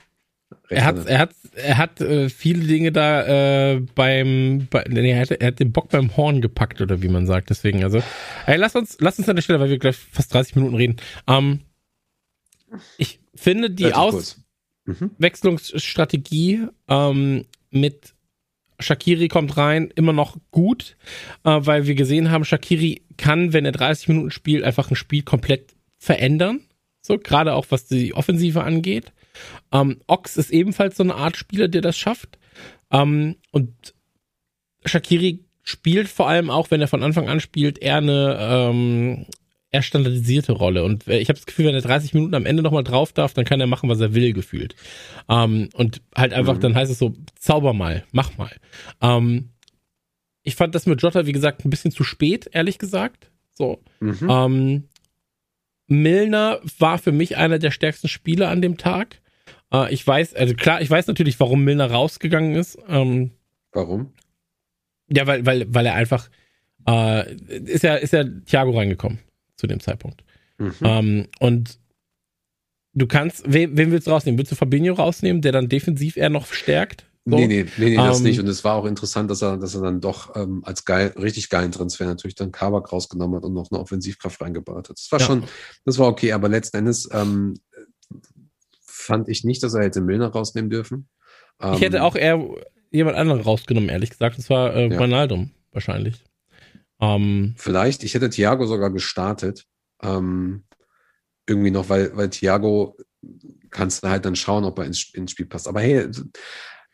er 0.69 0.85
hat, 0.85 1.07
er 1.07 1.19
hat, 1.19 1.35
er 1.55 1.77
hat 1.77 2.01
äh, 2.01 2.29
viele 2.29 2.65
Dinge 2.65 2.91
da 2.91 3.73
äh, 3.73 3.79
beim, 3.95 4.67
bei, 4.69 4.85
nee, 4.87 5.11
er, 5.11 5.21
hat, 5.21 5.31
er 5.31 5.47
hat 5.47 5.59
den 5.59 5.71
Bock 5.71 5.89
beim 5.89 6.15
Horn 6.15 6.41
gepackt 6.41 6.81
oder 6.81 7.01
wie 7.01 7.07
man 7.07 7.25
sagt. 7.25 7.49
Deswegen, 7.49 7.83
also, 7.83 8.03
ey, 8.45 8.57
lass 8.57 8.75
uns, 8.75 8.97
lass 8.99 9.17
uns 9.17 9.27
an 9.27 9.35
der 9.35 9.43
Stelle, 9.43 9.59
weil 9.59 9.69
wir 9.69 9.79
gleich 9.79 9.97
fast 9.97 10.33
30 10.33 10.55
Minuten 10.55 10.75
reden. 10.75 10.97
Ähm, 11.27 11.61
ich 12.97 13.19
finde 13.33 13.71
die 13.71 13.89
kurz. 13.89 14.41
Mhm. 14.85 15.11
Auswechslungsstrategie 15.17 16.67
ähm, 16.87 17.45
mit 17.71 18.14
Shakiri 18.79 19.27
kommt 19.27 19.57
rein, 19.57 19.91
immer 19.95 20.13
noch 20.13 20.37
gut, 20.51 20.97
äh, 21.43 21.59
weil 21.61 21.87
wir 21.87 21.95
gesehen 21.95 22.31
haben, 22.31 22.45
Shakiri 22.45 23.03
kann, 23.17 23.53
wenn 23.53 23.65
er 23.65 23.71
30 23.71 24.07
Minuten 24.09 24.31
spielt, 24.31 24.63
einfach 24.63 24.89
ein 24.89 24.95
Spiel 24.95 25.23
komplett 25.23 25.75
verändern. 25.97 26.61
So, 27.01 27.17
gerade 27.17 27.53
auch 27.53 27.67
was 27.69 27.85
die 27.85 28.13
Offensive 28.13 28.63
angeht. 28.63 29.13
Ähm, 29.71 30.01
Ox 30.07 30.37
ist 30.37 30.51
ebenfalls 30.51 30.97
so 30.97 31.03
eine 31.03 31.15
Art 31.15 31.37
Spieler, 31.37 31.67
der 31.67 31.81
das 31.81 31.97
schafft. 31.97 32.37
Ähm, 32.91 33.35
und 33.51 33.93
Shakiri 34.85 35.45
spielt 35.63 36.07
vor 36.07 36.27
allem 36.27 36.49
auch, 36.49 36.71
wenn 36.71 36.81
er 36.81 36.87
von 36.87 37.03
Anfang 37.03 37.27
an 37.27 37.39
spielt, 37.39 37.79
eher 37.79 37.97
eine 37.97 38.37
ähm, 38.39 39.25
eher 39.75 39.81
standardisierte 39.81 40.53
Rolle. 40.53 40.83
Und 40.83 41.07
äh, 41.07 41.19
ich 41.19 41.27
habe 41.29 41.37
das 41.37 41.45
Gefühl, 41.45 41.65
wenn 41.65 41.75
er 41.75 41.81
30 41.81 42.13
Minuten 42.13 42.33
am 42.33 42.45
Ende 42.45 42.63
nochmal 42.63 42.83
drauf 42.83 43.11
darf, 43.13 43.33
dann 43.33 43.45
kann 43.45 43.59
er 43.59 43.67
machen, 43.67 43.89
was 43.89 43.99
er 43.99 44.13
will, 44.15 44.33
gefühlt. 44.33 44.75
Ähm, 45.29 45.69
und 45.73 46.01
halt 46.15 46.33
einfach, 46.33 46.55
Mhm. 46.55 46.61
dann 46.61 46.75
heißt 46.75 46.91
es 46.91 46.99
so, 46.99 47.13
zauber 47.37 47.73
mal, 47.73 48.03
mach 48.11 48.37
mal. 48.37 48.51
Ähm, 49.01 49.49
ich 50.43 50.55
fand 50.55 50.75
das 50.75 50.85
mit 50.85 51.01
Jota, 51.01 51.25
wie 51.25 51.31
gesagt, 51.31 51.65
ein 51.65 51.69
bisschen 51.69 51.91
zu 51.91 52.03
spät, 52.03 52.49
ehrlich 52.51 52.77
gesagt. 52.79 53.29
So. 53.53 53.81
Mhm. 53.99 54.27
Ähm, 54.29 54.83
Milner 55.87 56.59
war 56.79 56.97
für 56.97 57.11
mich 57.11 57.37
einer 57.37 57.59
der 57.59 57.71
stärksten 57.71 58.07
Spieler 58.07 58.49
an 58.49 58.61
dem 58.61 58.77
Tag. 58.77 59.21
Äh, 59.73 59.93
ich 59.93 60.05
weiß, 60.05 60.33
also 60.35 60.53
klar, 60.55 60.81
ich 60.81 60.89
weiß 60.89 61.07
natürlich, 61.07 61.39
warum 61.39 61.63
Milner 61.63 61.91
rausgegangen 61.91 62.55
ist. 62.55 62.77
Ähm, 62.87 63.31
Warum? 63.71 64.13
ja, 65.09 65.27
weil, 65.27 65.45
weil, 65.45 65.65
weil 65.73 65.85
er 65.85 65.95
einfach 65.95 66.29
äh, 66.87 67.33
ist 67.35 67.83
ja, 67.83 67.95
ist 67.95 68.13
ja 68.13 68.23
Thiago 68.45 68.71
reingekommen 68.77 69.19
zu 69.57 69.67
dem 69.67 69.79
Zeitpunkt. 69.79 70.23
Mhm. 70.57 70.73
Ähm, 70.83 71.27
und 71.39 71.79
du 72.93 73.07
kannst, 73.07 73.43
wen, 73.51 73.77
wen 73.77 73.91
willst 73.91 74.07
du 74.07 74.11
rausnehmen? 74.11 74.37
Willst 74.37 74.51
du 74.51 74.55
Fabinho 74.55 74.93
rausnehmen, 74.93 75.41
der 75.41 75.51
dann 75.51 75.69
defensiv 75.69 76.17
eher 76.17 76.29
noch 76.29 76.47
stärkt? 76.53 77.05
So? 77.27 77.37
Nee, 77.37 77.47
nee, 77.47 77.65
nee, 77.77 77.89
nee 77.89 77.95
das 77.95 78.19
Ähm, 78.19 78.23
nicht. 78.23 78.39
Und 78.39 78.47
es 78.47 78.63
war 78.63 78.75
auch 78.75 78.85
interessant, 78.85 79.31
dass 79.31 79.41
er, 79.41 79.57
dass 79.57 79.73
er 79.73 79.81
dann 79.81 79.99
doch 79.99 80.35
ähm, 80.35 80.61
als 80.63 80.85
geil, 80.85 81.13
richtig 81.17 81.49
geilen 81.49 81.71
Transfer 81.71 82.05
natürlich 82.05 82.35
dann 82.35 82.51
Kabak 82.51 82.93
rausgenommen 82.93 83.37
hat 83.37 83.43
und 83.43 83.53
noch 83.53 83.71
eine 83.71 83.79
Offensivkraft 83.79 84.39
reingebaut 84.41 84.89
hat. 84.89 84.97
Das 84.97 85.11
war 85.11 85.19
Ja. 85.19 85.25
schon, 85.25 85.43
das 85.85 85.97
war 85.97 86.07
okay, 86.07 86.33
aber 86.33 86.49
letzten 86.49 86.77
Endes 86.77 87.09
ähm, 87.11 87.55
fand 88.85 89.27
ich 89.27 89.43
nicht, 89.43 89.63
dass 89.63 89.73
er 89.73 89.83
hätte 89.83 90.01
Milner 90.01 90.27
rausnehmen 90.27 90.69
dürfen. 90.69 91.07
Ich 91.73 91.81
hätte 91.81 91.97
Ähm, 91.97 92.03
auch 92.03 92.15
eher 92.15 92.43
jemand 92.91 93.17
anderen 93.17 93.41
rausgenommen, 93.41 93.89
ehrlich 93.89 94.11
gesagt. 94.11 94.37
Das 94.37 94.49
war 94.49 94.75
äh, 94.75 94.87
Ja. 94.89 94.97
Ronaldo 94.99 95.47
wahrscheinlich. 95.71 96.23
Ähm, 96.99 97.55
Vielleicht, 97.57 98.03
ich 98.03 98.13
hätte 98.13 98.29
Thiago 98.29 98.65
sogar 98.65 98.91
gestartet. 98.91 99.65
Ähm, 100.01 100.63
irgendwie 101.47 101.71
noch, 101.71 101.89
weil, 101.89 102.15
weil 102.15 102.29
Thiago 102.29 102.97
kannst 103.69 104.03
du 104.03 104.09
halt 104.09 104.25
dann 104.25 104.35
schauen, 104.35 104.63
ob 104.63 104.79
er 104.79 104.85
ins, 104.85 105.13
ins 105.13 105.31
Spiel 105.31 105.45
passt. 105.45 105.67
Aber 105.67 105.81
hey, 105.81 106.09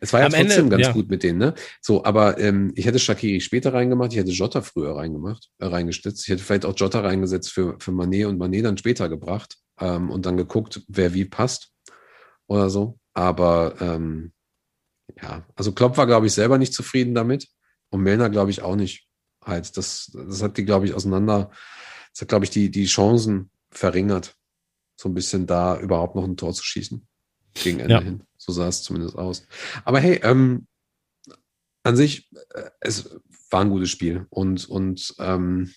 es 0.03 0.13
war 0.13 0.21
ja 0.21 0.25
Am 0.25 0.33
Ende, 0.33 0.47
trotzdem 0.47 0.69
ganz 0.69 0.87
ja. 0.87 0.93
gut 0.93 1.09
mit 1.09 1.21
denen, 1.21 1.37
ne? 1.37 1.53
So, 1.79 2.03
aber 2.03 2.39
ähm, 2.39 2.71
ich 2.75 2.85
hätte 2.85 2.97
Shakiri 2.97 3.39
später 3.39 3.73
reingemacht, 3.73 4.11
ich 4.11 4.17
hätte 4.17 4.31
Jota 4.31 4.61
früher 4.61 4.95
reingemacht, 4.95 5.49
äh, 5.59 5.65
reingestützt. 5.65 6.23
Ich 6.23 6.29
hätte 6.29 6.43
vielleicht 6.43 6.65
auch 6.65 6.73
Jota 6.75 7.01
reingesetzt 7.01 7.51
für, 7.51 7.75
für 7.79 7.91
Manet 7.91 8.25
und 8.25 8.39
Manet 8.39 8.65
dann 8.65 8.77
später 8.77 9.09
gebracht 9.09 9.57
ähm, 9.79 10.09
und 10.09 10.25
dann 10.25 10.37
geguckt, 10.37 10.81
wer 10.87 11.13
wie 11.13 11.25
passt 11.25 11.71
oder 12.47 12.71
so. 12.71 12.97
Aber 13.13 13.75
ähm, 13.79 14.33
ja, 15.21 15.45
also 15.55 15.71
Klopp 15.71 15.97
war, 15.97 16.07
glaube 16.07 16.25
ich, 16.25 16.33
selber 16.33 16.57
nicht 16.57 16.73
zufrieden 16.73 17.13
damit 17.13 17.47
und 17.89 18.01
Milner, 18.01 18.31
glaube 18.31 18.49
ich, 18.49 18.63
auch 18.63 18.75
nicht. 18.75 19.07
Halt, 19.43 19.75
das, 19.77 20.11
das 20.13 20.41
hat 20.41 20.57
die, 20.57 20.65
glaube 20.65 20.85
ich, 20.85 20.93
auseinander 20.93 21.51
das 22.13 22.21
hat, 22.21 22.27
glaube 22.29 22.45
ich, 22.45 22.51
die, 22.51 22.69
die 22.69 22.85
Chancen 22.85 23.51
verringert, 23.71 24.35
so 24.99 25.09
ein 25.09 25.13
bisschen 25.13 25.47
da 25.47 25.79
überhaupt 25.79 26.15
noch 26.15 26.23
ein 26.23 26.37
Tor 26.37 26.53
zu 26.53 26.63
schießen. 26.63 27.07
Gegen 27.53 27.79
Ende 27.79 27.93
Ja. 27.93 28.01
hin. 28.01 28.23
So 28.37 28.51
sah 28.53 28.67
es 28.67 28.83
zumindest 28.83 29.17
aus. 29.17 29.45
Aber 29.83 29.99
hey, 29.99 30.19
ähm, 30.23 30.67
an 31.83 31.95
sich, 31.95 32.29
äh, 32.53 32.69
es 32.79 33.09
war 33.49 33.61
ein 33.61 33.69
gutes 33.69 33.89
Spiel. 33.89 34.25
Und, 34.29 34.69
und 34.69 35.13
ähm, 35.19 35.73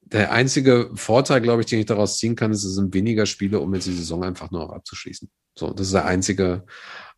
der 0.00 0.32
einzige 0.32 0.90
Vorteil, 0.94 1.40
glaube 1.40 1.62
ich, 1.62 1.66
den 1.66 1.78
ich 1.78 1.86
daraus 1.86 2.18
ziehen 2.18 2.34
kann, 2.34 2.50
ist, 2.52 2.64
es 2.64 2.74
sind 2.74 2.94
weniger 2.94 3.26
Spiele, 3.26 3.60
um 3.60 3.72
jetzt 3.74 3.86
die 3.86 3.92
Saison 3.92 4.24
einfach 4.24 4.50
nur 4.50 4.62
auch 4.64 4.72
abzuschließen. 4.72 5.30
So, 5.56 5.72
das 5.72 5.88
ist 5.88 5.92
der 5.92 6.06
einzige, 6.06 6.64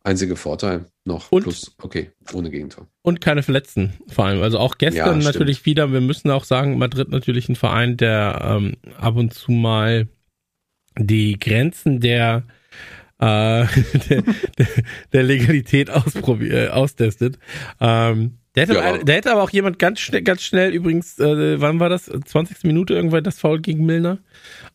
einzige 0.04 0.36
Vorteil 0.36 0.86
noch. 1.04 1.30
Und- 1.32 1.42
Plus, 1.44 1.74
okay, 1.82 2.10
ohne 2.32 2.50
Gegentor. 2.50 2.86
Und 3.02 3.20
keine 3.20 3.42
Verletzten 3.42 3.92
vor 4.08 4.26
allem. 4.26 4.42
Also 4.42 4.58
auch 4.58 4.78
gestern 4.78 5.20
Ja, 5.20 5.26
natürlich 5.26 5.64
wieder, 5.66 5.92
wir 5.92 6.00
müssen 6.00 6.30
auch 6.30 6.44
sagen, 6.44 6.78
Madrid 6.78 7.08
natürlich 7.08 7.48
ein 7.48 7.56
Verein, 7.56 7.96
der 7.96 8.40
ähm, 8.60 8.76
ab 8.98 9.16
und 9.16 9.32
zu 9.34 9.52
mal 9.52 10.08
die 10.98 11.38
Grenzen 11.38 12.00
der, 12.00 12.44
äh, 13.18 13.66
der, 14.08 14.22
der, 14.58 14.66
der 15.12 15.22
Legalität 15.22 15.90
ausprobi- 15.90 16.50
äh, 16.52 16.68
austestet. 16.68 17.38
Ähm, 17.80 18.38
der 18.54 18.64
hätte, 18.66 18.74
Ja. 18.74 18.82
aber- 18.94 19.04
der 19.04 19.14
hätte 19.16 19.32
aber 19.32 19.42
auch 19.42 19.50
jemand 19.50 19.78
ganz 19.78 20.00
schnell, 20.00 20.22
ganz 20.22 20.42
schnell 20.42 20.72
übrigens, 20.74 21.18
äh, 21.18 21.60
wann 21.60 21.80
war 21.80 21.88
das? 21.88 22.04
20. 22.06 22.64
Minute 22.64 22.92
irgendwann 22.94 23.24
das 23.24 23.38
Foul 23.38 23.60
gegen 23.60 23.86
Milner. 23.86 24.18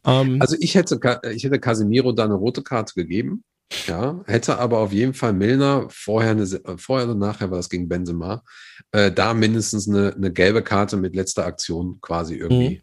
Ähm, 0.06 0.42
Also 0.42 0.56
ich 0.60 0.74
hätte, 0.76 1.00
ich 1.36 1.44
hätte 1.44 1.60
Casemiro 1.60 2.12
da 2.12 2.24
eine 2.26 2.34
rote 2.34 2.64
Karte 2.64 2.94
gegeben. 2.96 3.44
Ja, 3.88 4.24
hätte 4.26 4.60
aber 4.60 4.80
auf 4.80 4.94
jeden 4.94 5.14
Fall 5.14 5.34
Milner 5.34 5.88
vorher, 5.90 6.32
eine, 6.32 6.44
äh, 6.44 6.78
vorher 6.78 7.10
und 7.10 7.20
nachher 7.20 7.52
war 7.52 7.58
das 7.58 7.70
gegen 7.70 7.90
Benzema, 7.90 8.44
äh, 8.92 9.12
da 9.12 9.34
mindestens 9.34 9.90
eine, 9.90 10.14
eine 10.14 10.32
gelbe 10.32 10.64
Karte 10.64 10.96
mit 10.96 11.16
letzter 11.16 11.46
Aktion 11.46 12.00
quasi 12.00 12.36
irgendwie 12.36 12.82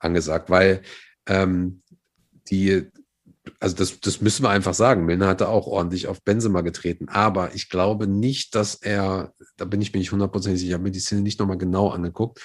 angesagt, 0.00 0.50
weil 0.50 0.82
ähm, 1.26 1.82
die, 2.50 2.86
also 3.60 3.76
das, 3.76 4.00
das 4.00 4.20
müssen 4.20 4.42
wir 4.42 4.50
einfach 4.50 4.74
sagen. 4.74 5.04
Milner 5.04 5.28
hatte 5.28 5.48
auch 5.48 5.68
ordentlich 5.68 6.08
auf 6.08 6.22
Benzema 6.22 6.62
getreten, 6.62 7.08
aber 7.08 7.54
ich 7.54 7.68
glaube 7.68 8.08
nicht, 8.08 8.56
dass 8.56 8.74
er, 8.74 9.34
da 9.56 9.64
bin 9.64 9.80
ich 9.80 9.92
mir 9.92 10.00
nicht 10.00 10.12
hundertprozentig 10.12 10.60
sicher, 10.60 10.70
ich 10.70 10.74
habe 10.74 10.84
mir 10.84 10.90
die 10.90 11.00
Szene 11.00 11.22
nicht 11.22 11.38
nochmal 11.38 11.58
genau 11.58 11.90
angeguckt. 11.90 12.40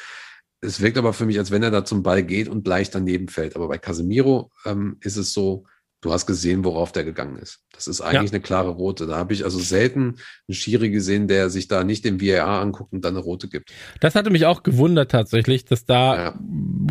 Es 0.61 0.79
wirkt 0.81 0.97
aber 0.97 1.13
für 1.13 1.25
mich, 1.25 1.39
als 1.39 1.51
wenn 1.51 1.63
er 1.63 1.71
da 1.71 1.85
zum 1.85 2.03
Ball 2.03 2.21
geht 2.21 2.49
und 2.49 2.67
leicht 2.67 2.93
daneben 2.93 3.29
fällt. 3.29 3.55
Aber 3.55 3.67
bei 3.67 3.77
Casemiro 3.77 4.51
ähm, 4.65 4.97
ist 5.01 5.15
es 5.15 5.33
so, 5.33 5.65
du 6.01 6.11
hast 6.13 6.25
gesehen, 6.25 6.63
worauf 6.63 6.91
der 6.91 7.03
gegangen 7.03 7.37
ist. 7.37 7.59
Das 7.73 7.87
ist 7.87 8.01
eigentlich 8.01 8.31
eine 8.31 8.41
klare 8.41 8.69
rote. 8.69 9.05
Da 9.05 9.17
habe 9.17 9.33
ich 9.33 9.43
also 9.43 9.59
selten 9.59 10.17
einen 10.47 10.55
Schiri 10.55 10.89
gesehen, 10.89 11.27
der 11.27 11.49
sich 11.49 11.67
da 11.67 11.83
nicht 11.83 12.05
im 12.05 12.21
VAR 12.21 12.61
anguckt 12.61 12.93
und 12.93 13.03
dann 13.05 13.15
eine 13.15 13.23
rote 13.23 13.47
gibt. 13.47 13.71
Das 13.99 14.15
hatte 14.15 14.29
mich 14.29 14.45
auch 14.45 14.63
gewundert 14.63 15.11
tatsächlich, 15.11 15.65
dass 15.65 15.85
da 15.85 16.15
Ja. 16.15 16.33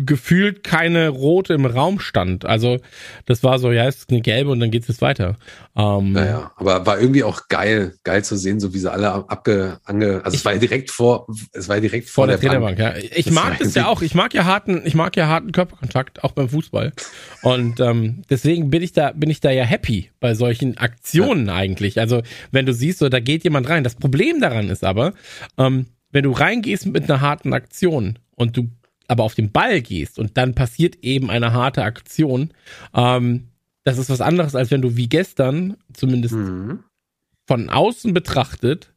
gefühlt 0.05 0.63
keine 0.63 1.09
rote 1.09 1.53
im 1.53 1.65
Raum 1.65 1.99
stand. 1.99 2.45
Also 2.45 2.77
das 3.25 3.43
war 3.43 3.59
so, 3.59 3.71
ja, 3.71 3.87
es 3.87 3.97
ist 3.97 4.09
eine 4.11 4.21
gelbe 4.21 4.51
und 4.51 4.59
dann 4.59 4.71
geht 4.71 4.83
es 4.83 4.87
jetzt 4.87 5.01
weiter. 5.01 5.37
Ähm, 5.75 6.13
Naja, 6.13 6.51
aber 6.55 6.85
war 6.85 6.99
irgendwie 6.99 7.23
auch 7.23 7.47
geil, 7.47 7.95
geil 8.03 8.23
zu 8.23 8.35
sehen, 8.37 8.59
so 8.59 8.73
wie 8.73 8.79
sie 8.79 8.91
alle 8.91 9.11
abge, 9.29 9.79
ange, 9.85 10.21
also 10.23 10.35
es 10.37 10.45
war 10.45 10.53
ja 10.53 10.59
direkt 10.59 10.91
vor, 10.91 11.27
es 11.53 11.67
war 11.67 11.77
ja 11.77 11.81
direkt 11.81 12.09
vor 12.09 12.19
vor, 12.19 12.27
der, 12.27 12.37
der, 12.37 12.49
Trainerbank, 12.49 12.79
ja. 12.79 12.95
Ich 13.15 13.25
Das 13.25 13.33
mag 13.33 13.59
das 13.59 13.75
ja 13.75 13.87
auch. 13.87 14.01
Ich 14.01 14.13
mag 14.13 14.33
ja 14.33 14.45
harten, 14.45 14.81
ich 14.85 14.95
mag 14.95 15.15
ja 15.15 15.27
harten 15.27 15.51
Körperkontakt, 15.51 16.23
auch 16.23 16.33
beim 16.33 16.49
Fußball. 16.49 16.91
Und 17.43 17.79
ähm, 17.79 18.23
deswegen 18.29 18.69
bin 18.69 18.81
ich 18.81 18.91
da, 18.91 18.98
bin 19.11 19.29
ich 19.29 19.39
da 19.39 19.49
ja 19.51 19.63
happy 19.63 20.11
bei 20.19 20.35
solchen 20.35 20.77
Aktionen 20.77 21.49
eigentlich. 21.49 21.99
Also 21.99 22.21
wenn 22.51 22.65
du 22.65 22.73
siehst, 22.73 22.99
so 22.99 23.09
da 23.09 23.19
geht 23.19 23.43
jemand 23.43 23.67
rein. 23.69 23.83
Das 23.83 23.95
Problem 23.95 24.39
daran 24.39 24.69
ist 24.69 24.83
aber, 24.83 25.13
ähm, 25.57 25.87
wenn 26.11 26.23
du 26.23 26.31
reingehst 26.31 26.85
mit 26.87 27.09
einer 27.09 27.21
harten 27.21 27.53
Aktion 27.53 28.19
und 28.35 28.57
du 28.57 28.69
aber 29.07 29.23
auf 29.23 29.35
den 29.35 29.51
Ball 29.51 29.81
gehst 29.81 30.19
und 30.19 30.37
dann 30.37 30.53
passiert 30.53 30.97
eben 31.01 31.29
eine 31.29 31.53
harte 31.53 31.83
Aktion, 31.83 32.51
ähm, 32.93 33.47
das 33.83 33.97
ist 33.97 34.09
was 34.09 34.21
anderes, 34.21 34.55
als 34.55 34.69
wenn 34.71 34.81
du 34.81 34.97
wie 34.97 35.07
gestern, 35.09 35.77
zumindest 35.93 36.35
Mhm. 36.35 36.83
von 37.47 37.69
außen 37.69 38.13
betrachtet, 38.13 38.93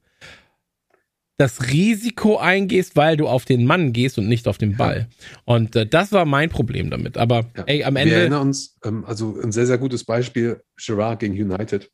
das 1.43 1.69
Risiko 1.71 2.39
eingehst, 2.39 2.95
weil 2.97 3.17
du 3.17 3.27
auf 3.29 3.45
den 3.45 3.65
Mann 3.67 3.93
gehst 3.93 4.17
und 4.19 4.29
nicht 4.29 4.47
auf 4.49 4.59
den 4.59 4.77
Ball. 4.77 5.09
Und 5.45 5.75
äh, 5.77 5.87
das 5.87 6.13
war 6.13 6.25
mein 6.25 6.49
Problem 6.51 6.89
damit. 6.91 7.19
Aber 7.19 7.51
Ja. 7.57 7.65
ey, 7.67 7.85
am 7.85 7.95
Wir 7.95 8.03
Ende, 8.03 8.15
erinnern 8.15 8.43
uns, 8.43 8.77
ähm, 8.85 9.05
also 9.05 9.39
ein 9.43 9.53
sehr, 9.53 9.67
sehr 9.67 9.79
gutes 9.79 10.05
Beispiel, 10.05 10.63
Gerard 10.77 11.21
gegen 11.21 11.35
United. 11.35 11.91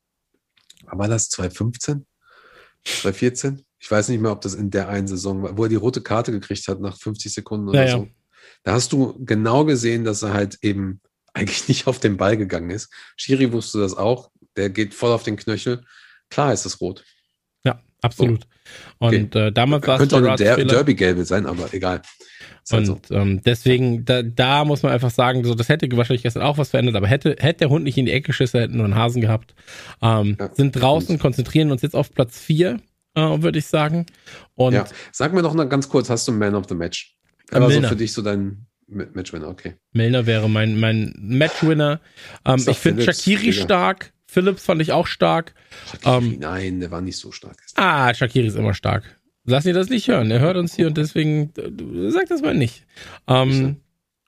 War 0.84 1.08
das 1.08 1.28
2015? 1.30 2.06
2014? 2.84 3.64
Ich 3.80 3.90
weiß 3.90 4.08
nicht 4.08 4.20
mehr, 4.20 4.32
ob 4.32 4.40
das 4.40 4.54
in 4.54 4.70
der 4.70 4.88
einen 4.88 5.06
Saison 5.06 5.42
war, 5.42 5.56
wo 5.56 5.64
er 5.64 5.68
die 5.68 5.76
rote 5.76 6.00
Karte 6.02 6.32
gekriegt 6.32 6.66
hat 6.68 6.80
nach 6.80 6.98
50 6.98 7.32
Sekunden 7.32 7.68
oder 7.68 7.80
Ja, 7.84 7.86
ja. 7.86 7.96
so. 7.98 8.08
Da 8.64 8.72
hast 8.72 8.92
du 8.92 9.14
genau 9.24 9.64
gesehen, 9.64 10.04
dass 10.04 10.22
er 10.22 10.32
halt 10.34 10.58
eben 10.62 11.00
eigentlich 11.32 11.68
nicht 11.68 11.86
auf 11.86 11.98
den 12.00 12.16
Ball 12.16 12.36
gegangen 12.36 12.70
ist. 12.70 12.92
Schiri 13.16 13.52
wusste 13.52 13.78
das 13.80 13.94
auch. 13.96 14.30
Der 14.56 14.70
geht 14.70 14.94
voll 14.94 15.12
auf 15.12 15.22
den 15.22 15.36
Knöchel. 15.36 15.84
Klar 16.30 16.52
ist 16.52 16.66
es 16.66 16.80
rot. 16.80 17.04
Absolut. 18.02 18.46
Und 18.98 19.34
äh, 19.34 19.50
damals 19.52 19.86
war 19.86 19.94
es 19.94 20.00
Könnte 20.00 20.16
auch 20.16 20.22
eine 20.22 20.36
Der. 20.36 20.56
Derby-Gelbe 20.64 21.24
sein, 21.24 21.46
aber 21.46 21.72
egal. 21.72 22.02
Ist 22.62 22.72
halt 22.72 22.86
so. 22.86 22.92
Und 22.94 23.10
ähm, 23.10 23.40
deswegen, 23.44 24.04
da, 24.04 24.22
da 24.22 24.64
muss 24.64 24.82
man 24.82 24.92
einfach 24.92 25.10
sagen, 25.10 25.42
so 25.44 25.54
das 25.54 25.68
hätte 25.68 25.88
wahrscheinlich 25.96 26.22
gestern 26.22 26.42
auch 26.42 26.58
was 26.58 26.70
verändert, 26.70 26.96
aber 26.96 27.06
hätte, 27.06 27.36
hätte 27.38 27.60
der 27.60 27.70
Hund 27.70 27.84
nicht 27.84 27.96
in 27.96 28.04
die 28.06 28.12
Ecke 28.12 28.28
geschissen, 28.28 28.60
hätten 28.60 28.76
wir 28.76 28.84
einen 28.84 28.94
Hasen 28.94 29.22
gehabt. 29.22 29.54
Ähm, 30.02 30.36
Ja. 30.38 30.50
sind 30.54 30.72
draußen, 30.72 31.18
konzentrieren 31.18 31.70
uns 31.72 31.80
jetzt 31.82 31.94
auf 31.96 32.12
Platz 32.12 32.38
vier, 32.38 32.80
äh, 33.14 33.20
würde 33.42 33.58
ich 33.58 33.66
sagen. 33.66 34.04
Und 34.54 34.74
ja. 34.74 34.84
Sag 35.12 35.32
mir 35.32 35.42
doch 35.42 35.54
noch 35.54 35.68
ganz 35.68 35.88
kurz, 35.88 36.10
hast 36.10 36.28
du 36.28 36.32
Man 36.32 36.54
of 36.54 36.66
the 36.68 36.74
Match? 36.74 37.16
Aber 37.50 37.70
so 37.70 37.80
für 37.82 37.96
dich 37.96 38.12
so 38.12 38.20
dein 38.20 38.66
Ma- 38.86 39.06
Matchwinner, 39.14 39.48
okay. 39.48 39.74
Milner 39.92 40.26
wäre 40.26 40.50
mein, 40.50 40.78
mein 40.78 41.14
Matchwinner. 41.18 42.00
Ähm, 42.44 42.62
ich 42.66 42.76
finde 42.78 43.02
Shakiri 43.02 43.52
stark. 43.54 44.12
Phillips 44.30 44.62
fand 44.64 44.82
ich 44.82 44.92
auch 44.92 45.06
stark. 45.06 45.54
Shaqiri, 45.90 46.16
Ähm, 46.16 46.36
Nein, 46.38 46.80
der 46.80 46.90
war 46.90 47.00
nicht 47.00 47.16
so 47.16 47.32
stark. 47.32 47.56
Ah, 47.74 48.12
Shakiri 48.12 48.46
ist 48.46 48.56
immer 48.56 48.74
stark. 48.74 49.18
Lass 49.44 49.64
ihn 49.64 49.74
das 49.74 49.88
nicht 49.88 50.06
hören. 50.08 50.30
Er 50.30 50.40
hört 50.40 50.58
uns 50.58 50.76
hier 50.76 50.86
und 50.86 50.98
deswegen 50.98 51.50
äh, 51.56 52.10
sag 52.10 52.28
das 52.28 52.42
mal 52.42 52.54
nicht. 52.54 52.84
Ähm, 53.26 53.78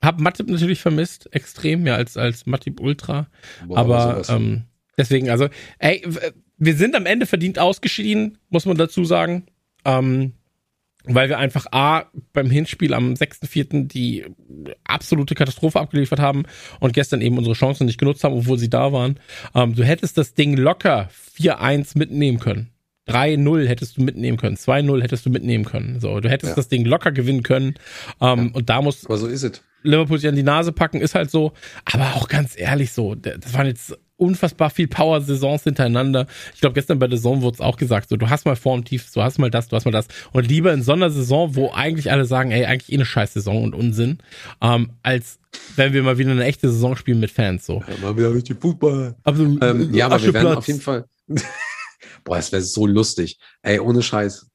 hab 0.01 0.19
Matip 0.19 0.49
natürlich 0.49 0.81
vermisst, 0.81 1.31
extrem, 1.33 1.85
ja, 1.85 1.95
als, 1.95 2.17
als 2.17 2.47
Matip 2.47 2.79
Ultra. 2.79 3.27
Boah, 3.67 3.77
aber 3.77 4.23
ähm, 4.29 4.63
deswegen, 4.97 5.29
also, 5.29 5.47
ey, 5.77 6.03
wir 6.57 6.75
sind 6.75 6.95
am 6.95 7.05
Ende 7.05 7.27
verdient 7.27 7.59
ausgeschieden, 7.59 8.39
muss 8.49 8.65
man 8.65 8.77
dazu 8.77 9.05
sagen. 9.05 9.45
Ähm, 9.85 10.33
weil 11.05 11.29
wir 11.29 11.37
einfach 11.37 11.65
A, 11.71 12.05
beim 12.33 12.49
Hinspiel 12.49 12.93
am 12.93 13.13
6.4. 13.13 13.87
die 13.87 14.25
absolute 14.83 15.35
Katastrophe 15.35 15.79
abgeliefert 15.79 16.19
haben 16.19 16.43
und 16.79 16.93
gestern 16.93 17.21
eben 17.21 17.37
unsere 17.37 17.55
Chancen 17.55 17.85
nicht 17.87 17.97
genutzt 17.99 18.23
haben, 18.23 18.35
obwohl 18.35 18.59
sie 18.59 18.69
da 18.69 18.91
waren. 18.93 19.19
Ähm, 19.55 19.75
du 19.75 19.83
hättest 19.83 20.17
das 20.17 20.33
Ding 20.33 20.55
locker 20.57 21.09
4-1 21.37 21.97
mitnehmen 21.97 22.39
können. 22.39 22.69
3-0 23.07 23.67
hättest 23.67 23.97
du 23.97 24.03
mitnehmen 24.03 24.37
können, 24.37 24.55
2-0 24.57 25.01
hättest 25.01 25.25
du 25.25 25.31
mitnehmen 25.31 25.65
können. 25.65 25.99
So, 25.99 26.19
du 26.19 26.29
hättest 26.29 26.51
Ja. 26.51 26.55
das 26.55 26.67
Ding 26.67 26.85
locker 26.85 27.11
gewinnen 27.11 27.43
können. 27.43 27.73
Ähm, 28.21 28.51
Und 28.53 28.69
da 28.69 28.81
muss 28.81 29.05
aber 29.05 29.17
so 29.17 29.27
ist 29.27 29.43
es. 29.43 29.61
Liverpool 29.83 30.19
sich 30.19 30.29
an 30.29 30.35
die 30.35 30.43
Nase 30.43 30.71
packen, 30.71 31.01
ist 31.01 31.15
halt 31.15 31.31
so. 31.31 31.53
Aber 31.85 32.13
auch 32.15 32.27
ganz 32.27 32.53
ehrlich 32.57 32.91
so, 32.91 33.15
das 33.15 33.53
waren 33.55 33.65
jetzt 33.65 33.97
unfassbar 34.21 34.69
viel 34.69 34.87
Power-Saisons 34.87 35.63
hintereinander. 35.63 36.27
Ich 36.53 36.61
glaube, 36.61 36.75
gestern 36.75 36.99
bei 36.99 37.07
der 37.07 37.17
Saison 37.17 37.41
wurde 37.41 37.55
es 37.55 37.61
auch 37.61 37.77
gesagt, 37.77 38.09
so, 38.09 38.15
du 38.15 38.29
hast 38.29 38.45
mal 38.45 38.55
Form 38.55 38.85
tief, 38.85 39.11
du 39.11 39.21
hast 39.21 39.39
mal 39.39 39.49
das, 39.49 39.67
du 39.67 39.75
hast 39.75 39.85
mal 39.85 39.91
das. 39.91 40.07
Und 40.31 40.47
lieber 40.47 40.71
in 40.71 40.83
so 40.83 40.93
einer 40.93 41.09
Saison, 41.09 41.55
wo 41.55 41.71
eigentlich 41.71 42.11
alle 42.11 42.25
sagen, 42.25 42.51
ey, 42.51 42.65
eigentlich 42.65 42.91
eh 42.91 42.95
eine 42.95 43.05
scheiß 43.05 43.33
Saison 43.33 43.63
und 43.63 43.73
Unsinn, 43.73 44.19
ähm, 44.61 44.91
als 45.01 45.39
wenn 45.75 45.93
wir 45.93 46.03
mal 46.03 46.17
wieder 46.17 46.31
eine 46.31 46.45
echte 46.45 46.69
Saison 46.69 46.95
spielen 46.95 47.19
mit 47.19 47.31
Fans, 47.31 47.65
so. 47.65 47.83
Ja, 47.87 47.97
mal 48.01 48.15
wieder 48.15 48.33
richtig 48.33 48.61
Fußball. 48.61 49.15
Absolut. 49.23 49.63
Ähm, 49.63 49.93
ja, 49.93 50.05
aber 50.05 50.21
wir 50.21 50.33
werden 50.33 50.57
auf 50.57 50.67
jeden 50.67 50.81
Fall. 50.81 51.05
Boah, 52.23 52.37
das 52.37 52.51
wäre 52.51 52.61
so 52.61 52.85
lustig. 52.85 53.39
Ey, 53.63 53.79
ohne 53.79 54.01
Scheiß. 54.01 54.47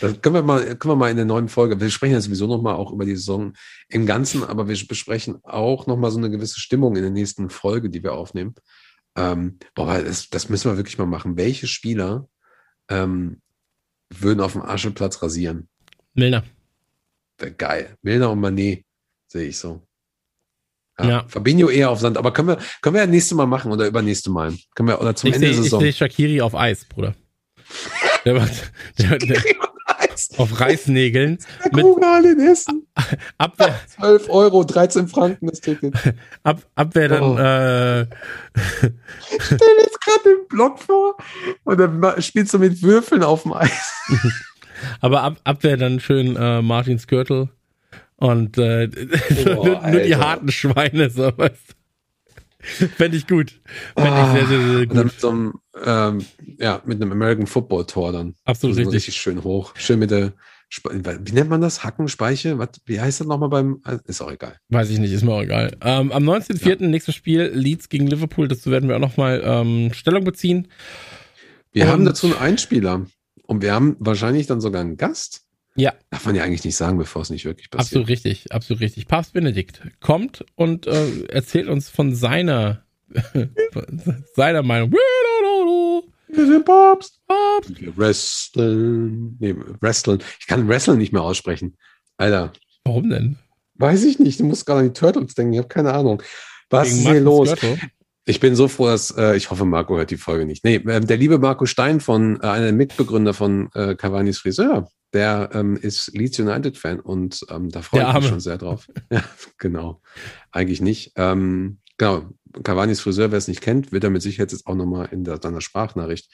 Das 0.00 0.20
können 0.22 0.34
wir 0.34 0.42
mal, 0.42 0.64
können 0.76 0.92
wir 0.92 0.96
mal 0.96 1.10
in 1.10 1.16
der 1.16 1.26
neuen 1.26 1.48
Folge. 1.48 1.78
Wir 1.78 1.90
sprechen 1.90 2.14
ja 2.14 2.20
sowieso 2.20 2.46
noch 2.46 2.62
mal 2.62 2.74
auch 2.74 2.90
über 2.90 3.04
die 3.04 3.16
Saison 3.16 3.52
im 3.90 4.06
Ganzen, 4.06 4.42
aber 4.42 4.66
wir 4.66 4.76
besprechen 4.88 5.38
auch 5.44 5.86
noch 5.86 5.98
mal 5.98 6.10
so 6.10 6.16
eine 6.16 6.30
gewisse 6.30 6.58
Stimmung 6.58 6.96
in 6.96 7.02
der 7.02 7.10
nächsten 7.10 7.50
Folge, 7.50 7.90
die 7.90 8.02
wir 8.02 8.14
aufnehmen. 8.14 8.54
Ähm, 9.16 9.58
boah, 9.74 10.00
das, 10.02 10.30
das 10.30 10.48
müssen 10.48 10.70
wir 10.70 10.76
wirklich 10.76 10.98
mal 10.98 11.06
machen. 11.06 11.36
Welche 11.36 11.66
Spieler 11.66 12.28
ähm, 12.88 13.40
würden 14.10 14.40
auf 14.40 14.52
dem 14.52 14.62
Ascheplatz 14.62 15.22
rasieren? 15.22 15.68
Milner. 16.14 16.44
Geil. 17.56 17.96
Milner 18.02 18.30
und 18.30 18.40
Manet 18.40 18.84
sehe 19.28 19.48
ich 19.48 19.58
so. 19.58 19.82
Ja. 20.98 21.24
Fabinho 21.28 21.70
eher 21.70 21.90
auf 21.90 22.00
Sand, 22.00 22.18
aber 22.18 22.32
können 22.32 22.48
wir, 22.48 22.58
können 22.82 22.94
wir 22.94 23.00
ja 23.02 23.06
nächste 23.06 23.34
Mal 23.34 23.46
machen 23.46 23.72
oder 23.72 23.86
übernächste 23.86 24.30
Mal? 24.30 24.54
Können 24.74 24.88
wir, 24.88 25.00
oder 25.00 25.14
zum 25.14 25.28
Ich 25.28 25.34
Ende 25.36 25.46
sehe 25.46 25.54
der 25.54 25.58
ich 25.58 25.64
Saison? 25.64 25.80
seh 25.80 25.92
Shakiri 25.92 26.40
auf 26.42 26.54
Eis, 26.54 26.84
Bruder. 26.84 27.14
Der 28.26 28.34
macht, 28.34 28.72
der, 28.98 29.16
der, 29.18 29.42
auf 30.40 30.58
Reißnägeln. 30.60 31.38
Der 31.64 31.72
Mit- 31.76 31.84
Kuchen 31.84 32.24
in 32.24 32.40
Essen. 32.40 32.86
Abwehr, 33.38 33.74
12 33.98 34.28
Euro, 34.28 34.64
13 34.64 35.08
Franken 35.08 35.46
das 35.48 35.60
Ticket. 35.60 35.94
ab, 36.42 36.62
Abwehr 36.74 37.08
dann, 37.08 37.22
Oh. 37.22 37.38
äh, 37.38 38.06
Stell 39.40 39.58
dir 39.58 39.82
jetzt 39.82 40.00
gerade 40.00 40.22
den 40.24 40.48
Block 40.48 40.78
vor 40.80 41.16
und 41.64 41.78
dann 41.78 42.22
spielst 42.22 42.52
du 42.54 42.58
mit 42.58 42.82
Würfeln 42.82 43.22
auf 43.22 43.42
dem 43.44 43.52
Eis. 43.52 43.92
aber 45.00 45.22
ab, 45.22 45.36
Abwehr 45.44 45.76
dann 45.76 46.00
schön 46.00 46.36
äh, 46.36 46.62
Martin 46.62 46.98
Skirtle 46.98 47.48
Und 48.16 48.58
äh, 48.58 48.88
Oh, 49.56 49.64
nur, 49.64 49.88
nur 49.88 50.00
die 50.00 50.16
harten 50.16 50.50
Schweine, 50.50 51.10
so 51.10 51.32
was. 51.36 51.52
Fände 52.96 53.16
ich 53.16 53.26
gut. 53.26 53.60
Fände 53.96 54.20
ich 54.20 54.32
sehr, 54.32 54.46
sehr, 54.46 54.68
sehr 54.68 54.80
Und 54.80 54.88
dann 54.94 54.96
gut. 54.96 55.04
mit 55.04 55.20
so 55.20 55.30
einem, 55.30 55.54
ähm, 55.84 56.24
ja, 56.58 56.82
mit 56.84 57.00
einem 57.00 57.12
American 57.12 57.46
Football 57.46 57.86
Tor 57.86 58.12
dann. 58.12 58.34
Absolut 58.44 58.76
so 58.76 58.80
richtig. 58.82 58.96
richtig 58.96 59.16
schön 59.16 59.42
hoch. 59.44 59.72
Schön 59.76 59.98
mit 59.98 60.10
der, 60.10 60.32
Spe 60.68 60.90
wie 61.24 61.32
nennt 61.32 61.50
man 61.50 61.60
das? 61.60 61.82
Hackenspeiche? 61.82 62.58
Was, 62.58 62.68
wie 62.84 63.00
heißt 63.00 63.20
das 63.20 63.26
nochmal 63.26 63.48
beim, 63.48 63.82
ist 64.06 64.20
auch 64.20 64.30
egal. 64.30 64.56
Weiß 64.68 64.90
ich 64.90 64.98
nicht, 64.98 65.12
ist 65.12 65.24
mir 65.24 65.32
auch 65.32 65.42
egal. 65.42 65.76
Ähm, 65.80 66.12
am 66.12 66.22
19.04. 66.28 66.86
nächstes 66.86 67.14
Spiel, 67.14 67.50
Leeds 67.54 67.88
gegen 67.88 68.06
Liverpool, 68.06 68.46
dazu 68.46 68.70
werden 68.70 68.88
wir 68.88 68.96
auch 68.96 69.00
nochmal 69.00 69.42
ähm, 69.44 69.92
Stellung 69.92 70.22
beziehen. 70.24 70.68
Wir 71.72 71.84
Und- 71.84 71.90
haben 71.90 72.04
dazu 72.04 72.26
einen 72.26 72.36
Einspieler. 72.38 73.06
Und 73.46 73.62
wir 73.62 73.72
haben 73.74 73.96
wahrscheinlich 73.98 74.46
dann 74.46 74.60
sogar 74.60 74.80
einen 74.80 74.96
Gast. 74.96 75.42
Ja. 75.76 75.94
Darf 76.10 76.26
man 76.26 76.34
ja 76.34 76.42
eigentlich 76.42 76.64
nicht 76.64 76.76
sagen, 76.76 76.98
bevor 76.98 77.22
es 77.22 77.30
nicht 77.30 77.44
wirklich 77.44 77.70
passiert. 77.70 77.86
Absolut 77.86 78.08
richtig, 78.08 78.52
absolut 78.52 78.80
richtig. 78.80 79.06
Papst 79.06 79.32
Benedikt 79.32 79.80
kommt 80.00 80.44
und 80.56 80.86
äh, 80.86 81.24
erzählt 81.28 81.68
uns 81.68 81.88
von 81.88 82.14
seiner, 82.14 82.84
von 83.72 84.24
seiner 84.34 84.62
Meinung. 84.62 84.92
Wir 86.28 86.46
sind 86.46 86.64
Papst. 86.64 87.20
Papst. 87.26 87.80
Wir 87.80 87.96
wresteln. 87.96 89.36
Nee, 89.38 89.54
wresteln. 89.80 90.22
Ich 90.38 90.46
kann 90.46 90.68
wresteln 90.68 90.98
nicht 90.98 91.12
mehr 91.12 91.22
aussprechen. 91.22 91.76
Alter, 92.16 92.52
Warum 92.84 93.10
denn? 93.10 93.38
weiß 93.76 94.04
ich 94.04 94.18
nicht. 94.18 94.38
Du 94.40 94.44
musst 94.44 94.66
gerade 94.66 94.80
an 94.80 94.86
die 94.86 94.92
Turtles 94.92 95.34
denken. 95.34 95.54
Ich 95.54 95.58
habe 95.58 95.68
keine 95.68 95.92
Ahnung. 95.92 96.22
Was 96.68 96.88
Gegen 96.88 97.00
ist 97.00 97.08
hier 97.08 97.20
los? 97.20 97.50
Skirtle? 97.50 97.78
Ich 98.26 98.38
bin 98.38 98.54
so 98.54 98.68
froh, 98.68 98.86
dass 98.86 99.10
äh, 99.16 99.36
ich 99.36 99.50
hoffe, 99.50 99.64
Marco 99.64 99.96
hört 99.96 100.10
die 100.10 100.16
Folge 100.16 100.44
nicht. 100.44 100.64
Nee, 100.64 100.76
ähm, 100.86 101.06
der 101.06 101.16
liebe 101.16 101.38
Marco 101.38 101.66
Stein 101.66 102.00
von 102.00 102.38
äh, 102.40 102.46
einer 102.46 102.66
der 102.66 102.72
Mitbegründer 102.72 103.34
von 103.34 103.70
äh, 103.74 103.94
Cavani's 103.96 104.38
Friseur, 104.38 104.88
der 105.12 105.50
ähm, 105.52 105.76
ist 105.76 106.12
Leeds 106.14 106.38
United 106.38 106.76
Fan 106.76 107.00
und 107.00 107.44
ähm, 107.50 107.68
da 107.68 107.82
freue 107.82 108.08
ich 108.08 108.14
mich 108.14 108.26
schon 108.26 108.40
sehr 108.40 108.58
drauf. 108.58 108.88
ja, 109.10 109.24
genau. 109.58 110.00
Eigentlich 110.52 110.80
nicht. 110.80 111.12
Ähm, 111.16 111.78
genau. 111.98 112.30
Cavani's 112.62 113.00
Friseur, 113.00 113.30
wer 113.30 113.38
es 113.38 113.48
nicht 113.48 113.60
kennt, 113.60 113.92
wird 113.92 114.04
er 114.04 114.10
mit 114.10 114.22
Sicherheit 114.22 114.52
jetzt 114.52 114.66
auch 114.66 114.74
nochmal 114.74 115.08
in 115.12 115.24
der, 115.24 115.40
seiner 115.40 115.60
Sprachnachricht 115.60 116.32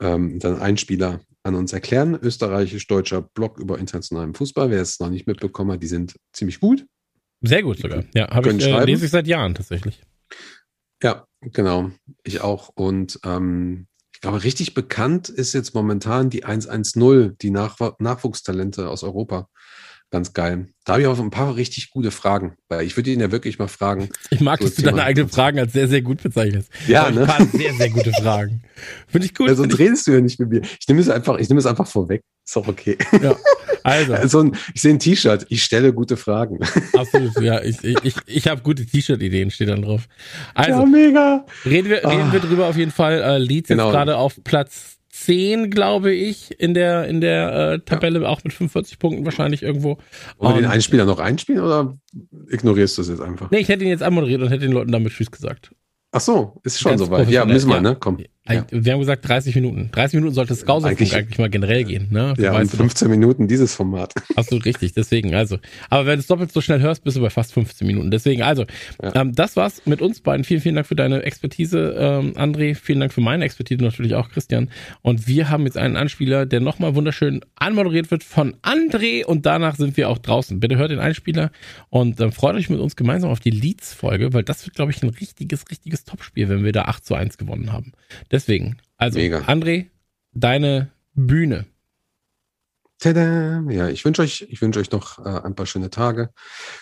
ähm, 0.00 0.38
dann 0.38 0.58
Einspieler 0.60 1.20
an 1.42 1.54
uns 1.54 1.72
erklären. 1.72 2.18
Österreichisch-deutscher 2.20 3.22
Blog 3.22 3.58
über 3.58 3.78
internationalen 3.78 4.34
Fußball. 4.34 4.70
Wer 4.70 4.82
es 4.82 5.00
noch 5.00 5.10
nicht 5.10 5.26
mitbekommen 5.26 5.72
hat, 5.72 5.82
die 5.82 5.86
sind 5.86 6.16
ziemlich 6.32 6.60
gut. 6.60 6.86
Sehr 7.40 7.62
gut 7.62 7.78
sogar. 7.78 8.04
Ja, 8.14 8.28
habe 8.30 8.52
ich, 8.52 8.66
äh, 8.66 8.84
lese 8.84 9.06
ich 9.06 9.10
seit 9.10 9.26
Jahren 9.26 9.54
tatsächlich. 9.54 10.02
Ja, 11.02 11.26
genau. 11.40 11.90
Ich 12.24 12.40
auch. 12.40 12.70
Und 12.74 13.20
ähm, 13.24 13.86
ich 14.18 14.22
glaube, 14.22 14.42
richtig 14.42 14.74
bekannt 14.74 15.28
ist 15.28 15.52
jetzt 15.52 15.76
momentan 15.76 16.28
die 16.28 16.42
110, 16.44 17.36
die 17.40 17.50
Nachw 17.50 17.92
Nachwuchstalente 18.00 18.88
aus 18.90 19.04
Europa. 19.04 19.48
Ganz 20.10 20.32
geil. 20.32 20.70
Da 20.84 20.94
habe 20.94 21.02
ich 21.02 21.06
auch 21.06 21.20
ein 21.20 21.30
paar 21.30 21.54
richtig 21.54 21.90
gute 21.90 22.10
Fragen, 22.10 22.56
weil 22.68 22.84
ich 22.84 22.96
würde 22.96 23.10
ihn 23.12 23.20
ja 23.20 23.30
wirklich 23.30 23.60
mal 23.60 23.68
fragen. 23.68 24.08
Ich 24.30 24.40
mag, 24.40 24.58
So 24.58 24.64
dass 24.64 24.74
du 24.74 24.82
Thema. 24.82 24.96
deine 24.96 25.04
eigenen 25.04 25.28
Fragen 25.28 25.60
als 25.60 25.72
sehr, 25.72 25.86
sehr 25.86 26.02
gut 26.02 26.20
bezeichnest. 26.20 26.68
Ja, 26.88 27.08
ne? 27.12 27.20
Ein 27.20 27.26
paar 27.28 27.46
sehr, 27.46 27.72
sehr 27.74 27.90
gute 27.90 28.10
Fragen. 28.20 28.62
Finde 29.06 29.26
ich 29.26 29.34
gut. 29.36 29.46
Ja, 29.46 29.54
sonst 29.54 29.78
redest 29.78 30.08
du 30.08 30.12
ja 30.14 30.20
nicht 30.20 30.40
mit 30.40 30.48
mir. 30.50 30.62
Ich 30.62 30.88
nehme 30.88 31.00
es 31.00 31.08
einfach, 31.08 31.38
ich 31.38 31.48
nehme 31.48 31.60
es 31.60 31.66
einfach 31.66 31.86
vorweg. 31.86 32.22
Ist 32.44 32.56
auch 32.56 32.66
okay. 32.66 32.98
ja. 33.22 33.36
Also, 33.84 34.14
So 34.28 34.40
ein, 34.40 34.56
ich 34.74 34.80
sehe 34.82 34.92
ein 34.94 34.98
T-Shirt. 34.98 35.46
Ich 35.48 35.62
stelle 35.62 35.92
gute 35.92 36.16
Fragen. 36.16 36.58
absolut. 36.96 37.40
Ja, 37.40 37.62
ich, 37.62 37.82
ich, 37.84 38.14
ich, 38.26 38.48
habe 38.48 38.62
gute 38.62 38.84
T-Shirt-Ideen, 38.86 39.50
steht 39.50 39.68
dann 39.68 39.82
drauf. 39.82 40.08
Also, 40.54 40.84
mega. 40.86 41.44
Reden 41.64 41.88
wir, 41.90 41.96
reden 41.98 42.28
Ah. 42.28 42.32
wir 42.32 42.40
drüber 42.40 42.66
auf 42.66 42.76
jeden 42.76 42.90
Fall. 42.92 43.20
Äh, 43.22 43.38
Leeds 43.38 43.68
Genau. 43.68 43.84
jetzt 43.86 43.92
gerade 43.92 44.16
auf 44.16 44.42
Platz 44.44 44.96
10, 45.10 45.70
glaube 45.70 46.12
ich, 46.12 46.58
in 46.60 46.74
der, 46.74 47.06
in 47.06 47.20
der 47.20 47.72
äh, 47.72 47.78
Tabelle, 47.80 48.28
auch 48.28 48.44
mit 48.44 48.52
45 48.52 48.98
Punkten 48.98 49.24
wahrscheinlich 49.24 49.62
irgendwo. 49.62 49.98
Wollen 50.38 50.54
wir 50.54 50.60
den 50.62 50.64
Und- 50.66 50.70
Einspieler 50.70 51.04
noch 51.06 51.18
einspielen 51.18 51.62
oder 51.62 51.98
ignorierst 52.50 52.98
du 52.98 53.02
es 53.02 53.08
jetzt 53.08 53.20
einfach? 53.20 53.50
Nee, 53.50 53.58
ich 53.58 53.68
hätte 53.68 53.82
ihn 53.84 53.90
jetzt 53.90 54.02
anmoderiert 54.02 54.42
und 54.42 54.48
hätte 54.48 54.60
den 54.66 54.72
Leuten 54.72 54.92
damit 54.92 55.12
Tschüss 55.12 55.30
gesagt. 55.30 55.72
Ach 56.12 56.20
so, 56.20 56.58
ist 56.62 56.80
schon 56.80 56.96
soweit. 56.96 57.28
Ja, 57.28 57.44
müssen 57.44 57.68
wir, 57.68 57.76
ja. 57.76 57.82
ne? 57.82 57.96
Komm. 57.98 58.18
Ja, 58.48 58.66
Wir 58.70 58.92
haben 58.92 59.00
gesagt 59.00 59.28
30 59.28 59.54
Minuten. 59.54 59.90
30 59.92 60.14
Minuten 60.16 60.34
sollte 60.34 60.52
es 60.54 60.60
Skauserfunk 60.60 60.98
Eigentlich- 61.00 61.14
eigentlich, 61.14 61.38
mal 61.38 61.50
generell 61.50 61.84
gehen. 61.84 62.08
Ne? 62.10 62.34
Du 62.36 62.42
ja 62.42 62.52
und 62.52 62.58
weißt 62.60 62.72
doch. 62.74 62.78
15 62.78 63.10
Minuten 63.10 63.48
dieses 63.48 63.74
Format. 63.74 64.14
Absolut 64.36 64.64
richtig, 64.64 64.92
deswegen, 64.94 65.34
also. 65.34 65.58
Aber 65.90 66.06
wenn 66.06 66.14
du 66.16 66.20
es 66.20 66.26
doppelt 66.26 66.52
so 66.52 66.60
schnell 66.60 66.80
hörst, 66.80 67.04
bist 67.04 67.16
du 67.16 67.20
bei 67.20 67.30
fast 67.30 67.52
15 67.52 67.86
Minuten. 67.86 68.10
Deswegen, 68.10 68.42
also, 68.42 68.64
Ja. 69.02 69.14
ähm, 69.16 69.34
das 69.34 69.56
war's 69.56 69.82
mit 69.86 70.00
uns 70.02 70.20
beiden. 70.20 70.44
Vielen, 70.44 70.60
vielen 70.60 70.74
Dank 70.76 70.86
für 70.86 70.96
deine 70.96 71.22
Expertise, 71.22 71.94
ähm, 71.98 72.32
André. 72.34 72.74
Vielen 72.74 73.00
Dank 73.00 73.12
für 73.12 73.20
meine 73.20 73.44
Expertise 73.44 73.82
natürlich 73.82 74.14
auch, 74.14 74.30
Christian. 74.30 74.70
Und 75.02 75.26
wir 75.26 75.50
haben 75.50 75.64
jetzt 75.64 75.76
einen 75.76 75.96
Anspieler, 75.96 76.46
der 76.46 76.60
nochmal 76.60 76.94
wunderschön 76.94 77.40
anmoderiert 77.56 78.10
wird 78.10 78.24
von 78.24 78.54
André 78.62 79.24
und 79.24 79.46
danach 79.46 79.76
sind 79.76 79.96
wir 79.96 80.08
auch 80.08 80.18
draußen. 80.18 80.60
Bitte 80.60 80.76
hört 80.76 80.90
den 80.90 81.00
Einspieler 81.00 81.50
und 81.90 82.20
ähm, 82.20 82.32
freut 82.32 82.54
euch 82.54 82.70
mit 82.70 82.80
uns 82.80 82.96
gemeinsam 82.96 83.30
auf 83.30 83.40
die 83.40 83.50
Leads-Folge, 83.50 84.32
weil 84.32 84.42
das 84.42 84.64
wird, 84.66 84.76
glaube 84.76 84.92
ich, 84.92 85.02
ein 85.02 85.08
richtiges, 85.10 85.64
richtiges 85.70 86.04
Topspiel, 86.04 86.48
wenn 86.48 86.64
wir 86.64 86.72
da 86.72 86.82
8 86.84 87.04
zu 87.04 87.14
1 87.14 87.36
gewonnen 87.38 87.72
haben. 87.72 87.92
Deswegen, 88.30 88.37
also, 88.96 89.18
Mega. 89.18 89.38
André, 89.40 89.86
deine 90.32 90.90
Bühne. 91.14 91.66
Tada! 93.00 93.62
Ja, 93.70 93.88
ich 93.88 94.04
wünsche 94.04 94.22
euch, 94.22 94.46
ich 94.50 94.60
wünsche 94.60 94.80
euch 94.80 94.90
noch 94.90 95.24
äh, 95.24 95.40
ein 95.46 95.54
paar 95.54 95.66
schöne 95.66 95.88
Tage. 95.88 96.30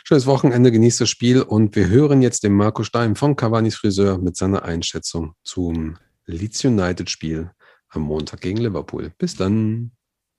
Schönes 0.02 0.24
Wochenende, 0.26 0.72
genießt 0.72 1.02
das 1.02 1.10
Spiel 1.10 1.42
und 1.42 1.76
wir 1.76 1.88
hören 1.88 2.22
jetzt 2.22 2.42
den 2.42 2.54
Marco 2.54 2.84
Stein 2.84 3.16
von 3.16 3.36
Cavani's 3.36 3.76
Friseur 3.76 4.16
mit 4.16 4.34
seiner 4.36 4.64
Einschätzung 4.64 5.34
zum 5.42 5.98
Leeds 6.24 6.64
United 6.64 7.10
Spiel 7.10 7.50
am 7.90 8.02
Montag 8.02 8.40
gegen 8.40 8.56
Liverpool. 8.58 9.12
Bis 9.18 9.36
dann. 9.36 9.90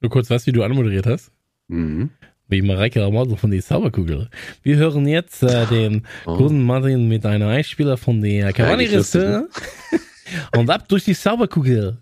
Nur 0.01 0.09
kurz 0.09 0.30
was, 0.32 0.47
wie 0.47 0.51
du 0.51 0.63
anmoderiert 0.63 1.05
hast. 1.05 1.32
Mhm. 1.68 2.09
wie 2.47 2.61
Mareike 2.61 3.03
Amado 3.03 3.36
von 3.36 3.51
die 3.51 3.61
Zauberkugel. 3.61 4.30
Wir 4.63 4.78
hören 4.78 5.05
jetzt 5.05 5.43
äh, 5.43 5.65
den 5.68 6.07
Oh. 6.26 6.38
guten 6.38 6.63
Martin 6.63 7.07
mit 7.07 7.26
einem 7.26 7.49
Einspieler 7.49 7.97
von 7.97 8.22
der 8.22 8.51
Cavani 8.53 8.74
Eigentlich 8.86 8.93
lustig, 8.93 9.22
ne? 9.22 9.47
und 10.56 10.70
ab 10.70 10.88
durch 10.88 11.04
die 11.06 11.16
Zauberkugel. 11.16 11.98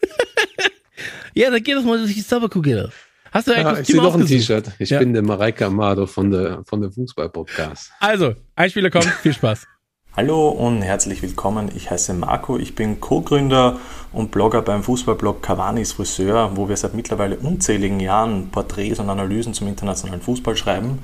ja, 1.34 1.50
dann 1.50 1.62
geht 1.62 1.76
es 1.76 1.84
mal 1.84 1.98
durch 1.98 2.14
die 2.14 2.24
Zauberkugel. 2.26 2.90
Hast 3.30 3.48
du 3.48 3.52
ein 3.52 3.62
Ja, 3.62 3.72
ich 3.72 3.78
Kostüm 3.78 3.94
sehe 3.96 4.02
noch 4.02 4.14
ein? 4.14 4.26
T-Shirt. 4.26 4.70
Ich 4.78 4.90
Ja. 4.90 4.98
bin 4.98 5.12
der 5.14 5.22
Mareike 5.22 5.66
Amado 5.66 6.06
von 6.06 6.30
der, 6.30 6.62
von 6.66 6.80
der 6.82 6.90
Fußball-Podcast. 6.90 7.90
Also, 8.00 8.34
Einspieler 8.56 8.90
kommt, 8.90 9.06
viel 9.06 9.32
Spaß. 9.32 9.66
Hallo 10.14 10.50
und 10.50 10.82
herzlich 10.82 11.22
willkommen. 11.22 11.70
Ich 11.74 11.90
heiße 11.90 12.12
Marco, 12.12 12.58
ich 12.58 12.74
bin 12.74 13.00
Co-Gründer 13.00 13.80
und 14.12 14.30
Blogger 14.30 14.60
beim 14.60 14.82
Fußballblog 14.82 15.42
Cavani's 15.42 15.92
Friseur, 15.92 16.54
wo 16.54 16.68
wir 16.68 16.76
seit 16.76 16.92
mittlerweile 16.92 17.36
unzähligen 17.38 17.98
Jahren 17.98 18.50
Porträts 18.50 18.98
und 18.98 19.08
Analysen 19.08 19.54
zum 19.54 19.68
internationalen 19.68 20.20
Fußball 20.20 20.54
schreiben. 20.54 20.98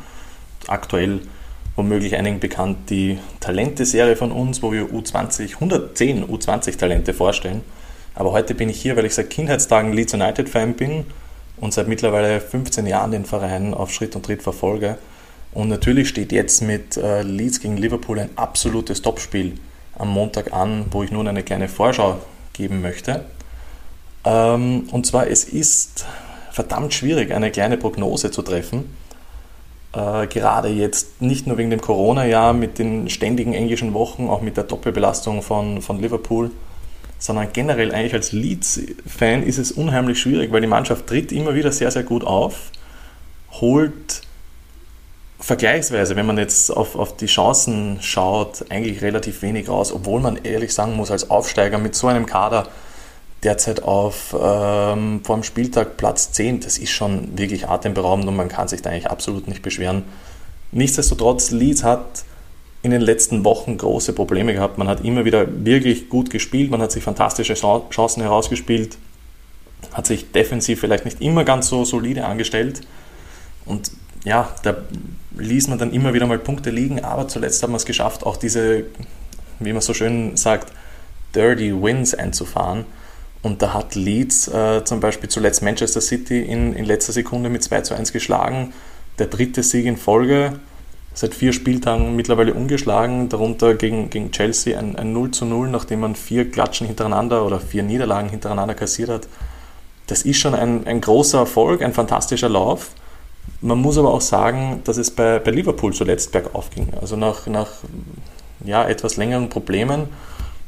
Aktuell 0.67 1.21
womöglich 1.79 2.17
einigen 2.17 2.41
bekannt 2.41 2.91
die 2.91 3.19
Talente-Serie 3.39 4.17
von 4.17 4.33
uns, 4.33 4.63
wo 4.63 4.73
wir 4.73 4.87
U20, 4.87 5.55
110 5.55 6.27
U20-Talente 6.27 7.15
vorstellen. 7.15 7.63
Aber 8.17 8.33
heute 8.33 8.57
bin 8.57 8.69
ich 8.69 8.83
hier, 8.83 8.97
weil 8.97 9.05
ich 9.05 9.15
seit 9.15 9.31
Kindheitstagen 9.31 9.93
Leeds 9.93 10.13
United-Fan 10.13 10.75
bin 10.75 11.07
und 11.57 11.73
seit 11.73 11.87
mittlerweile 11.87 12.41
15 12.41 12.85
Jahren 12.87 13.13
den 13.13 13.25
Verein 13.25 13.75
auf 13.75 13.93
Schritt 13.93 14.17
und 14.17 14.27
Tritt 14.27 14.43
verfolge. 14.43 14.99
Und 15.53 15.69
natürlich 15.69 16.09
steht 16.09 16.33
jetzt 16.33 16.63
mit 16.63 16.97
äh, 16.97 17.23
Leeds 17.23 17.61
gegen 17.61 17.77
Liverpool 17.77 18.19
ein 18.19 18.31
absolutes 18.35 19.01
Topspiel 19.01 19.55
am 19.97 20.09
Montag 20.09 20.53
an, 20.53 20.87
wo 20.91 21.05
ich 21.05 21.13
nun 21.13 21.29
eine 21.29 21.45
kleine 21.45 21.69
Vorschau 21.69 22.19
geben 22.55 22.83
möchte. 22.83 23.25
Ähm, 24.25 24.89
und 24.91 25.07
zwar, 25.07 25.29
es 25.29 25.45
ist 25.45 26.07
verdammt 26.51 26.93
schwierig, 26.93 27.33
eine 27.33 27.53
kleine 27.53 27.77
Prognose 27.77 28.33
zu 28.33 28.43
treffen. 28.43 28.97
Äh, 29.95 30.27
gerade 30.27 30.69
jetzt 30.69 31.23
nicht 31.23 31.47
nur 31.47 31.57
wegen 31.57 31.71
dem 31.71 31.81
Corona-Jahr 31.81 32.53
mit 32.53 32.79
den 32.79 33.09
ständigen 33.09 33.55
englischen 33.55 33.95
Wochen, 33.95 34.29
auch 34.29 34.43
mit 34.43 34.57
der 34.57 34.65
Doppelbelastung 34.65 35.43
von, 35.43 35.81
von 35.81 36.01
Liverpool, 36.01 36.51
sondern 37.19 37.49
generell 37.53 37.93
eigentlich 37.93 38.15
als 38.15 38.33
Leeds-Fan 38.33 39.43
ist 39.43 39.59
es 39.59 39.73
unheimlich 39.73 40.21
schwierig, 40.21 40.53
weil 40.53 40.61
die 40.61 40.67
Mannschaft 40.67 41.07
tritt 41.07 41.33
immer 41.33 41.55
wieder 41.55 41.73
sehr, 41.73 41.91
sehr 41.91 42.03
gut 42.03 42.25
auf, 42.25 42.71
holt 43.53 44.23
vergleichsweise, 45.41 46.17
wenn 46.17 46.27
man 46.27 46.37
jetzt 46.37 46.71
auf, 46.71 46.97
auf 46.97 47.17
die 47.17 47.27
Chancen 47.27 47.99
schaut, 48.03 48.67
eigentlich 48.71 49.03
relativ 49.03 49.41
wenig 49.43 49.69
raus, 49.69 49.93
obwohl 49.93 50.21
man 50.21 50.37
ehrlich 50.45 50.75
sagen 50.75 50.97
muss, 50.97 51.11
als 51.11 51.31
Aufsteiger 51.31 51.79
mit 51.79 51.95
so 51.95 52.09
einem 52.09 52.27
Kader 52.27 52.69
derzeit 53.43 53.83
auf 53.83 54.35
ähm, 54.39 55.21
vor 55.23 55.37
dem 55.37 55.43
Spieltag 55.43 55.97
Platz 55.97 56.33
10, 56.33 56.61
das 56.61 56.79
ist 56.79 56.91
schon 56.91 57.39
wirklich 57.39 57.69
atemberaubend 57.69 58.27
und 58.27 58.37
man 58.37 58.49
kann 58.49 58.69
sich 58.69 58.83
da 58.83 58.91
eigentlich 58.91 59.11
absolut 59.11 59.47
nicht 59.49 59.63
beschweren. 59.63 60.05
Nichtsdestotrotz, 60.73 61.51
Leeds 61.51 61.85
hat 61.85 62.25
in 62.83 62.91
den 62.91 63.01
letzten 63.01 63.45
Wochen 63.45 63.77
große 63.77 64.13
Probleme 64.13 64.55
gehabt. 64.55 64.79
Man 64.79 64.89
hat 64.89 65.05
immer 65.05 65.25
wieder 65.25 65.47
wirklich 65.65 66.09
gut 66.09 66.31
gespielt, 66.31 66.71
man 66.71 66.83
hat 66.83 66.93
sich 66.93 67.03
fantastische 67.03 67.55
Chancen 67.55 68.23
herausgespielt, 68.23 68.99
hat 69.93 70.07
sich 70.07 70.33
defensiv 70.33 70.81
vielleicht 70.81 71.05
nicht 71.05 71.21
immer 71.21 71.45
ganz 71.45 71.69
so 71.69 71.85
solide 71.85 72.25
angestellt 72.25 72.83
und 73.65 73.91
ja, 74.25 74.49
da 74.63 74.77
ließ 75.37 75.69
man 75.69 75.79
dann 75.79 75.93
immer 75.93 76.15
wieder 76.15 76.27
mal 76.27 76.39
Punkte 76.39 76.71
liegen, 76.71 77.05
aber 77.05 77.29
zuletzt 77.29 77.63
hat 77.63 77.71
man 77.71 77.77
es 77.77 77.87
geschafft, 77.87 78.27
auch 78.27 78.37
diese, 78.37 78.85
wie 79.61 79.73
man 79.73 79.83
so 79.83 79.95
schön 79.95 80.37
sagt, 80.37 80.73
Dirty 81.35 81.73
Wins 81.81 82.15
einzufahren. 82.15 82.85
Und 83.43 83.63
da 83.63 83.73
hat 83.73 83.95
Leeds 83.95 84.49
äh, 84.49 84.85
zum 84.85 85.01
Beispiel 85.01 85.29
zuletzt 85.29 85.63
Manchester 85.63 86.01
City 86.01 86.43
in, 86.43 86.73
in 86.73 86.85
letzter 86.85 87.13
Sekunde 87.13 87.49
mit 87.51 87.63
2 87.63 87.83
zu 87.83 87.95
1 87.95 88.13
geschlagen. 88.13 88.73
der 89.19 89.27
dritte 89.27 89.63
Sieg 89.63 89.87
in 89.87 89.97
Folge, 89.97 90.61
seit 91.13 91.35
vier 91.35 91.53
Spieltagen 91.53 92.15
mittlerweile 92.15 92.55
ungeschlagen, 92.55 93.29
darunter 93.29 93.75
gegen, 93.75 94.11
gegen 94.11 94.31
Chelsea 94.31 94.79
ein, 94.79 94.95
ein 94.97 95.13
0 95.13 95.33
zu 95.33 95.45
0, 95.45 95.69
nachdem 95.69 96.01
man 96.01 96.15
vier 96.15 96.51
Klatschen 96.51 96.87
hintereinander 96.87 97.45
oder 97.45 97.59
vier 97.59 97.83
Niederlagen 97.83 98.29
hintereinander 98.29 98.75
kassiert 98.75 99.09
hat. 99.09 99.29
Das 100.07 100.23
ist 100.23 100.39
schon 100.39 100.55
ein, 100.55 100.87
ein 100.87 101.01
großer 101.01 101.39
Erfolg, 101.39 101.83
ein 101.83 101.93
fantastischer 101.93 102.49
Lauf. 102.49 102.91
Man 103.61 103.79
muss 103.79 103.99
aber 103.99 104.13
auch 104.13 104.21
sagen, 104.21 104.83
dass 104.85 104.97
es 104.97 105.11
bei, 105.11 105.39
bei 105.41 105.51
Liverpool 105.51 105.93
zuletzt 105.93 106.31
bergauf 106.33 106.71
ging. 106.71 106.89
Also 107.01 107.17
nach, 107.17 107.47
nach 107.47 107.69
ja, 108.65 108.87
etwas 108.87 109.17
längeren 109.17 109.49
Problemen, 109.49 110.09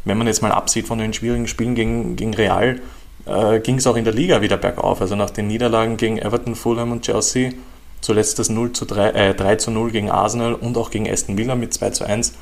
wenn 0.05 0.19
man 0.19 0.27
jetzt 0.27 0.43
mal 0.43 0.53
absieht 0.53 0.87
von 0.87 0.99
den 0.99 1.13
schwierigen 1.13 1.47
Spielen 1.47 1.75
gegen, 1.75 2.17
gegen 2.17 2.35
Real, 2.35 2.81
äh, 3.27 3.61
ging 3.61 3.77
es 3.77 3.87
auch 3.87 3.97
in 3.97 4.05
der 4.05 4.15
Liga 4.15 4.41
wieder 4.41 4.57
bergauf. 4.57 5.01
Also 5.01 5.17
nach 5.17 5.31
den 5.31 5.47
Niederlagen 5.47 5.97
gegen 5.97 6.19
Everton, 6.19 6.55
Fulham 6.55 6.93
und 6.93 7.03
Chelsea, 7.03 7.53
zuletzt 8.01 8.39
das 8.39 8.49
0 8.49 8.73
zu 8.73 8.87
3, 8.87 9.11
äh, 9.11 9.35
3 9.35 9.57
zu 9.57 9.71
0 9.71 9.91
gegen 9.91 10.11
Arsenal 10.11 10.55
und 10.55 10.77
auch 10.79 10.91
gegen 10.91 11.09
Aston 11.09 11.37
Villa 11.37 11.55
mit 11.55 11.75
2 11.75 11.91
zu 11.91 12.05
1. 12.05 12.35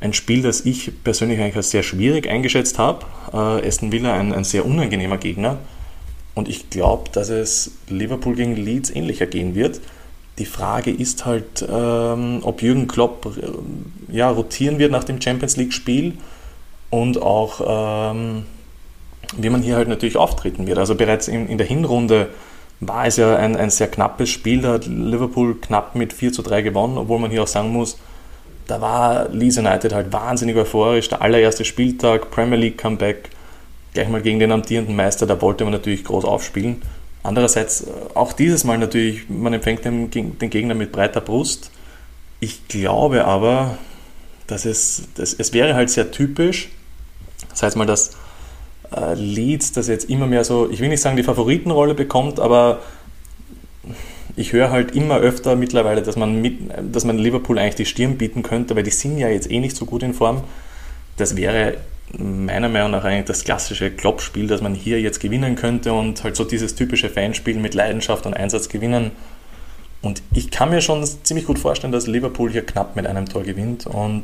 Ein 0.00 0.12
Spiel, 0.12 0.42
das 0.42 0.60
ich 0.60 1.02
persönlich 1.02 1.40
eigentlich 1.40 1.56
als 1.56 1.70
sehr 1.70 1.82
schwierig 1.82 2.28
eingeschätzt 2.28 2.78
habe. 2.78 3.06
Äh, 3.32 3.66
Aston 3.66 3.90
Villa 3.90 4.14
ein, 4.14 4.32
ein 4.32 4.44
sehr 4.44 4.64
unangenehmer 4.64 5.16
Gegner. 5.16 5.58
Und 6.34 6.48
ich 6.48 6.70
glaube, 6.70 7.10
dass 7.10 7.30
es 7.30 7.72
Liverpool 7.88 8.36
gegen 8.36 8.54
Leeds 8.54 8.90
ähnlicher 8.90 9.26
gehen 9.26 9.56
wird. 9.56 9.80
Die 10.38 10.46
Frage 10.46 10.92
ist 10.92 11.26
halt, 11.26 11.66
ähm, 11.68 12.40
ob 12.42 12.62
Jürgen 12.62 12.86
Klopp 12.86 13.36
äh, 13.36 14.14
ja, 14.16 14.30
rotieren 14.30 14.78
wird 14.78 14.92
nach 14.92 15.02
dem 15.02 15.20
Champions 15.20 15.56
League-Spiel 15.56 16.12
und 16.90 17.20
auch 17.20 18.10
ähm, 18.12 18.44
wie 19.36 19.50
man 19.50 19.62
hier 19.62 19.76
halt 19.76 19.88
natürlich 19.88 20.16
auftreten 20.16 20.66
wird. 20.66 20.78
Also 20.78 20.94
bereits 20.94 21.28
in, 21.28 21.48
in 21.48 21.58
der 21.58 21.66
Hinrunde 21.66 22.30
war 22.80 23.06
es 23.06 23.16
ja 23.16 23.36
ein, 23.36 23.56
ein 23.56 23.70
sehr 23.70 23.88
knappes 23.88 24.30
Spiel. 24.30 24.62
Da 24.62 24.74
hat 24.74 24.86
Liverpool 24.86 25.56
knapp 25.60 25.94
mit 25.94 26.12
4 26.12 26.32
zu 26.32 26.42
3 26.42 26.62
gewonnen, 26.62 26.96
obwohl 26.96 27.18
man 27.18 27.30
hier 27.30 27.42
auch 27.42 27.48
sagen 27.48 27.72
muss, 27.72 27.98
da 28.66 28.80
war 28.80 29.28
Leeds 29.30 29.58
United 29.58 29.92
halt 29.92 30.12
wahnsinnig 30.12 30.56
euphorisch. 30.56 31.08
Der 31.08 31.22
allererste 31.22 31.64
Spieltag, 31.64 32.30
Premier 32.30 32.58
League 32.58 32.78
Comeback, 32.78 33.30
gleich 33.94 34.08
mal 34.08 34.22
gegen 34.22 34.38
den 34.38 34.52
amtierenden 34.52 34.94
Meister, 34.94 35.26
da 35.26 35.40
wollte 35.40 35.64
man 35.64 35.72
natürlich 35.72 36.04
groß 36.04 36.24
aufspielen. 36.24 36.82
Andererseits 37.22 37.86
auch 38.14 38.32
dieses 38.32 38.64
Mal 38.64 38.78
natürlich, 38.78 39.28
man 39.28 39.52
empfängt 39.52 39.84
den, 39.84 40.10
den 40.10 40.50
Gegner 40.50 40.74
mit 40.74 40.92
breiter 40.92 41.20
Brust. 41.20 41.70
Ich 42.40 42.68
glaube 42.68 43.24
aber, 43.24 43.78
dass 44.46 44.64
es, 44.64 45.08
dass 45.16 45.32
es 45.32 45.52
wäre 45.52 45.74
halt 45.74 45.90
sehr 45.90 46.10
typisch, 46.10 46.68
das 47.58 47.64
heißt 47.64 47.76
mal, 47.76 47.86
dass 47.86 48.12
äh, 48.94 49.14
Leeds, 49.14 49.72
das 49.72 49.88
jetzt 49.88 50.08
immer 50.08 50.28
mehr 50.28 50.44
so, 50.44 50.70
ich 50.70 50.78
will 50.78 50.88
nicht 50.88 51.00
sagen 51.00 51.16
die 51.16 51.24
Favoritenrolle 51.24 51.94
bekommt, 51.94 52.38
aber 52.38 52.78
ich 54.36 54.52
höre 54.52 54.70
halt 54.70 54.94
immer 54.94 55.16
öfter 55.16 55.56
mittlerweile, 55.56 56.02
dass 56.02 56.14
man, 56.14 56.40
mit, 56.40 56.60
dass 56.92 57.04
man 57.04 57.18
Liverpool 57.18 57.58
eigentlich 57.58 57.74
die 57.74 57.84
Stirn 57.84 58.16
bieten 58.16 58.44
könnte, 58.44 58.76
weil 58.76 58.84
die 58.84 58.92
sind 58.92 59.18
ja 59.18 59.28
jetzt 59.28 59.50
eh 59.50 59.58
nicht 59.58 59.74
so 59.74 59.86
gut 59.86 60.04
in 60.04 60.14
Form. 60.14 60.44
Das 61.16 61.36
wäre 61.36 61.78
meiner 62.16 62.68
Meinung 62.68 62.92
nach 62.92 63.02
eigentlich 63.02 63.24
das 63.24 63.42
klassische 63.42 63.90
Kloppspiel, 63.90 64.46
dass 64.46 64.62
man 64.62 64.76
hier 64.76 65.00
jetzt 65.00 65.18
gewinnen 65.18 65.56
könnte 65.56 65.92
und 65.92 66.22
halt 66.22 66.36
so 66.36 66.44
dieses 66.44 66.76
typische 66.76 67.10
Fanspiel 67.10 67.56
mit 67.56 67.74
Leidenschaft 67.74 68.24
und 68.24 68.34
Einsatz 68.34 68.68
gewinnen. 68.68 69.10
Und 70.00 70.22
ich 70.32 70.52
kann 70.52 70.70
mir 70.70 70.80
schon 70.80 71.04
ziemlich 71.24 71.46
gut 71.46 71.58
vorstellen, 71.58 71.92
dass 71.92 72.06
Liverpool 72.06 72.52
hier 72.52 72.64
knapp 72.64 72.94
mit 72.94 73.08
einem 73.08 73.28
Tor 73.28 73.42
gewinnt 73.42 73.88
und 73.88 74.22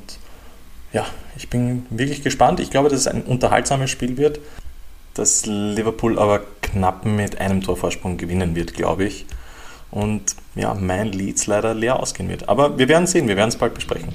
ja, 0.94 1.04
ich 1.36 1.50
bin 1.50 1.84
wirklich 1.90 2.22
gespannt. 2.22 2.60
Ich 2.60 2.70
glaube, 2.70 2.88
dass 2.88 3.00
es 3.00 3.08
ein 3.08 3.22
unterhaltsames 3.22 3.90
Spiel 3.90 4.16
wird, 4.16 4.38
dass 5.14 5.44
Liverpool 5.44 6.18
aber 6.18 6.40
knapp 6.62 7.04
mit 7.04 7.40
einem 7.40 7.60
Torvorsprung 7.60 8.16
gewinnen 8.16 8.54
wird, 8.54 8.74
glaube 8.74 9.04
ich. 9.04 9.26
Und 9.90 10.36
ja, 10.54 10.72
mein 10.74 11.12
Leads 11.12 11.46
leider 11.46 11.74
leer 11.74 12.00
ausgehen 12.00 12.28
wird. 12.28 12.48
Aber 12.48 12.78
wir 12.78 12.88
werden 12.88 13.06
sehen, 13.06 13.28
wir 13.28 13.36
werden 13.36 13.48
es 13.48 13.56
bald 13.56 13.74
besprechen. 13.74 14.08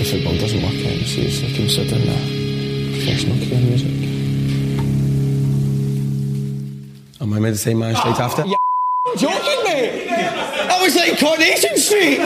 If 0.00 0.10
football 0.10 0.34
doesn't 0.38 0.62
work 0.62 0.72
out, 0.86 1.06
seriously 1.06 1.52
consider 1.56 1.96
professional 2.92 3.38
career 3.38 3.60
music. 3.60 4.00
Am 4.02 4.09
I 7.40 7.42
made 7.42 7.54
the 7.54 7.56
same 7.56 7.78
man 7.78 7.96
straight 7.96 8.20
after? 8.20 8.42
joking, 9.16 9.64
mate? 9.64 10.10
I 10.10 10.78
was 10.82 10.94
like 10.94 11.18
Coronation 11.18 11.78
Street. 11.78 12.18